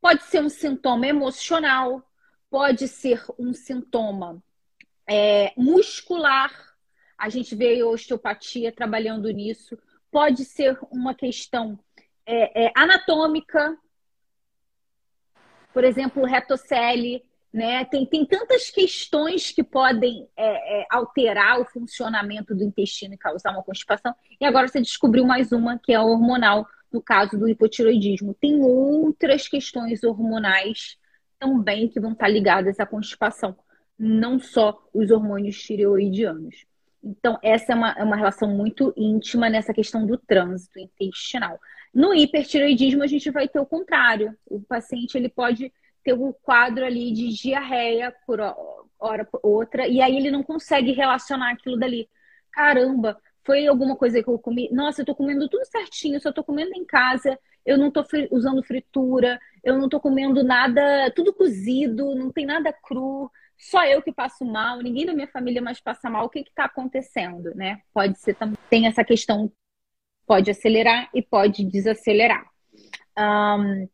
Pode 0.00 0.22
ser 0.24 0.42
um 0.42 0.48
sintoma 0.48 1.06
emocional, 1.06 2.02
pode 2.48 2.88
ser 2.88 3.24
um 3.38 3.52
sintoma 3.52 4.42
é, 5.06 5.52
muscular. 5.56 6.50
A 7.18 7.28
gente 7.28 7.54
vê 7.54 7.80
a 7.80 7.86
osteopatia 7.86 8.72
trabalhando 8.72 9.30
nisso. 9.30 9.78
Pode 10.10 10.44
ser 10.44 10.78
uma 10.90 11.14
questão 11.14 11.78
é, 12.24 12.66
é, 12.66 12.72
anatômica, 12.74 13.76
por 15.72 15.84
exemplo, 15.84 16.24
retocele, 16.24 17.24
né? 17.52 17.84
Tem, 17.84 18.06
tem 18.06 18.24
tantas 18.24 18.70
questões 18.70 19.50
que 19.50 19.62
podem 19.62 20.28
é, 20.36 20.80
é, 20.80 20.86
alterar 20.90 21.60
o 21.60 21.64
funcionamento 21.64 22.54
do 22.54 22.64
intestino 22.64 23.14
e 23.14 23.18
causar 23.18 23.52
uma 23.52 23.62
constipação. 23.62 24.14
E 24.40 24.44
agora 24.44 24.68
você 24.68 24.80
descobriu 24.80 25.24
mais 25.24 25.52
uma, 25.52 25.78
que 25.78 25.92
é 25.92 25.96
a 25.96 26.02
hormonal, 26.02 26.66
no 26.92 27.02
caso 27.02 27.38
do 27.38 27.48
hipotiroidismo. 27.48 28.34
Tem 28.34 28.60
outras 28.62 29.48
questões 29.48 30.02
hormonais 30.02 30.96
também 31.38 31.88
que 31.88 32.00
vão 32.00 32.12
estar 32.12 32.28
ligadas 32.28 32.78
à 32.78 32.86
constipação, 32.86 33.56
não 33.98 34.38
só 34.38 34.82
os 34.92 35.10
hormônios 35.10 35.60
tireoidianos. 35.62 36.66
Então, 37.02 37.38
essa 37.42 37.72
é 37.72 37.74
uma, 37.74 37.92
é 37.92 38.04
uma 38.04 38.16
relação 38.16 38.48
muito 38.48 38.92
íntima 38.96 39.48
nessa 39.48 39.72
questão 39.72 40.06
do 40.06 40.18
trânsito 40.18 40.78
intestinal. 40.78 41.58
No 41.94 42.14
hipertiroidismo, 42.14 43.02
a 43.02 43.06
gente 43.06 43.30
vai 43.30 43.48
ter 43.48 43.58
o 43.58 43.66
contrário. 43.66 44.36
O 44.46 44.60
paciente 44.60 45.16
ele 45.16 45.28
pode 45.28 45.72
ter 46.04 46.12
o 46.12 46.28
um 46.28 46.32
quadro 46.32 46.84
ali 46.84 47.12
de 47.12 47.28
diarreia 47.28 48.14
por 48.26 48.38
hora 48.98 49.24
por 49.24 49.40
outra, 49.42 49.86
e 49.86 50.00
aí 50.00 50.16
ele 50.16 50.30
não 50.30 50.42
consegue 50.42 50.92
relacionar 50.92 51.52
aquilo 51.52 51.78
dali. 51.78 52.08
Caramba, 52.52 53.18
foi 53.50 53.66
alguma 53.66 53.96
coisa 53.96 54.22
que 54.22 54.30
eu 54.30 54.38
comi. 54.38 54.68
Nossa, 54.70 55.02
eu 55.02 55.04
tô 55.04 55.12
comendo 55.12 55.48
tudo 55.48 55.64
certinho, 55.64 56.20
só 56.20 56.30
tô 56.30 56.44
comendo 56.44 56.70
em 56.72 56.84
casa, 56.84 57.36
eu 57.66 57.76
não 57.76 57.90
tô 57.90 58.04
usando 58.30 58.62
fritura, 58.62 59.40
eu 59.64 59.76
não 59.76 59.88
tô 59.88 59.98
comendo 59.98 60.44
nada, 60.44 61.10
tudo 61.16 61.34
cozido, 61.34 62.14
não 62.14 62.30
tem 62.30 62.46
nada 62.46 62.72
cru, 62.72 63.28
só 63.58 63.84
eu 63.84 64.00
que 64.02 64.12
passo 64.12 64.44
mal, 64.44 64.78
ninguém 64.78 65.04
da 65.04 65.12
minha 65.12 65.26
família 65.26 65.60
mais 65.60 65.80
passa 65.80 66.08
mal. 66.08 66.26
O 66.26 66.28
que 66.28 66.44
que 66.44 66.54
tá 66.54 66.66
acontecendo, 66.66 67.52
né? 67.56 67.80
Pode 67.92 68.20
ser 68.20 68.34
também, 68.34 68.56
tem 68.70 68.86
essa 68.86 69.02
questão, 69.02 69.50
pode 70.24 70.48
acelerar 70.48 71.10
e 71.12 71.20
pode 71.20 71.64
desacelerar. 71.64 72.48
Um, 73.18 73.88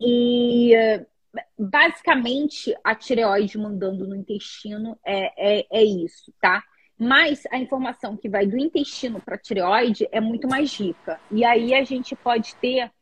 e 0.00 0.72
basicamente 1.56 2.74
a 2.82 2.92
tireoide 2.92 3.56
mandando 3.56 4.04
no 4.04 4.16
intestino 4.16 4.98
é, 5.06 5.60
é, 5.60 5.66
é 5.70 5.84
isso, 5.84 6.34
tá? 6.40 6.60
Mas 7.02 7.44
a 7.50 7.56
informação 7.56 8.14
que 8.14 8.28
vai 8.28 8.46
do 8.46 8.58
intestino 8.58 9.22
para 9.22 9.36
a 9.36 9.38
tireoide 9.38 10.06
é 10.12 10.20
muito 10.20 10.46
mais 10.46 10.78
rica. 10.78 11.18
E 11.30 11.42
aí 11.46 11.72
a 11.72 11.82
gente 11.82 12.14
pode 12.14 12.54
ter. 12.56 12.92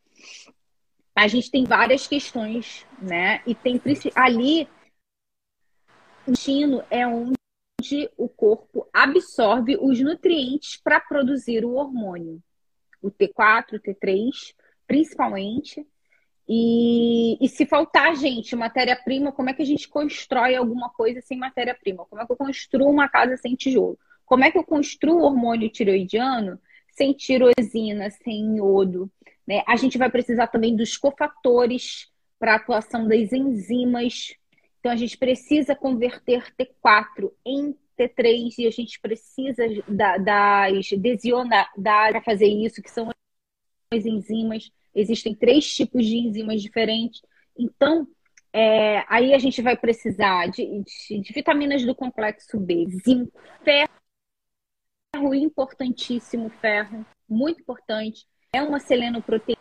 A 1.17 1.27
gente 1.27 1.51
tem 1.51 1.65
várias 1.65 2.07
questões, 2.07 2.87
né? 3.03 3.43
E 3.45 3.57
tem 3.57 3.83
ali. 4.15 4.69
O 6.25 6.31
intestino 6.31 6.85
é 6.89 7.05
onde 7.09 8.09
o 8.17 8.29
corpo 8.29 8.89
absorve 8.93 9.77
os 9.81 9.99
nutrientes 9.99 10.77
para 10.77 11.01
produzir 11.01 11.65
o 11.65 11.75
hormônio. 11.75 12.41
O 13.03 13.11
T4, 13.11 13.79
o 13.79 13.81
T3, 13.81 14.55
principalmente. 14.87 15.85
E, 16.49 17.37
e 17.45 17.49
se 17.49 17.67
faltar, 17.67 18.17
gente, 18.17 18.57
matéria-prima, 18.57 19.31
como 19.31 19.51
é 19.51 19.53
que 19.53 19.61
a 19.61 19.67
gente 19.67 19.87
constrói 19.87 20.57
alguma 20.57 20.89
coisa 20.89 21.21
sem 21.21 21.37
matéria-prima? 21.37 22.07
Como 22.07 22.23
é 22.23 22.27
que 22.27 22.33
eu 22.33 22.37
construo 22.37 22.89
uma 22.89 23.07
casa 23.07 23.37
sem 23.37 23.55
tijolo? 23.55 23.99
Como 24.25 24.45
é 24.45 24.51
que 24.51 24.57
eu 24.57 24.65
construo 24.65 25.23
hormônio 25.23 25.69
tiroidiano 25.69 26.59
sem 26.97 27.13
tirosina, 27.13 28.11
sem 28.11 28.57
iodo? 28.57 29.11
Né? 29.47 29.63
A 29.67 29.77
gente 29.77 29.99
vai 29.99 30.11
precisar 30.11 30.47
também 30.47 30.75
dos 30.75 30.97
cofatores 30.97 32.11
para 32.39 32.53
a 32.53 32.57
atuação 32.57 33.07
das 33.07 33.31
enzimas. 33.33 34.35
Então, 34.81 34.91
a 34.91 34.97
gente 34.97 35.19
precisa 35.19 35.75
converter 35.75 36.45
T4 36.57 37.31
em 37.45 37.77
T3 37.99 38.55
e 38.59 38.67
a 38.67 38.71
gente 38.71 38.99
precisa 39.01 39.65
da, 39.87 40.17
das 40.17 40.89
desionadas 40.93 41.67
para 41.83 42.23
fazer 42.23 42.47
isso, 42.47 42.81
que 42.81 42.91
são 42.91 43.11
as 43.93 44.07
enzimas. 44.07 44.71
Existem 44.99 45.35
três 45.35 45.67
tipos 45.75 46.05
de 46.05 46.17
enzimas 46.17 46.61
diferentes. 46.61 47.23
Então, 47.57 48.07
é, 48.53 49.05
aí 49.09 49.33
a 49.33 49.39
gente 49.39 49.63
vai 49.63 49.77
precisar 49.77 50.49
de, 50.49 50.83
de, 50.83 51.21
de, 51.21 51.33
vitaminas 51.33 51.85
do 51.85 51.95
complexo 51.95 52.59
B, 52.59 52.87
zinco, 53.05 53.41
ferro, 53.63 55.35
importantíssimo, 55.35 56.51
ferro, 56.61 57.07
muito 57.29 57.61
importante. 57.61 58.27
É 58.53 58.63
uma 58.63 58.81
selenoproteína, 58.81 59.59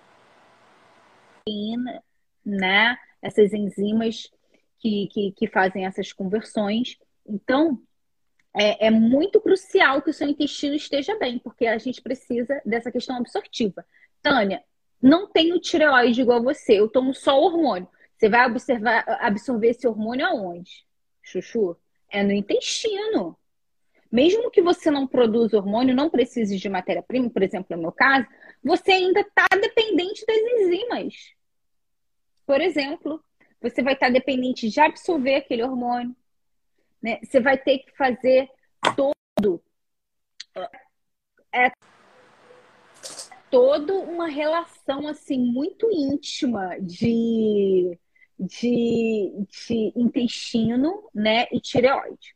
né? 2.45 2.97
Essas 3.21 3.53
enzimas 3.53 4.29
que, 4.79 5.07
que, 5.11 5.31
que 5.33 5.47
fazem 5.47 5.85
essas 5.85 6.13
conversões. 6.13 6.97
Então, 7.25 7.81
é, 8.55 8.87
é, 8.87 8.89
muito 8.89 9.39
crucial 9.39 10.01
que 10.01 10.09
o 10.09 10.13
seu 10.13 10.27
intestino 10.27 10.75
esteja 10.75 11.17
bem, 11.19 11.37
porque 11.37 11.67
a 11.67 11.77
gente 11.77 12.01
precisa 12.01 12.59
dessa 12.65 12.91
questão 12.91 13.17
absortiva. 13.17 13.85
Tânia, 14.21 14.63
não 15.01 15.27
tenho 15.27 15.59
tireoide 15.59 16.21
igual 16.21 16.41
você, 16.41 16.79
eu 16.79 16.89
tomo 16.89 17.13
só 17.13 17.39
hormônio. 17.39 17.87
Você 18.17 18.29
vai 18.29 18.47
observar, 18.47 19.03
absorver 19.21 19.69
esse 19.69 19.87
hormônio 19.87 20.25
aonde? 20.25 20.85
Chuchu? 21.21 21.77
É 22.09 22.23
no 22.23 22.31
intestino. 22.31 23.37
Mesmo 24.11 24.49
que 24.49 24.61
você 24.61 24.89
não 24.89 25.05
produza 25.05 25.57
hormônio, 25.57 25.95
não 25.95 26.09
precise 26.09 26.57
de 26.57 26.69
matéria-prima, 26.69 27.29
por 27.29 27.43
exemplo, 27.43 27.75
no 27.75 27.83
meu 27.83 27.91
caso, 27.91 28.25
você 28.63 28.93
ainda 28.93 29.19
está 29.19 29.45
dependente 29.59 30.25
das 30.25 30.37
enzimas. 30.37 31.35
Por 32.45 32.61
exemplo, 32.61 33.23
você 33.61 33.83
vai 33.83 33.93
estar 33.93 34.07
tá 34.07 34.11
dependente 34.11 34.69
de 34.69 34.79
absorver 34.79 35.35
aquele 35.35 35.63
hormônio. 35.63 36.15
Né? 37.01 37.19
Você 37.23 37.39
vai 37.39 37.57
ter 37.57 37.79
que 37.79 37.91
fazer 37.95 38.49
todo. 38.95 39.61
É, 41.53 41.69
toda 43.49 43.93
uma 43.93 44.27
relação 44.27 45.07
assim 45.07 45.39
muito 45.39 45.89
íntima 45.91 46.77
de, 46.79 47.97
de, 48.39 49.31
de 49.65 49.93
intestino 49.95 51.09
né, 51.13 51.47
e 51.51 51.59
tireoide. 51.59 52.35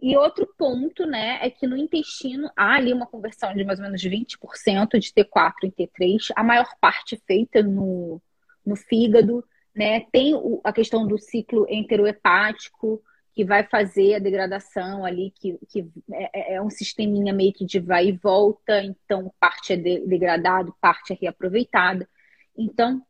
E 0.00 0.16
outro 0.16 0.46
ponto, 0.56 1.04
né, 1.04 1.38
é 1.42 1.50
que 1.50 1.66
no 1.66 1.76
intestino 1.76 2.48
há 2.56 2.76
ali 2.76 2.92
uma 2.92 3.06
conversão 3.06 3.52
de 3.54 3.64
mais 3.64 3.80
ou 3.80 3.84
menos 3.84 4.00
20% 4.02 4.98
de 4.98 5.12
T4 5.12 5.54
em 5.64 5.70
T3, 5.70 6.30
a 6.36 6.44
maior 6.44 6.72
parte 6.80 7.20
feita 7.26 7.62
no, 7.62 8.22
no 8.64 8.76
fígado, 8.76 9.44
né? 9.74 10.06
Tem 10.12 10.34
o, 10.34 10.60
a 10.62 10.72
questão 10.72 11.06
do 11.06 11.18
ciclo 11.18 11.66
enterohepático, 11.68 13.02
que 13.38 13.44
vai 13.44 13.62
fazer 13.62 14.16
a 14.16 14.18
degradação 14.18 15.04
ali, 15.04 15.30
que, 15.30 15.56
que 15.68 15.88
é, 16.10 16.54
é, 16.54 16.54
é 16.54 16.60
um 16.60 16.68
sisteminha 16.68 17.32
meio 17.32 17.52
que 17.52 17.64
de 17.64 17.78
vai 17.78 18.08
e 18.08 18.12
volta, 18.12 18.82
então 18.82 19.32
parte 19.38 19.74
é 19.74 19.76
de, 19.76 20.00
degradado, 20.00 20.74
parte 20.80 21.12
é 21.12 21.16
reaproveitada. 21.20 22.08
Então, 22.56 23.00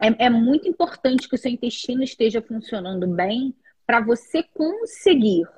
é, 0.00 0.26
é 0.26 0.30
muito 0.30 0.68
importante 0.68 1.28
que 1.28 1.34
o 1.34 1.38
seu 1.38 1.50
intestino 1.50 2.04
esteja 2.04 2.40
funcionando 2.40 3.08
bem 3.08 3.52
para 3.84 4.00
você 4.00 4.44
conseguir 4.54 5.48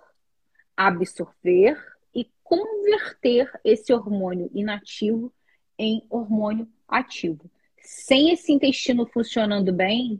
absorver 0.74 1.76
e 2.14 2.26
converter 2.42 3.52
esse 3.62 3.92
hormônio 3.92 4.50
inativo 4.54 5.30
em 5.78 6.02
hormônio 6.08 6.66
ativo. 6.88 7.50
Sem 7.82 8.32
esse 8.32 8.50
intestino 8.52 9.04
funcionando 9.04 9.70
bem, 9.70 10.18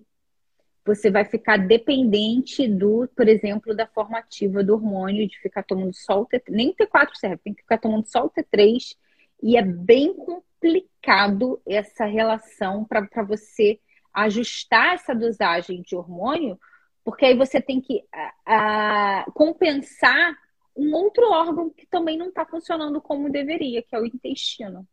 você 0.88 1.10
vai 1.10 1.24
ficar 1.24 1.58
dependente 1.58 2.66
do, 2.66 3.06
por 3.14 3.28
exemplo, 3.28 3.76
da 3.76 3.86
formativa 3.86 4.64
do 4.64 4.72
hormônio, 4.72 5.28
de 5.28 5.38
ficar 5.38 5.62
tomando 5.62 5.92
só 5.94 6.22
o 6.22 6.26
T3. 6.26 6.42
Nem 6.48 6.70
o 6.70 6.74
T4 6.74 7.10
serve, 7.14 7.36
tem 7.44 7.52
que 7.52 7.60
ficar 7.60 7.76
tomando 7.76 8.06
só 8.06 8.24
o 8.24 8.30
T3. 8.30 8.96
E 9.42 9.58
é 9.58 9.62
bem 9.62 10.14
complicado 10.14 11.60
essa 11.66 12.06
relação 12.06 12.86
para 12.86 13.22
você 13.22 13.78
ajustar 14.14 14.94
essa 14.94 15.14
dosagem 15.14 15.82
de 15.82 15.94
hormônio, 15.94 16.58
porque 17.04 17.26
aí 17.26 17.36
você 17.36 17.60
tem 17.60 17.80
que 17.82 18.02
a, 18.12 19.24
a, 19.24 19.30
compensar 19.32 20.34
um 20.74 20.94
outro 20.94 21.30
órgão 21.30 21.68
que 21.68 21.86
também 21.86 22.16
não 22.16 22.28
está 22.28 22.46
funcionando 22.46 23.00
como 23.00 23.30
deveria, 23.30 23.82
que 23.82 23.94
é 23.94 24.00
o 24.00 24.06
intestino. 24.06 24.88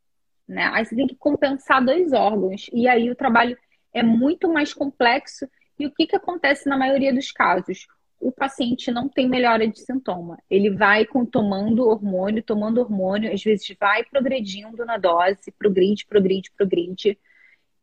Né? 0.46 0.70
Aí 0.74 0.86
você 0.86 0.96
tem 0.96 1.08
que 1.08 1.16
compensar 1.16 1.84
dois 1.84 2.12
órgãos. 2.12 2.70
E 2.74 2.86
aí 2.86 3.10
o 3.10 3.16
trabalho 3.16 3.58
é 3.94 4.04
muito 4.04 4.52
mais 4.52 4.74
complexo. 4.74 5.48
E 5.78 5.86
o 5.86 5.92
que, 5.92 6.08
que 6.08 6.16
acontece 6.16 6.68
na 6.68 6.78
maioria 6.78 7.14
dos 7.14 7.32
casos? 7.32 7.88
O 8.20 8.32
paciente 8.32 8.92
não 8.92 9.10
tem 9.10 9.28
melhora 9.28 9.68
de 9.68 9.80
sintoma. 9.80 10.38
Ele 10.50 10.70
vai 10.70 11.06
com, 11.06 11.26
tomando 11.26 11.88
hormônio, 11.88 12.42
tomando 12.42 12.80
hormônio, 12.80 13.34
às 13.34 13.44
vezes 13.44 13.76
vai 13.80 14.04
progredindo 14.04 14.86
na 14.86 14.98
dose, 14.98 15.52
progride, 15.58 16.06
progride, 16.06 16.52
progride, 16.58 17.20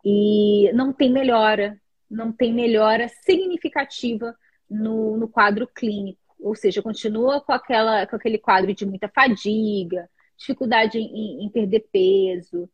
e 0.05 0.70
não 0.72 0.93
tem 0.93 1.12
melhora, 1.12 1.80
não 2.11 2.32
tem 2.32 2.53
melhora 2.53 3.09
significativa 3.09 4.34
no, 4.68 5.16
no 5.16 5.28
quadro 5.28 5.66
clínico 5.66 6.22
ou 6.43 6.55
seja, 6.55 6.82
continua 6.82 7.40
com, 7.40 7.53
aquela, 7.53 8.07
com 8.07 8.16
aquele 8.16 8.36
quadro 8.36 8.74
de 8.74 8.84
muita 8.84 9.09
fadiga, 9.09 10.11
dificuldade 10.36 10.99
em, 10.99 11.45
em 11.45 11.49
perder 11.49 11.86
peso, 11.93 12.68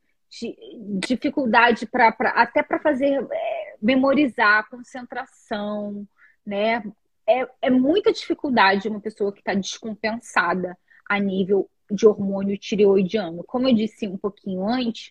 dificuldade 1.01 1.87
para 1.87 2.09
até 2.35 2.63
para 2.63 2.79
fazer 2.79 3.27
é, 3.33 3.77
memorizar, 3.81 4.69
concentração, 4.69 6.07
né? 6.47 6.83
É, 7.27 7.47
é 7.63 7.71
muita 7.71 8.13
dificuldade 8.13 8.89
uma 8.89 9.01
pessoa 9.01 9.33
que 9.33 9.41
está 9.41 9.55
descompensada 9.55 10.77
a 11.09 11.19
nível 11.19 11.69
de 11.91 12.07
hormônio 12.07 12.59
tireoidiano. 12.59 13.45
Como 13.45 13.69
eu 13.69 13.75
disse 13.75 14.07
um 14.07 14.17
pouquinho 14.17 14.67
antes, 14.67 15.09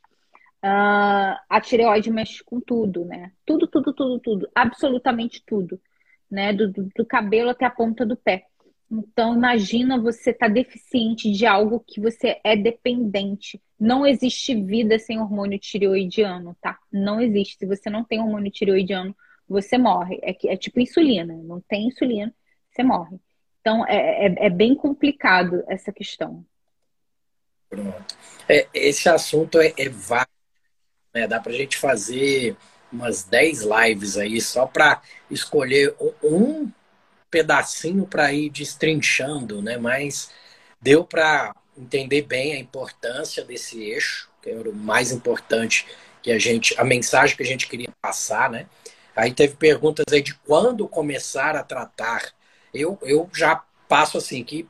uh, 0.63 1.37
a 1.49 1.61
tireoide 1.61 2.11
mexe 2.11 2.43
com 2.43 2.59
tudo, 2.59 3.05
né? 3.05 3.31
Tudo, 3.45 3.67
tudo, 3.67 3.93
tudo, 3.93 4.19
tudo, 4.19 4.49
absolutamente 4.55 5.43
tudo 5.45 5.79
né? 6.29 6.53
Do, 6.53 6.71
do, 6.71 6.89
do 6.95 7.05
cabelo 7.05 7.49
até 7.49 7.65
a 7.65 7.71
ponta 7.71 8.05
do 8.05 8.15
pé. 8.15 8.45
Então, 8.89 9.35
imagina 9.35 9.99
você 9.99 10.29
estar 10.29 10.47
tá 10.47 10.53
deficiente 10.53 11.29
de 11.31 11.45
algo 11.45 11.83
que 11.85 11.99
você 11.99 12.39
é 12.43 12.55
dependente. 12.55 13.61
Não 13.77 14.07
existe 14.07 14.55
vida 14.55 14.97
sem 14.97 15.19
hormônio 15.19 15.59
tireoidiano, 15.59 16.55
tá? 16.61 16.79
Não 16.91 17.19
existe. 17.19 17.57
Se 17.57 17.65
você 17.65 17.89
não 17.89 18.03
tem 18.03 18.19
hormônio 18.19 18.51
tireoidiano, 18.51 19.15
você 19.47 19.77
morre. 19.77 20.19
É, 20.23 20.35
é 20.53 20.57
tipo 20.57 20.79
insulina. 20.79 21.33
Não 21.43 21.59
tem 21.59 21.87
insulina, 21.87 22.33
você 22.71 22.81
morre. 22.81 23.19
Então, 23.59 23.85
é, 23.85 24.27
é, 24.27 24.45
é 24.45 24.49
bem 24.49 24.73
complicado 24.73 25.63
essa 25.67 25.91
questão. 25.91 26.45
Pronto. 27.69 28.17
É, 28.47 28.67
esse 28.73 29.09
assunto 29.09 29.59
é, 29.59 29.73
é 29.77 29.89
vago. 29.89 30.31
Né? 31.13 31.27
Dá 31.27 31.41
pra 31.41 31.51
gente 31.51 31.77
fazer 31.77 32.55
umas 32.91 33.25
10 33.25 33.63
lives 33.63 34.17
aí 34.17 34.39
só 34.39 34.65
para 34.65 35.01
escolher 35.29 35.93
um 36.23 36.71
pedacinho 37.29 38.05
para 38.05 38.31
ir 38.33 38.49
destrinchando, 38.49 39.61
né? 39.61 39.77
Mas 39.77 40.31
deu 40.81 41.03
para 41.03 41.53
entender 41.77 42.23
bem 42.23 42.53
a 42.53 42.59
importância 42.59 43.43
desse 43.43 43.81
eixo, 43.83 44.29
que 44.41 44.49
era 44.49 44.69
o 44.69 44.75
mais 44.75 45.11
importante 45.11 45.85
que 46.21 46.31
a 46.31 46.39
gente, 46.39 46.73
a 46.79 46.83
mensagem 46.83 47.35
que 47.35 47.43
a 47.43 47.45
gente 47.45 47.67
queria 47.67 47.89
passar, 48.01 48.49
né? 48.49 48.65
Aí 49.15 49.33
teve 49.33 49.55
perguntas 49.55 50.05
aí 50.11 50.21
de 50.21 50.33
quando 50.33 50.87
começar 50.87 51.55
a 51.55 51.63
tratar. 51.63 52.23
Eu, 52.73 52.99
eu 53.01 53.29
já 53.33 53.63
passo 53.87 54.17
assim 54.17 54.43
que 54.43 54.67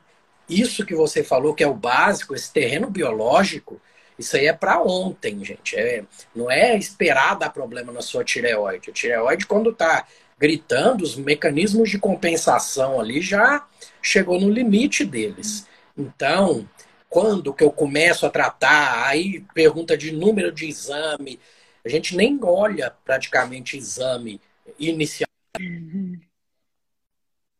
isso 0.48 0.86
que 0.86 0.94
você 0.94 1.22
falou 1.22 1.54
que 1.54 1.62
é 1.62 1.66
o 1.66 1.74
básico, 1.74 2.34
esse 2.34 2.50
terreno 2.50 2.88
biológico, 2.88 3.80
isso 4.18 4.36
aí 4.36 4.46
é 4.46 4.52
para 4.52 4.80
ontem, 4.82 5.44
gente. 5.44 5.76
É, 5.76 6.04
não 6.34 6.50
é 6.50 6.76
esperar 6.76 7.36
dar 7.36 7.50
problema 7.50 7.92
na 7.92 8.00
sua 8.00 8.24
tireoide. 8.24 8.90
A 8.90 8.92
tireoide, 8.92 9.46
quando 9.46 9.70
está 9.70 10.06
gritando, 10.38 11.02
os 11.02 11.16
mecanismos 11.16 11.90
de 11.90 11.98
compensação 11.98 13.00
ali 13.00 13.20
já 13.20 13.66
chegou 14.00 14.40
no 14.40 14.48
limite 14.48 15.04
deles. 15.04 15.66
Então, 15.96 16.68
quando 17.08 17.52
que 17.52 17.64
eu 17.64 17.70
começo 17.70 18.24
a 18.24 18.30
tratar? 18.30 19.06
Aí 19.06 19.44
pergunta 19.52 19.96
de 19.96 20.12
número 20.12 20.52
de 20.52 20.66
exame. 20.66 21.40
A 21.84 21.88
gente 21.88 22.16
nem 22.16 22.38
olha 22.42 22.94
praticamente 23.04 23.76
exame 23.76 24.40
inicial. 24.78 25.28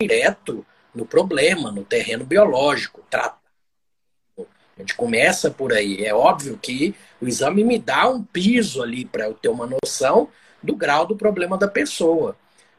Direto 0.01 0.65
no 0.95 1.05
problema, 1.05 1.73
no 1.73 1.85
terreno 1.85 2.25
biológico. 2.25 3.05
Tratar 3.11 3.39
a 4.79 4.81
gente 4.81 4.95
começa 4.95 5.51
por 5.51 5.73
aí. 5.73 6.05
É 6.05 6.15
óbvio 6.15 6.57
que 6.57 6.95
o 7.21 7.27
exame 7.27 7.65
me 7.65 7.79
dá 7.79 8.09
um 8.09 8.23
piso 8.23 8.81
ali 8.81 9.05
para 9.05 9.25
eu 9.25 9.35
ter 9.35 9.49
uma 9.49 9.67
noção 9.67 10.29
do 10.63 10.77
grau 10.77 11.05
do 11.05 11.17
problema 11.17 11.59
da 11.59 11.67
pessoa. 11.67 12.37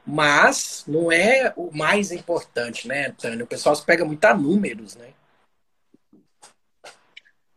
Mas 0.09 0.83
não 0.87 1.11
é 1.11 1.53
o 1.55 1.69
mais 1.75 2.11
importante, 2.11 2.87
né, 2.87 3.11
Tânia? 3.11 3.43
O 3.43 3.47
pessoal 3.47 3.75
se 3.75 3.85
pega 3.85 4.03
muito 4.03 4.23
a 4.25 4.33
números, 4.33 4.95
né? 4.95 5.09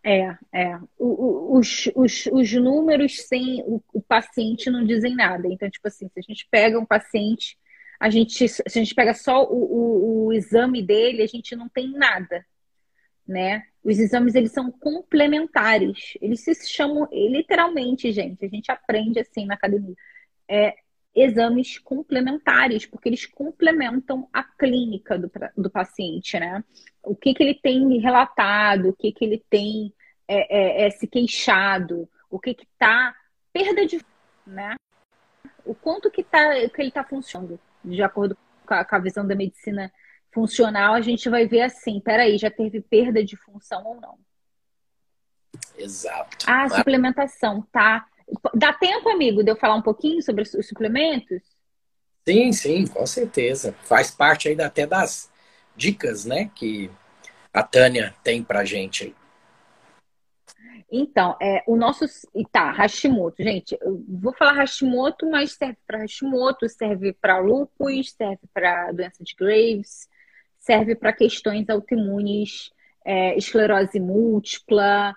É, 0.04 0.36
é. 0.52 0.76
O, 0.98 1.06
o, 1.06 1.58
os, 1.58 1.88
os, 1.94 2.26
os 2.26 2.52
números 2.52 3.22
sem 3.22 3.62
o, 3.62 3.80
o, 3.92 4.02
paciente 4.02 4.68
não 4.68 4.84
dizem 4.84 5.14
nada. 5.14 5.46
Então, 5.48 5.70
tipo 5.70 5.86
assim, 5.86 6.08
se 6.08 6.18
a 6.18 6.22
gente 6.22 6.46
pega 6.50 6.78
um 6.78 6.84
paciente, 6.84 7.56
a 8.00 8.10
gente, 8.10 8.48
se 8.48 8.62
a 8.66 8.70
gente 8.70 8.94
pega 8.94 9.14
só 9.14 9.44
o, 9.44 10.26
o, 10.26 10.32
exame 10.32 10.82
dele, 10.82 11.22
a 11.22 11.28
gente 11.28 11.54
não 11.54 11.68
tem 11.68 11.90
nada 11.92 12.44
né? 13.26 13.64
Os 13.82 13.98
exames 13.98 14.34
eles 14.34 14.52
são 14.52 14.70
complementares. 14.70 16.14
Eles 16.20 16.40
se 16.40 16.54
chamam 16.68 17.08
literalmente, 17.12 18.12
gente. 18.12 18.44
A 18.44 18.48
gente 18.48 18.70
aprende 18.70 19.20
assim 19.20 19.46
na 19.46 19.54
academia. 19.54 19.94
É, 20.48 20.74
exames 21.14 21.78
complementares, 21.78 22.86
porque 22.86 23.08
eles 23.08 23.26
complementam 23.26 24.28
a 24.32 24.42
clínica 24.42 25.18
do, 25.18 25.30
do 25.56 25.70
paciente, 25.70 26.38
né? 26.38 26.64
O 27.02 27.14
que, 27.14 27.34
que 27.34 27.42
ele 27.42 27.54
tem 27.54 27.98
relatado, 27.98 28.88
o 28.88 28.92
que, 28.92 29.12
que 29.12 29.24
ele 29.24 29.44
tem 29.50 29.92
é, 30.26 30.84
é, 30.84 30.86
é 30.86 30.90
se 30.90 31.06
queixado, 31.06 32.08
o 32.30 32.38
que 32.38 32.54
que 32.54 32.66
tá 32.78 33.14
perda 33.52 33.84
de, 33.84 34.00
né? 34.46 34.74
O 35.64 35.74
quanto 35.74 36.10
que 36.10 36.24
tá 36.24 36.54
que 36.68 36.80
ele 36.80 36.88
está 36.88 37.04
funcionando, 37.04 37.60
de 37.84 38.02
acordo 38.02 38.36
com 38.66 38.74
a, 38.74 38.84
com 38.84 38.96
a 38.96 38.98
visão 38.98 39.26
da 39.26 39.34
medicina 39.34 39.92
funcional, 40.32 40.94
a 40.94 41.00
gente 41.02 41.28
vai 41.28 41.46
ver 41.46 41.62
assim, 41.62 42.00
peraí, 42.00 42.38
já 42.38 42.50
teve 42.50 42.80
perda 42.80 43.22
de 43.22 43.36
função 43.36 43.84
ou 43.84 44.00
não. 44.00 44.18
Exato. 45.76 46.46
Ah, 46.48 46.68
suplementação, 46.70 47.60
tá. 47.70 48.06
Dá 48.54 48.72
tempo, 48.72 49.08
amigo, 49.08 49.42
de 49.42 49.50
eu 49.50 49.56
falar 49.56 49.74
um 49.74 49.82
pouquinho 49.82 50.22
sobre 50.22 50.42
os 50.42 50.66
suplementos? 50.66 51.42
Sim, 52.26 52.52
sim, 52.52 52.86
com 52.86 53.06
certeza. 53.06 53.74
Faz 53.82 54.10
parte 54.10 54.48
aí 54.48 54.60
até 54.60 54.86
das 54.86 55.30
dicas, 55.76 56.24
né, 56.24 56.50
que 56.54 56.90
a 57.52 57.62
Tânia 57.62 58.14
tem 58.22 58.42
pra 58.42 58.64
gente 58.64 59.04
aí. 59.04 59.14
Então, 60.90 61.34
é, 61.40 61.62
o 61.66 61.74
nosso. 61.74 62.04
Tá, 62.50 62.70
Hashimoto. 62.70 63.42
Gente, 63.42 63.76
eu 63.80 64.04
vou 64.06 64.34
falar 64.34 64.52
Hashimoto, 64.52 65.28
mas 65.30 65.52
serve 65.52 65.78
para 65.86 66.02
Hashimoto, 66.02 66.68
serve 66.68 67.14
para 67.14 67.38
lúpus, 67.38 68.12
serve 68.12 68.42
para 68.52 68.92
doença 68.92 69.24
de 69.24 69.34
Graves, 69.34 70.06
serve 70.58 70.94
para 70.94 71.14
questões 71.14 71.70
autoimunes, 71.70 72.70
é, 73.06 73.34
esclerose 73.38 73.98
múltipla, 73.98 75.14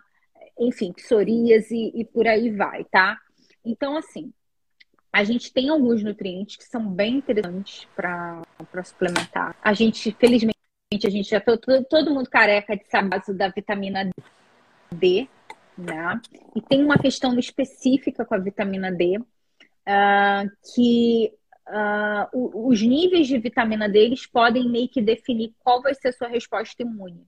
enfim, 0.59 0.93
psoríase 0.93 1.91
e 1.93 2.05
por 2.05 2.27
aí 2.27 2.49
vai, 2.49 2.83
tá? 2.85 3.17
Então, 3.63 3.97
assim, 3.97 4.31
a 5.11 5.23
gente 5.23 5.51
tem 5.53 5.69
alguns 5.69 6.03
nutrientes 6.03 6.57
que 6.57 6.65
são 6.65 6.87
bem 6.87 7.15
interessantes 7.15 7.87
para 7.95 8.43
suplementar. 8.83 9.55
A 9.61 9.73
gente, 9.73 10.11
felizmente, 10.11 10.55
a 11.03 11.09
gente 11.09 11.29
já 11.29 11.39
todo, 11.39 11.85
todo 11.89 12.13
mundo 12.13 12.29
careca 12.29 12.75
de 12.75 12.85
saber 12.87 13.21
da 13.33 13.47
vitamina 13.47 14.09
D, 14.93 15.27
né? 15.77 16.19
E 16.55 16.61
tem 16.61 16.83
uma 16.83 16.97
questão 16.97 17.37
específica 17.39 18.25
com 18.25 18.35
a 18.35 18.39
vitamina 18.39 18.91
D, 18.91 19.17
uh, 19.17 20.51
que 20.73 21.31
uh, 21.67 22.69
os 22.69 22.81
níveis 22.81 23.27
de 23.27 23.37
vitamina 23.37 23.89
D 23.89 23.99
eles 23.99 24.25
podem 24.25 24.69
meio 24.69 24.89
que 24.89 25.01
definir 25.01 25.53
qual 25.59 25.81
vai 25.81 25.93
ser 25.93 26.09
a 26.09 26.13
sua 26.13 26.27
resposta 26.27 26.81
imune. 26.81 27.25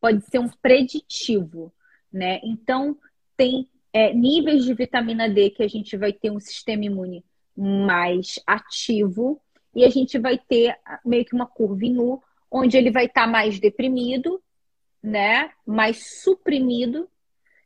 Pode 0.00 0.24
ser 0.26 0.38
um 0.38 0.48
preditivo, 0.48 1.72
né? 2.12 2.40
Então, 2.42 2.96
tem 3.36 3.68
é, 3.92 4.12
níveis 4.12 4.64
de 4.64 4.74
vitamina 4.74 5.28
D 5.28 5.50
que 5.50 5.62
a 5.62 5.68
gente 5.68 5.96
vai 5.96 6.12
ter 6.12 6.30
um 6.30 6.40
sistema 6.40 6.84
imune 6.84 7.24
mais 7.56 8.38
ativo 8.46 9.40
e 9.74 9.84
a 9.84 9.90
gente 9.90 10.18
vai 10.18 10.38
ter 10.38 10.76
meio 11.04 11.24
que 11.24 11.34
uma 11.34 11.46
curva 11.46 11.84
em 11.84 11.98
U, 11.98 12.22
onde 12.50 12.76
ele 12.76 12.90
vai 12.90 13.06
estar 13.06 13.24
tá 13.24 13.26
mais 13.26 13.58
deprimido, 13.58 14.42
né? 15.02 15.50
Mais 15.66 16.22
suprimido, 16.22 17.08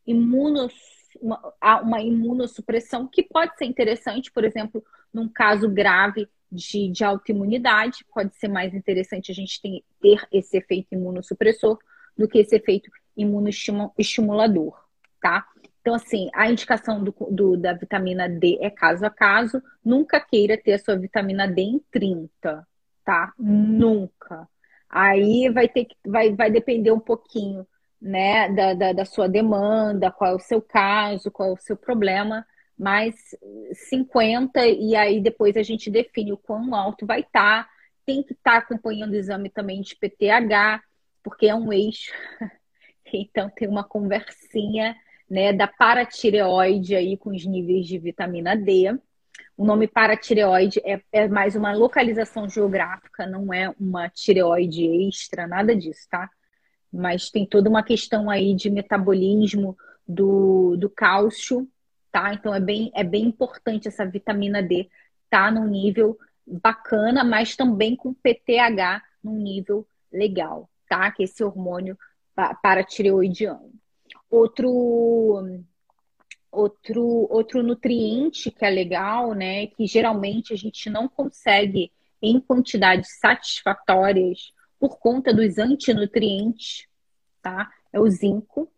imunos, 0.07 0.75
uma, 1.21 1.55
uma 1.83 2.01
imunossupressão 2.01 3.07
que 3.07 3.23
pode 3.23 3.57
ser 3.57 3.65
interessante, 3.65 4.31
por 4.33 4.45
exemplo, 4.45 4.85
num 5.13 5.29
caso 5.29 5.69
grave 5.69 6.29
de, 6.51 6.91
de 6.91 7.05
autoimunidade, 7.05 8.05
pode 8.13 8.35
ser 8.37 8.49
mais 8.49 8.75
interessante 8.75 9.31
a 9.31 9.35
gente 9.35 9.61
ter, 9.61 9.83
ter 10.01 10.27
esse 10.31 10.57
efeito 10.57 10.89
imunossupressor 10.93 11.79
do 12.17 12.29
que 12.29 12.39
esse 12.39 12.57
efeito 12.57 12.91
imunoestimulador, 13.17 14.79
tá? 15.21 15.47
Então, 15.83 15.95
assim, 15.95 16.31
a 16.33 16.49
indicação 16.49 17.03
do, 17.03 17.15
do, 17.31 17.57
da 17.57 17.73
vitamina 17.73 18.29
D 18.29 18.57
é 18.61 18.71
caso 18.71 19.05
a 19.05 19.11
caso. 19.11 19.61
Nunca 19.85 20.21
queira 20.21 20.57
ter 20.57 20.75
a 20.75 20.79
sua 20.79 20.97
vitamina 20.97 21.47
D 21.47 21.61
em 21.61 21.83
30, 21.91 22.67
tá? 23.05 23.33
Nunca. 23.37 24.49
Aí 24.89 25.49
vai 25.51 25.69
ter 25.69 25.87
que, 25.87 25.97
vai, 26.07 26.33
vai 26.35 26.51
depender 26.51 26.93
um 26.93 27.01
pouquinho, 27.01 27.67
né, 28.01 28.49
da, 28.51 28.75
da, 28.75 28.93
da 28.93 29.05
sua 29.05 29.29
demanda, 29.29 30.11
qual 30.11 30.33
é 30.33 30.35
o 30.35 30.41
seu 30.41 30.61
caso, 30.61 31.31
qual 31.31 31.51
é 31.51 31.53
o 31.53 31.57
seu 31.57 31.77
problema, 31.77 32.47
mas 32.79 33.15
50 33.89 34.67
e 34.67 34.95
aí 34.97 35.21
depois 35.21 35.57
a 35.57 35.63
gente 35.63 35.91
define 35.91 36.33
o 36.33 36.37
quão 36.37 36.75
alto 36.75 37.07
vai 37.07 37.21
estar. 37.21 37.65
Tá. 37.65 37.71
Tem 38.05 38.23
que 38.23 38.35
estar 38.35 38.53
tá 38.53 38.59
acompanhando 38.59 39.13
o 39.13 39.17
exame 39.17 39.49
também 39.49 39.81
de 39.81 39.97
PTH, 39.97 40.83
porque 41.23 41.47
é 41.47 41.55
um 41.55 41.73
eixo. 41.73 42.13
Então 43.17 43.51
tem 43.51 43.69
uma 43.69 43.85
conversinha 43.85 44.97
né, 45.29 45.53
da 45.53 45.67
paratireoide 45.67 46.95
aí 46.95 47.17
com 47.17 47.31
os 47.31 47.45
níveis 47.45 47.87
de 47.87 47.99
vitamina 47.99 48.57
D. 48.57 48.99
O 49.57 49.65
nome 49.65 49.87
paratireoide 49.87 50.81
é, 50.85 51.01
é 51.13 51.29
mais 51.29 51.57
uma 51.57 51.73
localização 51.73 52.49
geográfica, 52.49 53.27
não 53.27 53.53
é 53.53 53.73
uma 53.79 54.09
tireoide 54.09 54.85
extra, 55.09 55.47
nada 55.47 55.75
disso, 55.75 56.07
tá? 56.11 56.29
Mas 56.93 57.31
tem 57.31 57.47
toda 57.47 57.71
uma 57.71 57.83
questão 57.83 58.29
aí 58.29 58.55
de 58.55 58.69
metabolismo 58.69 59.77
do, 60.07 60.77
do 60.77 60.91
cálcio, 60.91 61.69
tá? 62.11 62.35
Então 62.35 62.55
é 62.55 62.61
bem, 62.61 62.91
é 62.95 63.03
bem 63.03 63.25
importante 63.25 63.89
essa 63.89 64.05
vitamina 64.05 64.63
D 64.63 64.89
tá 65.31 65.51
num 65.51 65.67
nível 65.67 66.19
bacana, 66.47 67.25
mas 67.25 67.57
também 67.57 67.97
com 67.97 68.13
PTH 68.13 69.03
num 69.25 69.39
nível 69.39 69.87
legal, 70.13 70.69
tá? 70.89 71.11
Que 71.11 71.23
esse 71.23 71.43
hormônio 71.43 71.97
paratireoidiano. 72.35 73.73
Outro, 74.31 74.69
outro, 76.51 77.27
outro 77.31 77.63
nutriente 77.63 78.51
que 78.51 78.65
é 78.65 78.71
legal, 78.71 79.35
né? 79.35 79.67
Que 79.69 79.87
geralmente 79.87 80.53
a 80.53 80.57
gente 80.57 80.89
não 80.89 81.09
consegue 81.09 81.93
em 82.21 82.41
quantidades 82.41 83.19
satisfatórias 83.19 84.53
por 84.79 84.99
conta 84.99 85.35
dos 85.35 85.59
antinutrientes, 85.59 86.87
tá? 87.41 87.71
É 87.93 88.01
o 88.01 88.09
zinco. 88.09 88.71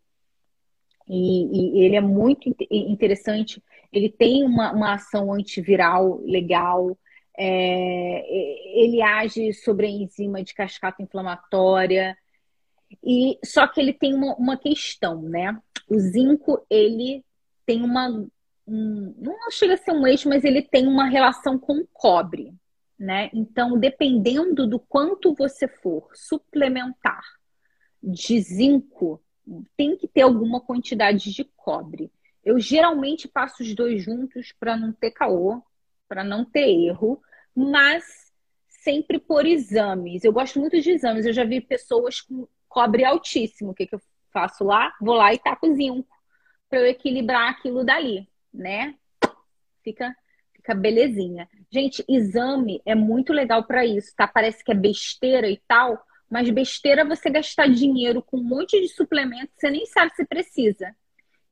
E, 1.07 1.79
e 1.79 1.85
ele 1.85 1.95
é 1.95 2.01
muito 2.01 2.53
interessante. 2.69 3.63
Ele 3.93 4.09
tem 4.09 4.43
uma, 4.43 4.71
uma 4.71 4.93
ação 4.93 5.31
antiviral 5.31 6.19
legal. 6.21 6.97
É, 7.37 8.23
ele 8.81 9.01
age 9.01 9.53
sobre 9.53 9.85
a 9.85 9.89
enzima 9.89 10.43
de 10.43 10.53
cascata 10.53 11.01
inflamatória. 11.03 12.17
E 13.03 13.37
só 13.43 13.67
que 13.67 13.79
ele 13.79 13.93
tem 13.93 14.13
uma, 14.13 14.35
uma 14.35 14.57
questão, 14.57 15.21
né? 15.21 15.59
O 15.87 15.99
zinco, 15.99 16.65
ele 16.69 17.23
tem 17.65 17.83
uma 17.83 18.09
um, 18.67 19.13
não 19.17 19.51
chega 19.51 19.75
a 19.75 19.77
ser 19.77 19.91
um 19.91 20.07
eixo, 20.07 20.27
mas 20.27 20.43
ele 20.43 20.61
tem 20.61 20.87
uma 20.87 21.05
relação 21.05 21.57
com 21.57 21.77
o 21.79 21.87
cobre, 21.93 22.53
né? 22.97 23.29
Então, 23.33 23.77
dependendo 23.77 24.67
do 24.67 24.79
quanto 24.79 25.35
você 25.35 25.67
for 25.67 26.09
suplementar 26.13 27.23
de 28.01 28.39
zinco, 28.41 29.21
tem 29.77 29.95
que 29.95 30.07
ter 30.07 30.21
alguma 30.21 30.59
quantidade 30.59 31.31
de 31.31 31.43
cobre. 31.55 32.11
Eu 32.43 32.59
geralmente 32.59 33.27
passo 33.27 33.63
os 33.63 33.73
dois 33.73 34.01
juntos 34.03 34.51
para 34.59 34.75
não 34.75 34.91
ter 34.91 35.11
caô, 35.11 35.61
para 36.07 36.23
não 36.23 36.45
ter 36.45 36.67
erro, 36.67 37.21
mas 37.55 38.31
sempre 38.67 39.19
por 39.19 39.45
exames. 39.45 40.23
Eu 40.23 40.31
gosto 40.31 40.59
muito 40.59 40.79
de 40.79 40.91
exames. 40.91 41.25
Eu 41.25 41.33
já 41.33 41.43
vi 41.43 41.59
pessoas 41.59 42.21
com 42.21 42.47
cobre 42.75 43.05
altíssimo. 43.05 43.71
O 43.71 43.73
que, 43.73 43.87
que 43.87 43.95
eu 43.95 44.01
faço 44.33 44.65
lá? 44.65 44.93
Vou 44.99 45.15
lá 45.15 45.33
e 45.33 45.39
taco 45.39 45.73
zinco 45.73 46.05
para 46.69 46.79
eu 46.79 46.85
equilibrar 46.87 47.49
aquilo 47.49 47.85
dali, 47.85 48.27
né? 48.53 48.95
Fica, 49.81 50.13
fica 50.53 50.75
belezinha. 50.75 51.47
Gente, 51.71 52.03
exame 52.09 52.81
é 52.85 52.93
muito 52.93 53.31
legal 53.31 53.63
para 53.63 53.85
isso, 53.85 54.13
tá? 54.17 54.27
Parece 54.27 54.61
que 54.61 54.73
é 54.73 54.75
besteira 54.75 55.49
e 55.49 55.61
tal, 55.65 56.03
mas 56.29 56.49
besteira 56.49 57.03
é 57.03 57.05
você 57.05 57.29
gastar 57.29 57.69
dinheiro 57.69 58.21
com 58.21 58.37
um 58.37 58.43
monte 58.43 58.81
de 58.81 58.89
suplemento 58.89 59.53
que 59.53 59.61
você 59.61 59.69
nem 59.69 59.85
sabe 59.85 60.13
se 60.13 60.25
precisa. 60.25 60.93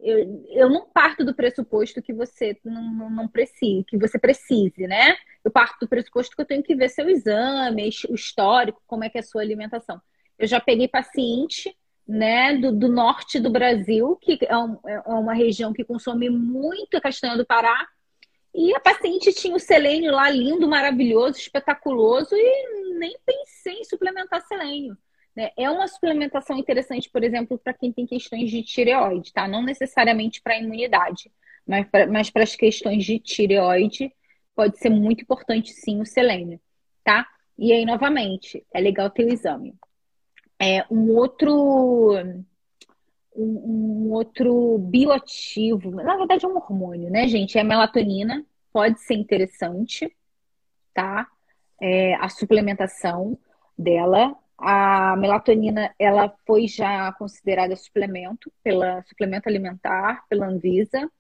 Eu, 0.02 0.46
eu 0.50 0.70
não 0.70 0.90
parto 0.90 1.24
do 1.24 1.34
pressuposto 1.34 2.02
que 2.02 2.12
você 2.12 2.60
não, 2.66 3.10
não 3.10 3.28
precise, 3.30 3.86
que 3.86 3.98
você 3.98 4.20
precise, 4.20 4.88
né? 4.88 5.16
Eu 5.42 5.52
parto 5.52 5.80
do 5.80 5.88
pressuposto 5.88 6.36
que 6.36 6.42
eu 6.42 6.46
tenho 6.46 6.64
que 6.64 6.76
ver 6.76 6.90
seu 6.90 7.10
exame, 7.10 7.90
o 8.10 8.16
histórico, 8.16 8.82
como 8.86 9.06
é 9.06 9.10
que 9.10 9.18
é 9.18 9.22
a 9.22 9.24
sua 9.24 9.42
alimentação. 9.42 10.02
Eu 10.38 10.48
já 10.48 10.60
peguei 10.60 10.88
paciente 10.88 11.76
né, 12.08 12.58
do, 12.58 12.72
do 12.72 12.88
norte 12.90 13.40
do 13.40 13.50
Brasil, 13.50 14.18
que 14.22 14.38
é, 14.42 14.58
um, 14.58 14.78
é, 14.86 15.00
uma 15.08 15.34
região 15.34 15.74
que 15.74 15.84
consome 15.84 16.30
muito 16.30 17.00
castanha 17.02 17.38
do 17.38 17.46
Pará, 17.46 17.88
e 18.54 18.76
a 18.76 18.80
paciente 18.80 19.34
tinha 19.34 19.56
o 19.56 19.60
selênio 19.60 20.12
lá 20.12 20.30
lindo, 20.30 20.68
maravilhoso, 20.68 21.40
espetaculoso, 21.40 22.36
e 22.36 23.00
nem 23.00 23.18
pensei 23.26 23.80
em 23.80 23.84
suplementar 23.84 24.46
selênio. 24.46 24.96
Né? 25.36 25.52
É 25.58 25.70
uma 25.70 25.88
suplementação 25.88 26.58
interessante, 26.58 27.10
por 27.10 27.24
exemplo, 27.24 27.58
para 27.58 27.74
quem 27.74 27.92
tem 27.92 28.06
questões 28.06 28.52
de 28.52 28.62
tireoide, 28.62 29.34
tá? 29.34 29.48
Não 29.48 29.64
necessariamente 29.64 30.40
para 30.42 30.60
imunidade, 30.60 31.32
mas 31.66 31.88
para 31.90 32.06
mas 32.06 32.32
as 32.36 32.56
questões 32.56 33.04
de 33.04 33.18
tireoide 33.18 34.14
pode 34.56 34.78
ser 34.78 34.90
muito 34.90 35.24
importante 35.24 35.72
sim 35.74 36.00
o 36.00 36.06
selênio, 36.06 36.60
tá? 37.04 37.28
E 37.58 37.72
aí, 37.72 37.86
novamente, 37.86 38.64
é 38.72 38.80
legal 38.80 39.10
ter 39.10 39.26
o 39.26 39.34
exame. 39.34 39.74
É, 40.66 40.86
um 40.90 41.12
outro 41.12 42.16
um, 43.36 44.06
um, 44.06 44.12
outro 44.14 44.78
bioativo, 44.78 45.92
na 45.92 46.16
verdade 46.16 46.46
é 46.46 46.48
um 46.48 46.56
hormônio, 46.56 47.10
né, 47.10 47.28
gente? 47.28 47.58
É 47.58 47.62
a 47.62 47.66
melatonina, 47.66 48.46
pode 48.72 49.02
ser 49.02 49.16
interessante, 49.16 50.16
tá? 50.94 51.28
É, 51.82 52.16
a 52.16 52.30
suplementação 52.30 53.38
dela. 53.78 54.34
A 54.58 55.18
melatonina, 55.18 55.94
ela 56.00 56.34
foi 56.48 56.66
já 56.70 57.12
considerada 57.14 57.76
suplemento 57.76 58.50
pela 58.64 59.04
suplemento 59.04 59.50
alimentar 59.50 60.24
pela 60.30 60.48
Anvisa. 60.48 61.12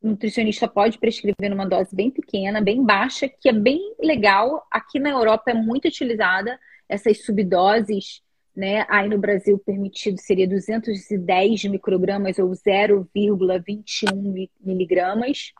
O 0.00 0.10
nutricionista 0.10 0.68
pode 0.68 0.98
prescrever 0.98 1.50
numa 1.50 1.66
dose 1.66 1.96
bem 1.96 2.12
pequena, 2.12 2.60
bem 2.60 2.84
baixa, 2.84 3.28
que 3.28 3.48
é 3.48 3.52
bem 3.52 3.96
legal. 3.98 4.64
Aqui 4.70 5.00
na 5.00 5.10
Europa 5.10 5.50
é 5.50 5.54
muito 5.54 5.88
utilizada 5.88 6.60
essas 6.88 7.24
subdoses 7.24 8.22
né? 8.54 8.86
Aí 8.88 9.08
no 9.08 9.18
Brasil 9.18 9.58
permitido 9.58 10.18
seria 10.20 10.46
210 10.46 11.64
microgramas 11.64 12.38
ou 12.38 12.50
0,21 12.50 14.48
miligramas. 14.60 15.52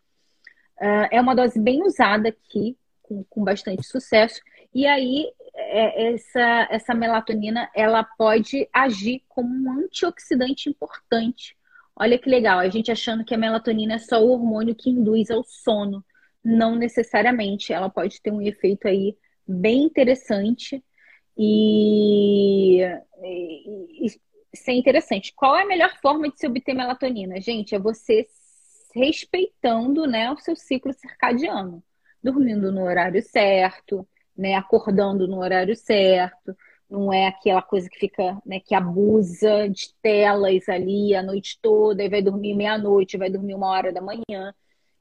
Uh, 0.81 1.09
é 1.11 1.21
uma 1.21 1.35
dose 1.35 1.59
bem 1.59 1.83
usada 1.83 2.29
aqui, 2.29 2.77
com, 3.03 3.25
com 3.25 3.43
bastante 3.45 3.85
sucesso. 3.87 4.41
E 4.75 4.87
aí 4.87 5.27
é, 5.55 6.13
essa, 6.13 6.69
essa 6.71 6.95
melatonina 6.95 7.71
ela 7.75 8.03
pode 8.03 8.69
agir 8.73 9.23
como 9.29 9.49
um 9.49 9.85
antioxidante 9.85 10.69
importante. 10.69 11.57
Olha 11.95 12.19
que 12.19 12.29
legal, 12.29 12.59
a 12.59 12.69
gente 12.69 12.91
achando 12.91 13.25
que 13.25 13.35
a 13.35 13.39
melatonina 13.39 13.95
é 13.95 13.99
só 13.99 14.23
o 14.23 14.31
hormônio 14.31 14.75
que 14.75 14.91
induz 14.91 15.31
ao 15.31 15.45
sono. 15.45 16.05
Não 16.43 16.75
necessariamente, 16.75 17.73
ela 17.73 17.89
pode 17.89 18.21
ter 18.21 18.33
um 18.33 18.41
efeito 18.41 18.89
aí 18.89 19.17
bem 19.47 19.85
interessante 19.85 20.83
e, 21.37 22.83
e, 23.23 24.07
isso 24.53 24.71
é 24.71 24.75
interessante. 24.75 25.33
Qual 25.35 25.57
é 25.57 25.63
a 25.63 25.67
melhor 25.67 25.97
forma 26.01 26.29
de 26.29 26.39
se 26.39 26.47
obter 26.47 26.75
melatonina? 26.75 27.41
Gente, 27.41 27.75
é 27.75 27.79
você 27.79 28.27
respeitando 28.95 30.07
né, 30.07 30.31
o 30.31 30.37
seu 30.37 30.55
ciclo 30.55 30.93
circadiano. 30.93 31.83
Dormindo 32.23 32.71
no 32.71 32.85
horário 32.85 33.23
certo, 33.23 34.07
né, 34.37 34.55
acordando 34.55 35.27
no 35.27 35.39
horário 35.41 35.75
certo. 35.75 36.57
não 36.89 37.13
é 37.13 37.27
aquela 37.27 37.63
coisa 37.63 37.89
que 37.89 37.99
fica, 37.99 38.41
né, 38.45 38.61
que 38.61 38.75
abusa 38.75 39.69
de 39.69 39.95
telas 40.03 40.69
ali 40.69 41.15
a 41.15 41.23
noite 41.23 41.59
toda 41.61 42.05
e 42.05 42.09
vai 42.09 42.21
dormir 42.23 42.55
meia-noite, 42.55 43.17
vai 43.17 43.31
dormir 43.31 43.55
uma 43.55 43.69
hora 43.69 43.93
da 43.93 44.03
manhã. 44.03 44.55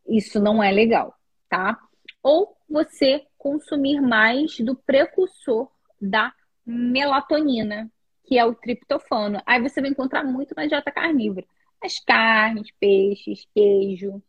Isso 0.08 0.40
não 0.40 0.64
é 0.64 0.72
legal, 0.72 1.14
tá? 1.50 1.78
Ou 2.24 2.56
você 2.70 3.26
consumir 3.38 4.00
mais 4.00 4.58
do 4.60 4.76
precursor 4.76 5.70
da 6.02 6.34
melatonina, 6.66 7.92
que 8.26 8.38
é 8.38 8.46
o 8.46 8.56
triptofano. 8.56 9.42
Aí 9.46 9.62
você 9.62 9.82
vai 9.82 9.90
encontrar 9.90 10.24
muito 10.24 10.54
na 10.56 10.66
dieta 10.66 10.92
carnívora. 10.92 11.46
As 11.84 12.00
carnes, 12.00 12.72
peixes, 12.80 13.48
queijo. 13.54 14.22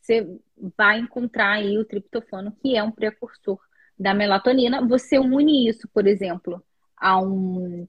Você 0.00 0.38
vai 0.76 0.98
encontrar 0.98 1.52
aí 1.52 1.78
o 1.78 1.84
triptofano, 1.84 2.52
que 2.60 2.76
é 2.76 2.82
um 2.82 2.90
precursor 2.90 3.58
da 3.98 4.12
melatonina. 4.12 4.86
Você 4.86 5.18
une 5.18 5.68
isso, 5.68 5.88
por 5.88 6.06
exemplo, 6.06 6.62
a 6.96 7.20
um, 7.20 7.86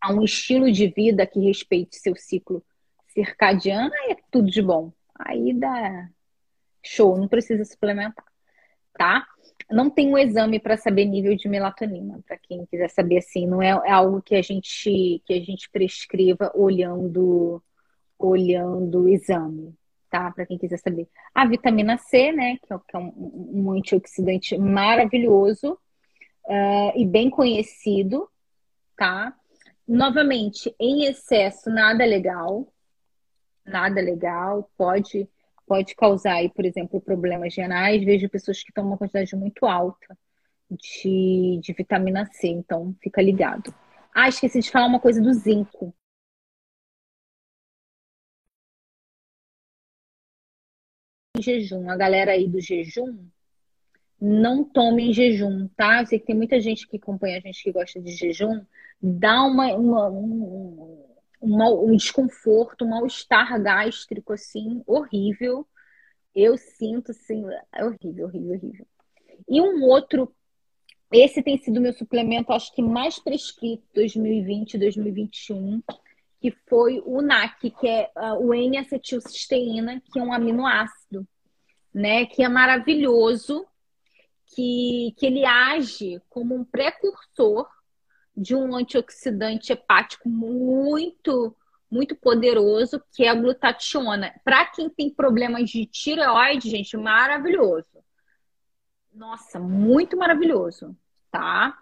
a 0.00 0.12
um 0.12 0.22
estilo 0.22 0.70
de 0.70 0.88
vida 0.88 1.26
que 1.26 1.40
respeite 1.40 1.96
seu 1.96 2.16
ciclo 2.16 2.64
circadiano, 3.08 3.92
aí 3.94 4.12
é 4.12 4.16
tudo 4.30 4.50
de 4.50 4.62
bom. 4.62 4.92
Aí 5.14 5.52
dá 5.54 6.08
show, 6.82 7.16
não 7.16 7.28
precisa 7.28 7.64
suplementar, 7.64 8.24
tá? 8.94 9.26
Não 9.70 9.90
tem 9.90 10.08
um 10.08 10.18
exame 10.18 10.58
para 10.58 10.76
saber 10.76 11.04
nível 11.04 11.36
de 11.36 11.48
melatonina, 11.48 12.20
para 12.26 12.36
quem 12.38 12.66
quiser 12.66 12.88
saber 12.90 13.18
assim, 13.18 13.46
não 13.46 13.62
é, 13.62 13.70
é, 13.70 13.90
algo 13.90 14.22
que 14.22 14.34
a 14.34 14.42
gente 14.42 15.22
que 15.24 15.34
a 15.34 15.40
gente 15.40 15.70
prescreva 15.70 16.52
olhando 16.54 17.62
olhando 18.18 19.02
o 19.02 19.08
exame, 19.08 19.74
tá? 20.08 20.30
Para 20.30 20.46
quem 20.46 20.58
quiser 20.58 20.78
saber. 20.78 21.08
A 21.34 21.46
vitamina 21.46 21.98
C, 21.98 22.30
né, 22.32 22.56
que 22.62 22.72
é, 22.72 22.78
que 22.78 22.96
é 22.96 22.98
um, 22.98 23.12
um, 23.16 23.72
antioxidante 23.72 24.56
maravilhoso 24.56 25.72
uh, 26.44 26.92
e 26.96 27.04
bem 27.04 27.28
conhecido, 27.28 28.28
tá? 28.96 29.34
Novamente, 29.86 30.74
em 30.78 31.04
excesso, 31.04 31.68
nada 31.68 32.04
legal. 32.04 32.72
Nada 33.64 34.00
legal. 34.00 34.70
Pode, 34.76 35.28
pode 35.72 35.94
causar, 35.94 36.34
aí, 36.34 36.50
por 36.50 36.66
exemplo, 36.66 37.00
problemas 37.00 37.56
renais. 37.56 38.04
Vejo 38.04 38.28
pessoas 38.28 38.62
que 38.62 38.70
tomam 38.70 38.90
uma 38.90 38.98
quantidade 38.98 39.34
muito 39.34 39.64
alta 39.64 40.18
de, 40.70 41.58
de 41.62 41.72
vitamina 41.72 42.26
C. 42.26 42.48
Então, 42.48 42.94
fica 43.02 43.22
ligado. 43.22 43.74
Ah, 44.14 44.28
esqueci 44.28 44.60
de 44.60 44.70
falar 44.70 44.86
uma 44.86 45.00
coisa 45.00 45.22
do 45.22 45.32
zinco. 45.32 45.94
jejum. 51.40 51.90
A 51.90 51.96
galera 51.96 52.32
aí 52.32 52.46
do 52.46 52.60
jejum, 52.60 53.26
não 54.20 54.62
tome 54.62 55.08
em 55.08 55.12
jejum, 55.14 55.68
tá? 55.68 56.02
Eu 56.02 56.06
sei 56.06 56.18
que 56.18 56.26
tem 56.26 56.36
muita 56.36 56.60
gente 56.60 56.86
que 56.86 56.98
acompanha 56.98 57.38
a 57.38 57.40
gente 57.40 57.62
que 57.62 57.72
gosta 57.72 57.98
de 57.98 58.12
jejum, 58.12 58.62
dá 59.00 59.42
uma, 59.44 59.74
uma 59.74 60.10
um, 60.10 61.11
um, 61.42 61.90
um 61.90 61.96
desconforto, 61.96 62.84
um 62.84 62.90
mal-estar 62.90 63.60
gástrico, 63.60 64.32
assim, 64.32 64.82
horrível. 64.86 65.66
Eu 66.34 66.56
sinto, 66.56 67.10
assim, 67.10 67.44
é 67.74 67.84
horrível, 67.84 68.26
horrível, 68.26 68.54
horrível. 68.54 68.86
E 69.48 69.60
um 69.60 69.82
outro, 69.82 70.32
esse 71.12 71.42
tem 71.42 71.58
sido 71.58 71.80
meu 71.80 71.92
suplemento, 71.92 72.52
acho 72.52 72.72
que 72.72 72.80
mais 72.80 73.18
prescrito 73.18 73.82
2020, 73.94 74.78
2021, 74.78 75.82
que 76.40 76.50
foi 76.68 77.02
o 77.04 77.20
NAC, 77.20 77.70
que 77.70 77.88
é 77.88 78.10
uh, 78.16 78.46
o 78.46 78.54
N-acetilcisteína, 78.54 80.00
que 80.00 80.18
é 80.18 80.22
um 80.22 80.32
aminoácido, 80.32 81.26
né? 81.92 82.26
Que 82.26 82.42
é 82.42 82.48
maravilhoso 82.48 83.66
que, 84.46 85.14
que 85.16 85.26
ele 85.26 85.44
age 85.44 86.20
como 86.28 86.54
um 86.54 86.64
precursor 86.64 87.68
de 88.36 88.54
um 88.54 88.74
antioxidante 88.74 89.72
hepático 89.72 90.28
muito, 90.28 91.54
muito 91.90 92.16
poderoso, 92.16 93.02
que 93.14 93.24
é 93.24 93.28
a 93.28 93.34
glutationa. 93.34 94.34
Para 94.44 94.64
quem 94.66 94.88
tem 94.88 95.10
problemas 95.10 95.70
de 95.70 95.84
tireoide, 95.86 96.70
gente, 96.70 96.96
maravilhoso. 96.96 98.02
Nossa, 99.12 99.60
muito 99.60 100.16
maravilhoso, 100.16 100.96
tá? 101.30 101.78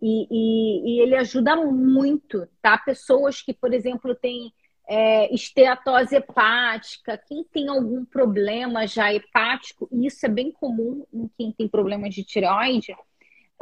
E, 0.00 0.26
e, 0.30 0.96
e 0.96 1.00
ele 1.00 1.16
ajuda 1.16 1.56
muito, 1.56 2.46
tá? 2.60 2.76
Pessoas 2.76 3.40
que, 3.40 3.54
por 3.54 3.72
exemplo, 3.72 4.14
têm 4.14 4.52
é, 4.86 5.34
esteatose 5.34 6.14
hepática, 6.16 7.16
quem 7.16 7.42
tem 7.44 7.68
algum 7.68 8.04
problema 8.04 8.86
já 8.86 9.12
hepático, 9.12 9.88
isso 9.90 10.26
é 10.26 10.28
bem 10.28 10.52
comum 10.52 11.06
em 11.12 11.28
quem 11.38 11.52
tem 11.52 11.66
problemas 11.66 12.14
de 12.14 12.22
tireoide, 12.22 12.94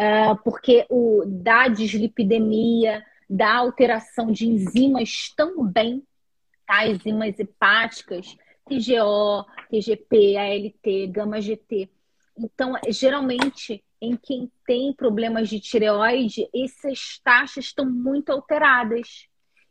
uh, 0.00 0.36
porque 0.44 0.86
o, 0.88 1.24
da 1.26 1.68
dislipidemia, 1.68 3.04
da 3.28 3.56
alteração 3.56 4.30
de 4.30 4.46
enzimas 4.46 5.32
também, 5.36 6.02
tá? 6.66 6.86
enzimas 6.86 7.38
hepáticas, 7.38 8.36
TGO, 8.66 9.44
TGP, 9.70 10.36
ALT, 10.36 11.06
gama-GT. 11.08 11.90
Então, 12.38 12.74
geralmente, 12.88 13.84
em 14.00 14.16
quem 14.16 14.50
tem 14.66 14.92
problemas 14.92 15.48
de 15.48 15.60
tireoide, 15.60 16.48
essas 16.54 17.20
taxas 17.22 17.66
estão 17.66 17.88
muito 17.88 18.30
alteradas. 18.30 19.28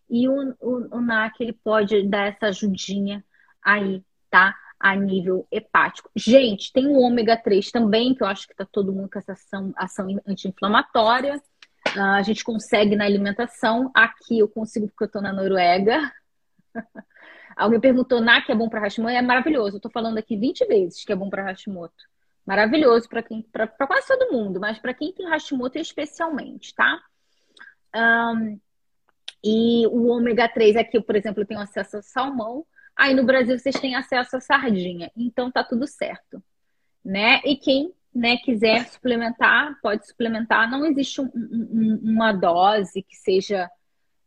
E 0.10 0.28
o, 0.28 0.56
o, 0.60 0.98
o 0.98 1.02
NAC 1.02 1.40
ele 1.40 1.54
pode 1.54 2.08
dar 2.08 2.28
essa 2.28 2.48
ajudinha 2.48 3.24
aí, 3.64 4.04
tá? 4.30 4.56
A 4.84 4.96
nível 4.96 5.48
hepático. 5.52 6.10
Gente, 6.16 6.74
tem 6.74 6.88
o 6.88 7.00
ômega 7.00 7.38
3 7.38 7.70
também, 7.70 8.16
que 8.16 8.24
eu 8.24 8.28
acho 8.28 8.48
que 8.48 8.56
tá 8.56 8.66
todo 8.66 8.92
mundo 8.92 9.10
com 9.12 9.20
essa 9.20 9.34
ação, 9.34 9.72
ação 9.76 10.08
anti-inflamatória. 10.26 11.38
Uh, 11.96 12.02
a 12.02 12.22
gente 12.24 12.44
consegue 12.44 12.96
na 12.96 13.06
alimentação. 13.06 13.92
Aqui 13.94 14.40
eu 14.40 14.48
consigo 14.48 14.88
porque 14.88 15.04
eu 15.04 15.12
tô 15.12 15.22
na 15.22 15.32
Noruega. 15.32 16.12
Alguém 17.56 17.80
perguntou, 17.80 18.20
NAC 18.22 18.52
é 18.52 18.56
bom 18.56 18.70
para 18.70 18.80
Hashimoto? 18.80 19.14
É 19.14 19.22
maravilhoso. 19.22 19.78
Eu 19.78 19.82
tô 19.82 19.90
falando 19.90 20.18
aqui 20.18 20.36
20 20.36 20.66
vezes 20.66 21.06
que 21.06 21.12
é 21.12 21.16
bom 21.16 21.30
para 21.30 21.44
Hashimoto. 21.44 22.10
Maravilhoso 22.46 23.08
para 23.08 23.22
quem, 23.22 23.44
para 23.44 23.68
quase 23.68 24.08
todo 24.08 24.32
mundo, 24.32 24.60
mas 24.60 24.80
para 24.80 24.96
quem 24.96 25.14
tem 25.14 25.28
Hashimoto 25.28 25.78
especialmente, 25.78 26.74
tá? 26.74 27.00
Um, 27.96 28.60
e 29.44 29.86
o 29.88 30.08
ômega 30.08 30.50
3 30.50 30.76
aqui, 30.76 31.00
por 31.00 31.16
exemplo, 31.16 31.42
eu 31.42 31.48
tenho 31.48 31.60
acesso 31.60 31.98
a 31.98 32.02
salmão. 32.02 32.66
Aí 32.96 33.14
no 33.14 33.26
Brasil 33.26 33.58
vocês 33.58 33.80
têm 33.80 33.96
acesso 33.96 34.38
a 34.38 34.42
sardinha. 34.42 35.12
Então 35.16 35.52
tá 35.52 35.64
tudo 35.64 35.88
certo. 35.88 36.44
Né? 37.04 37.42
E 37.44 37.56
quem 37.56 37.94
né, 38.14 38.38
quiser 38.38 38.88
suplementar, 38.88 39.78
pode 39.82 40.06
suplementar. 40.08 40.70
Não 40.70 40.86
existe 40.86 41.22
um, 41.22 41.32
um, 41.34 42.00
uma 42.04 42.32
dose 42.32 43.02
que 43.02 43.16
seja, 43.16 43.70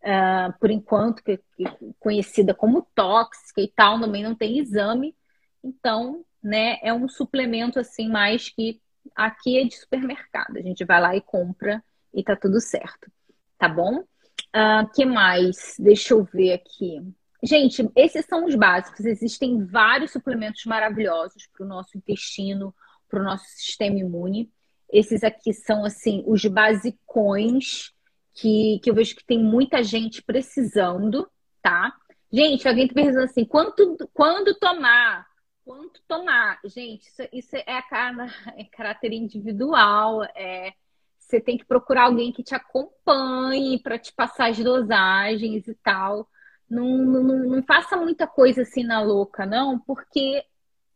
uh, 0.03 0.59
por 0.59 0.71
enquanto, 0.71 1.23
que, 1.23 1.39
que, 1.57 1.65
conhecida 2.01 2.55
como 2.55 2.87
tóxica 2.95 3.61
e 3.61 3.69
tal, 3.69 4.01
também 4.01 4.23
não 4.23 4.35
tem 4.35 4.59
exame. 4.59 5.15
Então, 5.63 6.25
né, 6.43 6.79
é 6.83 6.93
um 6.93 7.09
suplemento 7.09 7.79
assim 7.79 8.09
mais 8.09 8.49
que 8.49 8.81
aqui 9.15 9.59
é 9.59 9.65
de 9.65 9.77
supermercado. 9.77 10.57
A 10.57 10.63
gente 10.63 10.85
vai 10.85 11.01
lá 11.01 11.15
e 11.15 11.21
compra 11.21 11.83
e 12.13 12.23
tá 12.23 12.35
tudo 12.35 12.61
certo. 12.61 13.11
Tá 13.59 13.69
bom? 13.69 14.01
Uh, 14.01 14.89
que 14.95 15.05
mais? 15.05 15.77
Deixa 15.79 16.15
eu 16.15 16.25
ver 16.25 16.55
aqui. 16.55 17.01
Gente, 17.45 17.87
esses 17.95 18.25
são 18.25 18.47
os 18.47 18.55
básicos. 18.55 19.05
Existem 19.05 19.67
vários 19.67 20.13
suplementos 20.13 20.65
maravilhosos 20.65 21.47
para 21.53 21.65
o 21.65 21.69
nosso 21.69 21.97
intestino, 21.97 22.75
para 23.07 23.21
o 23.21 23.23
nosso 23.23 23.45
sistema 23.45 23.99
imune. 23.99 24.51
Esses 24.91 25.23
aqui 25.23 25.53
são, 25.53 25.85
assim, 25.85 26.25
os 26.27 26.43
basicões 26.47 27.93
que, 28.33 28.81
que 28.83 28.89
eu 28.89 28.95
vejo 28.95 29.15
que 29.15 29.27
tem 29.27 29.39
muita 29.39 29.83
gente 29.83 30.23
precisando, 30.23 31.29
tá? 31.61 31.95
Gente, 32.33 32.67
alguém 32.67 32.89
tá 32.89 32.95
perguntando 32.95 33.25
assim, 33.25 33.45
quanto, 33.45 33.97
quando 34.15 34.55
tomar? 34.59 35.27
Quanto 35.65 36.01
tomar? 36.09 36.59
Gente, 36.65 37.07
isso, 37.07 37.23
isso 37.31 37.57
é, 37.57 37.65
a, 37.69 38.27
é 38.57 38.65
caráter 38.65 39.13
individual, 39.13 40.25
é 40.35 40.73
você 41.19 41.41
tem 41.41 41.57
que 41.57 41.65
procurar 41.65 42.05
alguém 42.05 42.33
que 42.33 42.43
te 42.43 42.55
acompanhe 42.55 43.79
para 43.83 43.99
te 43.99 44.13
passar 44.13 44.51
as 44.51 44.59
dosagens 44.59 45.67
e 45.67 45.75
tal. 45.83 46.29
Não, 46.69 46.99
não, 46.99 47.23
não, 47.23 47.63
faça 47.63 47.97
muita 47.97 48.27
coisa 48.27 48.63
assim 48.63 48.85
na 48.85 49.01
louca, 49.03 49.45
não, 49.45 49.79
porque 49.79 50.43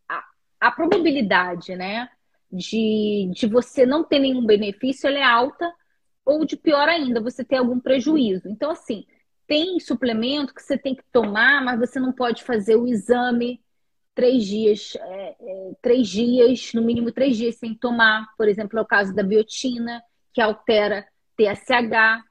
a, 0.09 0.25
a 0.61 0.73
probabilidade, 0.73 1.77
né, 1.77 2.09
de, 2.51 3.31
de 3.35 3.47
você 3.47 3.85
não 3.85 4.03
ter 4.03 4.19
nenhum 4.19 4.45
benefício 4.45 5.09
é 5.09 5.23
alta, 5.23 5.73
ou 6.25 6.45
de 6.45 6.57
pior 6.57 6.89
ainda, 6.89 7.21
você 7.21 7.45
ter 7.45 7.57
algum 7.57 7.79
prejuízo. 7.81 8.49
Então, 8.49 8.71
assim, 8.71 9.07
tem 9.47 9.81
suplemento 9.81 10.55
que 10.55 10.63
você 10.63 10.77
tem 10.77 10.95
que 10.95 11.05
tomar, 11.11 11.65
mas 11.65 11.79
você 11.81 11.99
não 11.99 12.13
pode 12.13 12.45
fazer 12.45 12.77
o 12.77 12.87
exame 12.87 13.63
três 14.15 14.45
dias, 14.45 14.97
é, 14.97 15.37
é, 15.41 15.73
três 15.81 16.09
dias, 16.09 16.73
no 16.75 16.83
mínimo 16.83 17.13
três 17.13 17.37
dias 17.37 17.57
sem 17.57 17.75
tomar. 17.75 18.27
Por 18.37 18.49
exemplo, 18.49 18.79
é 18.79 18.83
o 18.83 18.87
caso 18.87 19.15
da 19.15 19.23
biotina 19.23 20.03
que 20.35 20.41
altera 20.41 21.07
TSH, 21.37 22.23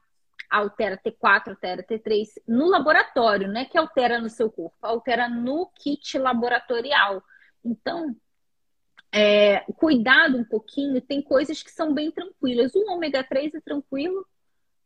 altera 0.50 0.96
T4, 0.96 1.50
altera 1.50 1.82
T3 1.82 2.26
no 2.46 2.68
laboratório, 2.68 3.48
não 3.48 3.60
é 3.60 3.64
que 3.64 3.78
altera 3.78 4.20
no 4.20 4.28
seu 4.28 4.50
corpo, 4.50 4.76
altera 4.82 5.28
no 5.28 5.66
kit 5.74 6.18
laboratorial. 6.18 7.22
Então, 7.64 8.16
é, 9.12 9.60
cuidado 9.76 10.36
um 10.36 10.44
pouquinho, 10.44 11.00
tem 11.00 11.22
coisas 11.22 11.62
que 11.62 11.70
são 11.70 11.94
bem 11.94 12.10
tranquilas. 12.10 12.74
O 12.74 12.92
ômega 12.92 13.24
3 13.24 13.54
é 13.54 13.60
tranquilo, 13.60 14.26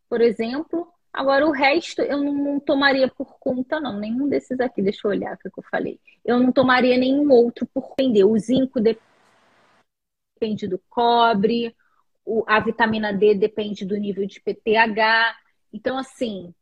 por 0.08 0.20
exemplo. 0.20 0.92
Agora, 1.12 1.46
o 1.46 1.50
resto 1.50 2.00
eu 2.02 2.22
não 2.22 2.58
tomaria 2.58 3.08
por 3.08 3.38
conta, 3.38 3.78
não. 3.80 3.98
Nenhum 3.98 4.28
desses 4.28 4.58
aqui, 4.60 4.80
deixa 4.80 5.06
eu 5.06 5.10
olhar 5.10 5.34
o 5.34 5.38
que 5.38 5.48
eu 5.58 5.64
falei. 5.70 6.00
Eu 6.24 6.38
não 6.38 6.52
tomaria 6.52 6.96
nenhum 6.96 7.30
outro 7.30 7.66
por 7.66 7.94
vender. 7.98 8.24
O 8.24 8.38
zinco 8.38 8.80
depende 8.80 10.66
do 10.66 10.78
cobre, 10.88 11.76
a 12.46 12.60
vitamina 12.60 13.12
D 13.12 13.34
depende 13.34 13.84
do 13.84 13.96
nível 13.96 14.26
de 14.26 14.40
PTH. 14.40 15.36
Então, 15.72 15.96
assim, 15.98 16.54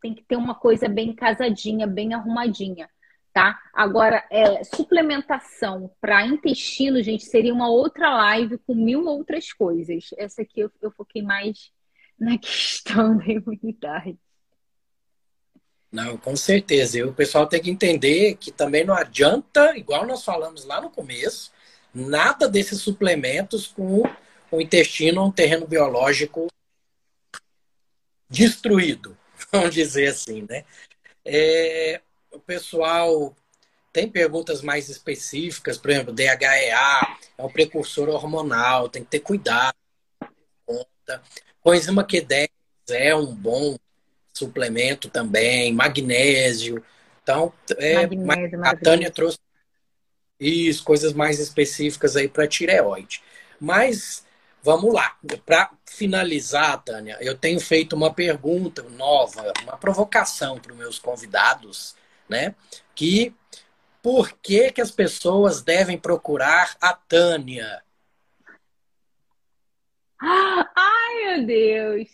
tem 0.00 0.14
que 0.14 0.22
ter 0.22 0.36
uma 0.36 0.54
coisa 0.54 0.88
bem 0.88 1.14
casadinha, 1.14 1.86
bem 1.86 2.14
arrumadinha 2.14 2.88
tá? 3.34 3.60
Agora, 3.74 4.24
é, 4.30 4.62
suplementação 4.62 5.90
para 6.00 6.24
intestino, 6.24 7.02
gente, 7.02 7.24
seria 7.24 7.52
uma 7.52 7.68
outra 7.68 8.16
live 8.16 8.56
com 8.58 8.74
mil 8.74 9.04
outras 9.06 9.52
coisas. 9.52 10.10
Essa 10.16 10.42
aqui 10.42 10.60
eu, 10.60 10.70
eu 10.80 10.92
foquei 10.92 11.20
mais 11.20 11.72
na 12.18 12.38
questão 12.38 13.18
da 13.18 13.26
imunidade. 13.26 14.16
Não, 15.90 16.16
com 16.16 16.36
certeza. 16.36 17.04
O 17.06 17.12
pessoal 17.12 17.46
tem 17.46 17.60
que 17.60 17.70
entender 17.70 18.36
que 18.36 18.52
também 18.52 18.84
não 18.84 18.94
adianta, 18.94 19.76
igual 19.76 20.06
nós 20.06 20.24
falamos 20.24 20.64
lá 20.64 20.80
no 20.80 20.90
começo, 20.90 21.52
nada 21.92 22.48
desses 22.48 22.80
suplementos 22.80 23.66
com 23.66 24.02
o 24.50 24.60
intestino, 24.60 25.24
um 25.24 25.30
terreno 25.30 25.66
biológico 25.66 26.46
destruído, 28.28 29.16
vamos 29.52 29.74
dizer 29.74 30.08
assim, 30.08 30.46
né? 30.48 30.64
É, 31.24 32.00
o 32.30 32.38
pessoal 32.38 33.34
tem 33.92 34.08
perguntas 34.08 34.60
mais 34.60 34.88
específicas, 34.88 35.78
por 35.78 35.90
exemplo, 35.90 36.12
DHEA 36.12 37.16
é 37.38 37.42
um 37.42 37.48
precursor 37.48 38.08
hormonal, 38.08 38.88
tem 38.88 39.04
que 39.04 39.10
ter 39.10 39.20
cuidado. 39.20 39.74
Coenzima 41.62 42.04
Q10 42.04 42.48
é 42.90 43.14
um 43.14 43.32
bom 43.34 43.76
suplemento 44.32 45.08
também, 45.08 45.72
magnésio. 45.72 46.84
Então, 47.22 47.52
é, 47.78 48.06
magnésio, 48.16 48.64
a 48.64 48.76
Tânia 48.76 49.10
trouxe 49.10 49.38
isso, 50.40 50.82
coisas 50.82 51.12
mais 51.12 51.38
específicas 51.38 52.16
aí 52.16 52.28
para 52.28 52.48
tireoide. 52.48 53.22
Mas 53.60 54.26
vamos 54.62 54.92
lá, 54.92 55.16
para 55.46 55.70
finalizar, 55.94 56.82
Tânia, 56.82 57.16
eu 57.20 57.36
tenho 57.36 57.60
feito 57.60 57.94
uma 57.94 58.12
pergunta 58.12 58.82
nova, 58.82 59.52
uma 59.62 59.76
provocação 59.76 60.58
para 60.58 60.72
os 60.72 60.78
meus 60.78 60.98
convidados 60.98 61.96
né? 62.28 62.54
Que 62.94 63.34
por 64.02 64.32
que, 64.38 64.70
que 64.72 64.80
as 64.80 64.90
pessoas 64.90 65.62
devem 65.62 65.98
procurar 65.98 66.76
a 66.80 66.92
Tânia? 66.92 67.82
Ai, 70.20 71.36
meu 71.36 71.46
Deus! 71.46 72.08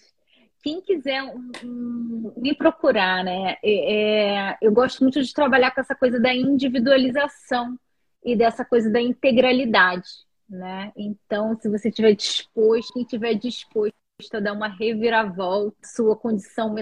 Quem 0.63 0.81
quiser 0.83 1.23
um, 1.23 1.51
um, 1.65 2.35
me 2.37 2.55
procurar, 2.55 3.25
né? 3.25 3.57
É, 3.63 4.53
é, 4.53 4.59
eu 4.61 4.73
gosto 4.73 5.03
muito 5.03 5.23
de 5.23 5.33
trabalhar 5.33 5.71
com 5.71 5.81
essa 5.81 5.95
coisa 5.95 6.21
da 6.21 6.35
individualização 6.35 7.79
e 8.23 8.37
dessa 8.37 8.65
coisa 8.65 8.91
da 8.91 9.01
integralidade, 9.01 10.09
né? 10.51 10.93
Então, 10.97 11.57
se 11.61 11.69
você 11.69 11.89
estiver 11.89 12.15
disposto, 12.15 12.93
quem 12.93 13.03
estiver 13.03 13.35
disposto 13.35 13.95
a 14.35 14.41
dar 14.41 14.53
uma 14.53 14.69
reviravolta, 14.69 15.77
sua 15.85 16.17
condição 16.17 16.75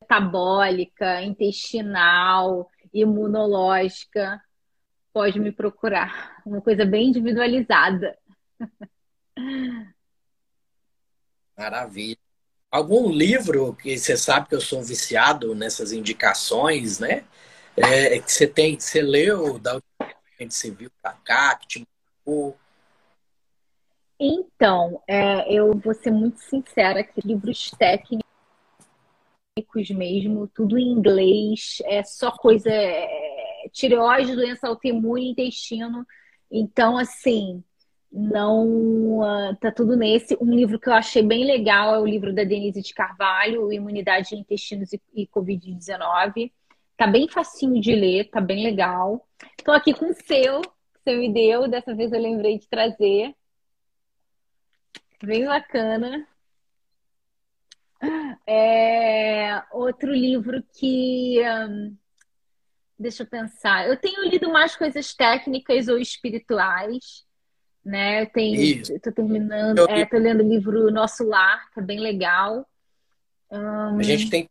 metabólica, 0.00 1.20
intestinal, 1.22 2.70
imunológica, 2.94 4.40
pode 5.12 5.40
me 5.40 5.50
procurar. 5.50 6.40
Uma 6.46 6.62
coisa 6.62 6.84
bem 6.84 7.08
individualizada. 7.08 8.16
Maravilha. 11.56 12.16
Algum 12.70 13.10
livro 13.10 13.74
que 13.74 13.98
você 13.98 14.16
sabe 14.16 14.48
que 14.48 14.54
eu 14.54 14.60
sou 14.60 14.82
viciado 14.82 15.54
nessas 15.54 15.90
indicações, 15.90 16.98
né? 16.98 17.24
É, 17.76 18.18
que 18.20 18.30
você 18.30 18.46
tem, 18.46 18.78
você 18.78 19.00
leu 19.00 19.58
da 19.58 19.74
última 19.74 19.88
você 20.46 20.70
viu 20.70 20.90
pra 21.02 21.12
cá, 21.14 21.56
que 21.56 21.66
te 21.66 21.88
marcou? 22.26 22.56
Então, 24.20 25.00
é, 25.06 25.52
eu 25.52 25.76
vou 25.78 25.94
ser 25.94 26.10
muito 26.10 26.38
sincera 26.40 27.04
que 27.04 27.20
livros 27.20 27.70
técnicos 27.72 28.24
mesmo, 29.90 30.48
tudo 30.48 30.78
em 30.78 30.88
inglês, 30.88 31.78
é 31.84 32.02
só 32.02 32.30
coisa. 32.32 32.70
É, 32.70 33.68
tireoide, 33.72 34.34
doença 34.34 34.68
autoimune, 34.68 35.30
intestino. 35.30 36.06
Então, 36.50 36.96
assim, 36.96 37.62
não 38.10 39.20
uh, 39.20 39.56
tá 39.60 39.70
tudo 39.70 39.96
nesse. 39.96 40.36
Um 40.40 40.54
livro 40.54 40.78
que 40.78 40.88
eu 40.88 40.94
achei 40.94 41.22
bem 41.22 41.44
legal 41.44 41.94
é 41.94 42.00
o 42.00 42.06
livro 42.06 42.34
da 42.34 42.44
Denise 42.44 42.82
de 42.82 42.94
Carvalho, 42.94 43.72
Imunidade 43.72 44.30
de 44.30 44.36
Intestinos 44.36 44.92
e, 44.92 45.00
e 45.14 45.26
Covid-19. 45.26 46.50
Tá 46.96 47.06
bem 47.06 47.28
facinho 47.28 47.80
de 47.80 47.94
ler, 47.94 48.30
tá 48.30 48.40
bem 48.40 48.64
legal. 48.64 49.26
Estou 49.58 49.74
aqui 49.74 49.94
com 49.94 50.06
o 50.06 50.14
seu, 50.14 50.62
que 50.62 51.00
você 51.04 51.16
me 51.16 51.32
deu, 51.32 51.68
dessa 51.68 51.94
vez 51.94 52.12
eu 52.12 52.20
lembrei 52.20 52.58
de 52.58 52.68
trazer. 52.68 53.34
Bem 55.22 55.46
bacana. 55.46 56.26
É, 58.46 59.62
outro 59.72 60.12
livro 60.12 60.62
que. 60.78 61.40
Hum, 61.68 61.96
deixa 62.98 63.24
eu 63.24 63.26
pensar. 63.26 63.88
Eu 63.88 63.96
tenho 63.96 64.28
lido 64.28 64.50
mais 64.50 64.76
coisas 64.76 65.12
técnicas 65.14 65.88
ou 65.88 65.98
espirituais. 65.98 67.26
Né? 67.84 68.22
Eu 68.22 68.26
tenho, 68.26 68.82
estou 68.82 69.12
terminando, 69.12 69.78
eu... 69.78 69.88
é, 69.88 70.04
tô 70.04 70.18
lendo 70.18 70.44
o 70.44 70.48
livro 70.48 70.90
Nosso 70.90 71.24
Lar, 71.24 71.70
que 71.72 71.80
é 71.80 71.82
bem 71.82 71.98
legal. 71.98 72.68
Hum... 73.50 73.98
A 73.98 74.02
gente 74.02 74.28
tem 74.28 74.50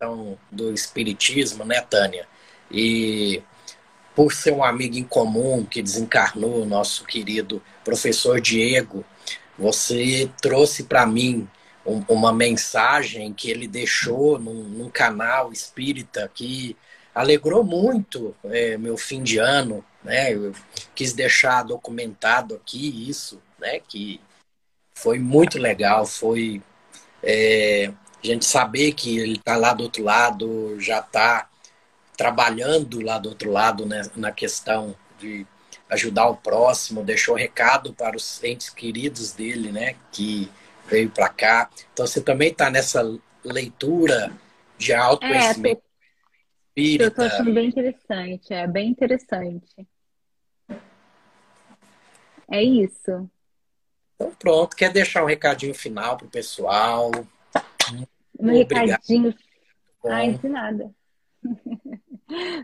questão 0.00 0.38
do 0.50 0.72
espiritismo, 0.72 1.64
né, 1.64 1.80
Tânia? 1.80 2.28
E 2.70 3.42
por 4.14 4.32
ser 4.32 4.52
um 4.52 4.64
amigo 4.64 4.96
em 4.96 5.04
comum 5.04 5.64
que 5.64 5.82
desencarnou, 5.82 6.66
nosso 6.66 7.04
querido 7.04 7.62
professor 7.84 8.40
Diego, 8.40 9.04
você 9.58 10.30
trouxe 10.40 10.84
para 10.84 11.06
mim 11.06 11.48
um, 11.84 12.02
uma 12.08 12.32
mensagem 12.32 13.32
que 13.32 13.50
ele 13.50 13.66
deixou 13.66 14.38
num, 14.38 14.64
num 14.64 14.90
canal 14.90 15.52
espírita 15.52 16.30
que 16.32 16.76
alegrou 17.14 17.64
muito 17.64 18.34
é, 18.44 18.76
meu 18.78 18.96
fim 18.96 19.22
de 19.22 19.38
ano, 19.38 19.84
né? 20.02 20.32
Eu 20.32 20.54
quis 20.94 21.12
deixar 21.12 21.62
documentado 21.62 22.54
aqui 22.54 23.08
isso, 23.08 23.40
né? 23.58 23.80
Que 23.80 24.20
foi 24.94 25.18
muito 25.18 25.58
legal, 25.58 26.06
foi 26.06 26.62
é, 27.22 27.92
a 28.22 28.26
gente 28.26 28.44
saber 28.44 28.92
que 28.92 29.18
ele 29.18 29.36
está 29.36 29.56
lá 29.56 29.72
do 29.72 29.84
outro 29.84 30.04
lado, 30.04 30.78
já 30.78 31.00
está 31.00 31.49
trabalhando 32.20 33.00
lá 33.00 33.16
do 33.16 33.30
outro 33.30 33.50
lado 33.50 33.86
né, 33.86 34.02
na 34.14 34.30
questão 34.30 34.94
de 35.18 35.46
ajudar 35.88 36.28
o 36.28 36.36
próximo, 36.36 37.02
deixou 37.02 37.34
recado 37.34 37.94
para 37.94 38.14
os 38.14 38.44
entes 38.44 38.68
queridos 38.68 39.32
dele, 39.32 39.72
né? 39.72 39.96
Que 40.12 40.50
veio 40.86 41.08
para 41.08 41.30
cá. 41.30 41.70
Então 41.94 42.06
você 42.06 42.20
também 42.20 42.50
está 42.50 42.68
nessa 42.68 43.02
leitura 43.42 44.30
de 44.76 44.92
autoconhecimento. 44.92 45.80
É, 46.76 46.98
tô, 46.98 47.04
eu 47.04 47.08
estou 47.08 47.24
achando 47.24 47.54
bem 47.54 47.68
interessante, 47.68 48.52
é 48.52 48.66
bem 48.66 48.90
interessante. 48.90 49.88
É 52.50 52.62
isso. 52.62 53.30
Então 54.14 54.30
pronto, 54.38 54.76
quer 54.76 54.92
deixar 54.92 55.24
um 55.24 55.26
recadinho 55.26 55.74
final 55.74 56.18
pro 56.18 56.28
pessoal? 56.28 57.10
Meu 58.38 58.56
recadinho. 58.56 59.34
Ai, 60.04 60.34
de 60.34 60.48
nada. 60.50 60.94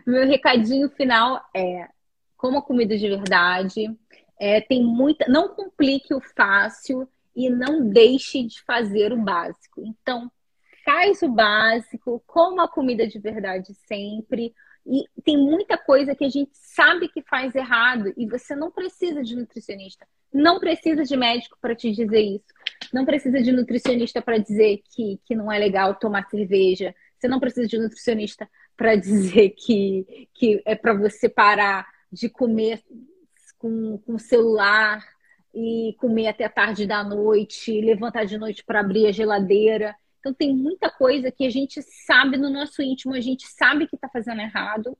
Meu 0.05 0.27
recadinho 0.27 0.89
final 0.89 1.43
é 1.55 1.87
coma 2.35 2.61
comida 2.61 2.97
de 2.97 3.07
verdade. 3.07 3.95
É, 4.39 4.61
tem 4.61 4.83
muita. 4.83 5.25
Não 5.27 5.49
complique 5.49 6.13
o 6.13 6.21
fácil 6.21 7.07
e 7.35 7.49
não 7.49 7.87
deixe 7.89 8.43
de 8.43 8.61
fazer 8.63 9.11
o 9.11 9.17
básico. 9.17 9.81
Então, 9.81 10.31
faz 10.85 11.21
o 11.21 11.27
básico, 11.27 12.23
coma 12.25 12.67
comida 12.67 13.05
de 13.07 13.19
verdade 13.19 13.73
sempre. 13.87 14.53
E 14.85 15.03
tem 15.21 15.37
muita 15.37 15.77
coisa 15.77 16.15
que 16.15 16.23
a 16.23 16.29
gente 16.29 16.51
sabe 16.53 17.09
que 17.09 17.21
faz 17.21 17.53
errado 17.53 18.13
e 18.15 18.25
você 18.25 18.55
não 18.55 18.71
precisa 18.71 19.21
de 19.21 19.35
nutricionista, 19.35 20.07
não 20.33 20.61
precisa 20.61 21.03
de 21.03 21.17
médico 21.17 21.57
para 21.59 21.75
te 21.75 21.91
dizer 21.91 22.21
isso, 22.21 22.45
não 22.93 23.03
precisa 23.03 23.41
de 23.41 23.51
nutricionista 23.51 24.21
para 24.21 24.37
dizer 24.37 24.81
que, 24.89 25.19
que 25.25 25.35
não 25.35 25.51
é 25.51 25.59
legal 25.59 25.93
tomar 25.95 26.29
cerveja, 26.29 26.95
você 27.19 27.27
não 27.27 27.39
precisa 27.39 27.67
de 27.67 27.77
nutricionista 27.77 28.49
para 28.77 28.95
dizer 28.95 29.49
que, 29.57 30.29
que 30.33 30.61
é 30.65 30.75
para 30.75 30.93
você 30.93 31.27
parar 31.27 31.85
de 32.11 32.29
comer 32.29 32.81
com, 33.57 33.97
com 33.97 34.19
celular 34.19 35.03
e 35.53 35.95
comer 35.99 36.27
até 36.27 36.47
tarde 36.47 36.85
da 36.85 37.03
noite, 37.03 37.81
levantar 37.81 38.25
de 38.25 38.37
noite 38.37 38.63
para 38.63 38.79
abrir 38.79 39.07
a 39.07 39.11
geladeira. 39.11 39.95
Então 40.19 40.31
tem 40.31 40.55
muita 40.55 40.89
coisa 40.89 41.31
que 41.31 41.45
a 41.45 41.49
gente 41.49 41.81
sabe 41.81 42.37
no 42.37 42.49
nosso 42.49 42.81
íntimo, 42.81 43.15
a 43.15 43.19
gente 43.19 43.47
sabe 43.47 43.87
que 43.87 43.95
está 43.95 44.07
fazendo 44.07 44.41
errado, 44.41 44.95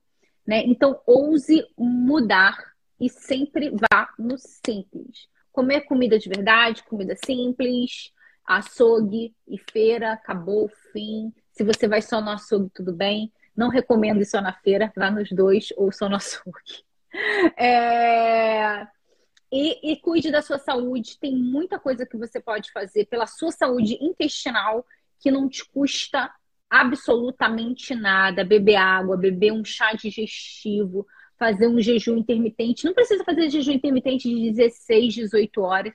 né? 0.45 0.63
Então 0.65 0.99
ouse 1.05 1.63
mudar 1.77 2.57
e 2.99 3.09
sempre 3.09 3.69
vá 3.69 4.09
no 4.17 4.37
simples. 4.37 5.27
Comer 5.51 5.81
comida 5.81 6.17
de 6.17 6.27
verdade, 6.27 6.83
comida 6.83 7.15
simples, 7.23 8.11
Açougue 8.47 9.35
e 9.45 9.57
feira, 9.69 10.13
acabou, 10.13 10.69
fim. 10.93 11.33
Se 11.51 11.65
você 11.65 11.85
vai 11.85 12.01
só 12.01 12.21
no 12.21 12.29
açougue, 12.29 12.71
tudo 12.73 12.93
bem. 12.93 13.29
Não 13.57 13.69
recomendo 13.69 14.21
ir 14.21 14.25
só 14.25 14.39
na 14.39 14.53
feira, 14.53 14.93
vá 14.95 15.09
nos 15.09 15.31
dois 15.31 15.73
ou 15.75 15.91
só 15.91 16.07
no 16.07 16.15
açougue. 16.15 16.85
É... 17.57 18.85
E, 19.51 19.93
e, 19.93 19.97
cuide 19.97 20.29
da 20.29 20.41
sua 20.41 20.59
saúde. 20.59 21.17
Tem 21.19 21.35
muita 21.35 21.79
coisa 21.79 22.05
que 22.05 22.17
você 22.17 22.39
pode 22.39 22.69
fazer 22.71 23.05
pela 23.05 23.25
sua 23.25 23.49
saúde 23.49 23.97
intestinal 24.01 24.85
que 25.19 25.31
não 25.31 25.49
te 25.49 25.65
custa 25.65 26.29
absolutamente 26.69 27.95
nada. 27.95 28.43
Beber 28.43 28.75
água, 28.75 29.17
beber 29.17 29.53
um 29.53 29.63
chá 29.63 29.93
digestivo, 29.93 31.07
fazer 31.39 31.67
um 31.67 31.79
jejum 31.79 32.17
intermitente. 32.17 32.85
Não 32.85 32.93
precisa 32.93 33.23
fazer 33.23 33.49
jejum 33.49 33.71
intermitente 33.71 34.29
de 34.29 34.51
16, 34.51 35.13
18 35.13 35.61
horas. 35.61 35.93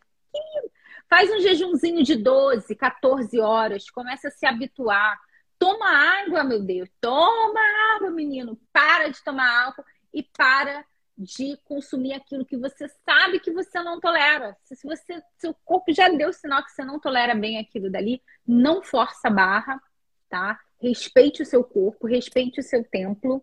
Faz 1.08 1.30
um 1.30 1.40
jejumzinho 1.40 2.02
de 2.02 2.16
12, 2.16 2.74
14 2.74 3.38
horas. 3.38 3.90
Começa 3.90 4.28
a 4.28 4.30
se 4.30 4.46
habituar. 4.46 5.20
Toma 5.62 5.86
água, 5.86 6.42
meu 6.42 6.60
Deus. 6.60 6.90
Toma 7.00 7.60
água, 7.94 8.10
menino. 8.10 8.58
Para 8.72 9.06
de 9.06 9.22
tomar 9.22 9.66
álcool 9.66 9.84
e 10.12 10.20
para 10.20 10.84
de 11.16 11.56
consumir 11.64 12.14
aquilo 12.14 12.44
que 12.44 12.56
você 12.56 12.88
sabe 13.04 13.38
que 13.38 13.52
você 13.52 13.80
não 13.80 14.00
tolera. 14.00 14.56
Se 14.64 14.74
você, 14.82 15.22
seu 15.38 15.54
corpo 15.64 15.92
já 15.92 16.08
deu 16.08 16.32
sinal 16.32 16.64
que 16.64 16.72
você 16.72 16.84
não 16.84 16.98
tolera 16.98 17.32
bem 17.32 17.60
aquilo 17.60 17.88
dali, 17.88 18.20
não 18.44 18.82
força 18.82 19.28
a 19.28 19.30
barra, 19.30 19.80
tá? 20.28 20.58
Respeite 20.80 21.42
o 21.42 21.46
seu 21.46 21.62
corpo, 21.62 22.08
respeite 22.08 22.58
o 22.58 22.64
seu 22.64 22.82
templo. 22.82 23.40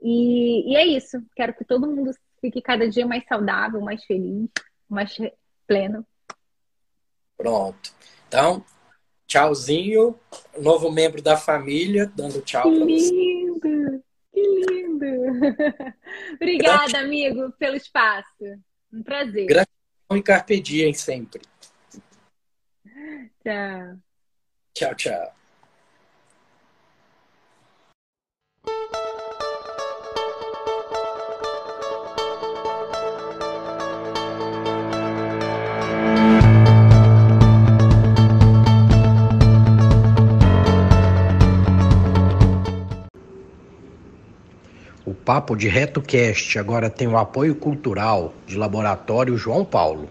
E, 0.00 0.70
e 0.70 0.76
é 0.76 0.86
isso. 0.86 1.20
Quero 1.34 1.54
que 1.54 1.64
todo 1.64 1.90
mundo 1.90 2.12
fique 2.40 2.62
cada 2.62 2.88
dia 2.88 3.04
mais 3.04 3.26
saudável, 3.26 3.80
mais 3.80 4.04
feliz, 4.04 4.48
mais 4.88 5.12
pleno. 5.66 6.06
Pronto. 7.36 7.92
Então, 8.28 8.64
tchauzinho. 9.28 10.18
Novo 10.58 10.90
membro 10.90 11.22
da 11.22 11.36
família, 11.36 12.10
dando 12.16 12.40
tchau 12.40 12.62
para 12.62 12.84
você. 12.84 13.10
Lindo! 13.10 14.02
Que 14.32 14.40
lindo! 14.40 15.06
Obrigada, 16.34 16.98
amigo, 16.98 17.52
pelo 17.52 17.76
espaço. 17.76 18.26
Um 18.92 19.02
prazer. 19.02 19.46
Gratidão 19.46 20.16
e 20.16 20.22
carpe 20.22 20.58
diem 20.58 20.94
sempre. 20.94 21.42
Tchau. 23.44 23.98
Tchau, 24.74 24.94
tchau. 24.96 25.37
Papo 45.28 45.54
de 45.54 45.68
RetoCast 45.68 46.58
agora 46.58 46.88
tem 46.88 47.06
o 47.06 47.18
apoio 47.18 47.54
cultural 47.54 48.32
de 48.46 48.56
Laboratório 48.56 49.36
João 49.36 49.62
Paulo. 49.62 50.08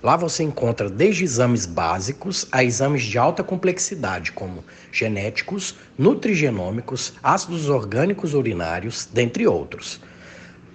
Lá 0.00 0.16
você 0.16 0.44
encontra 0.44 0.88
desde 0.88 1.24
exames 1.24 1.66
básicos 1.66 2.46
a 2.52 2.62
exames 2.62 3.02
de 3.02 3.18
alta 3.18 3.42
complexidade, 3.42 4.30
como 4.30 4.62
genéticos, 4.92 5.74
nutrigenômicos, 5.98 7.14
ácidos 7.20 7.68
orgânicos 7.68 8.32
urinários, 8.32 9.08
dentre 9.12 9.44
outros. 9.44 10.00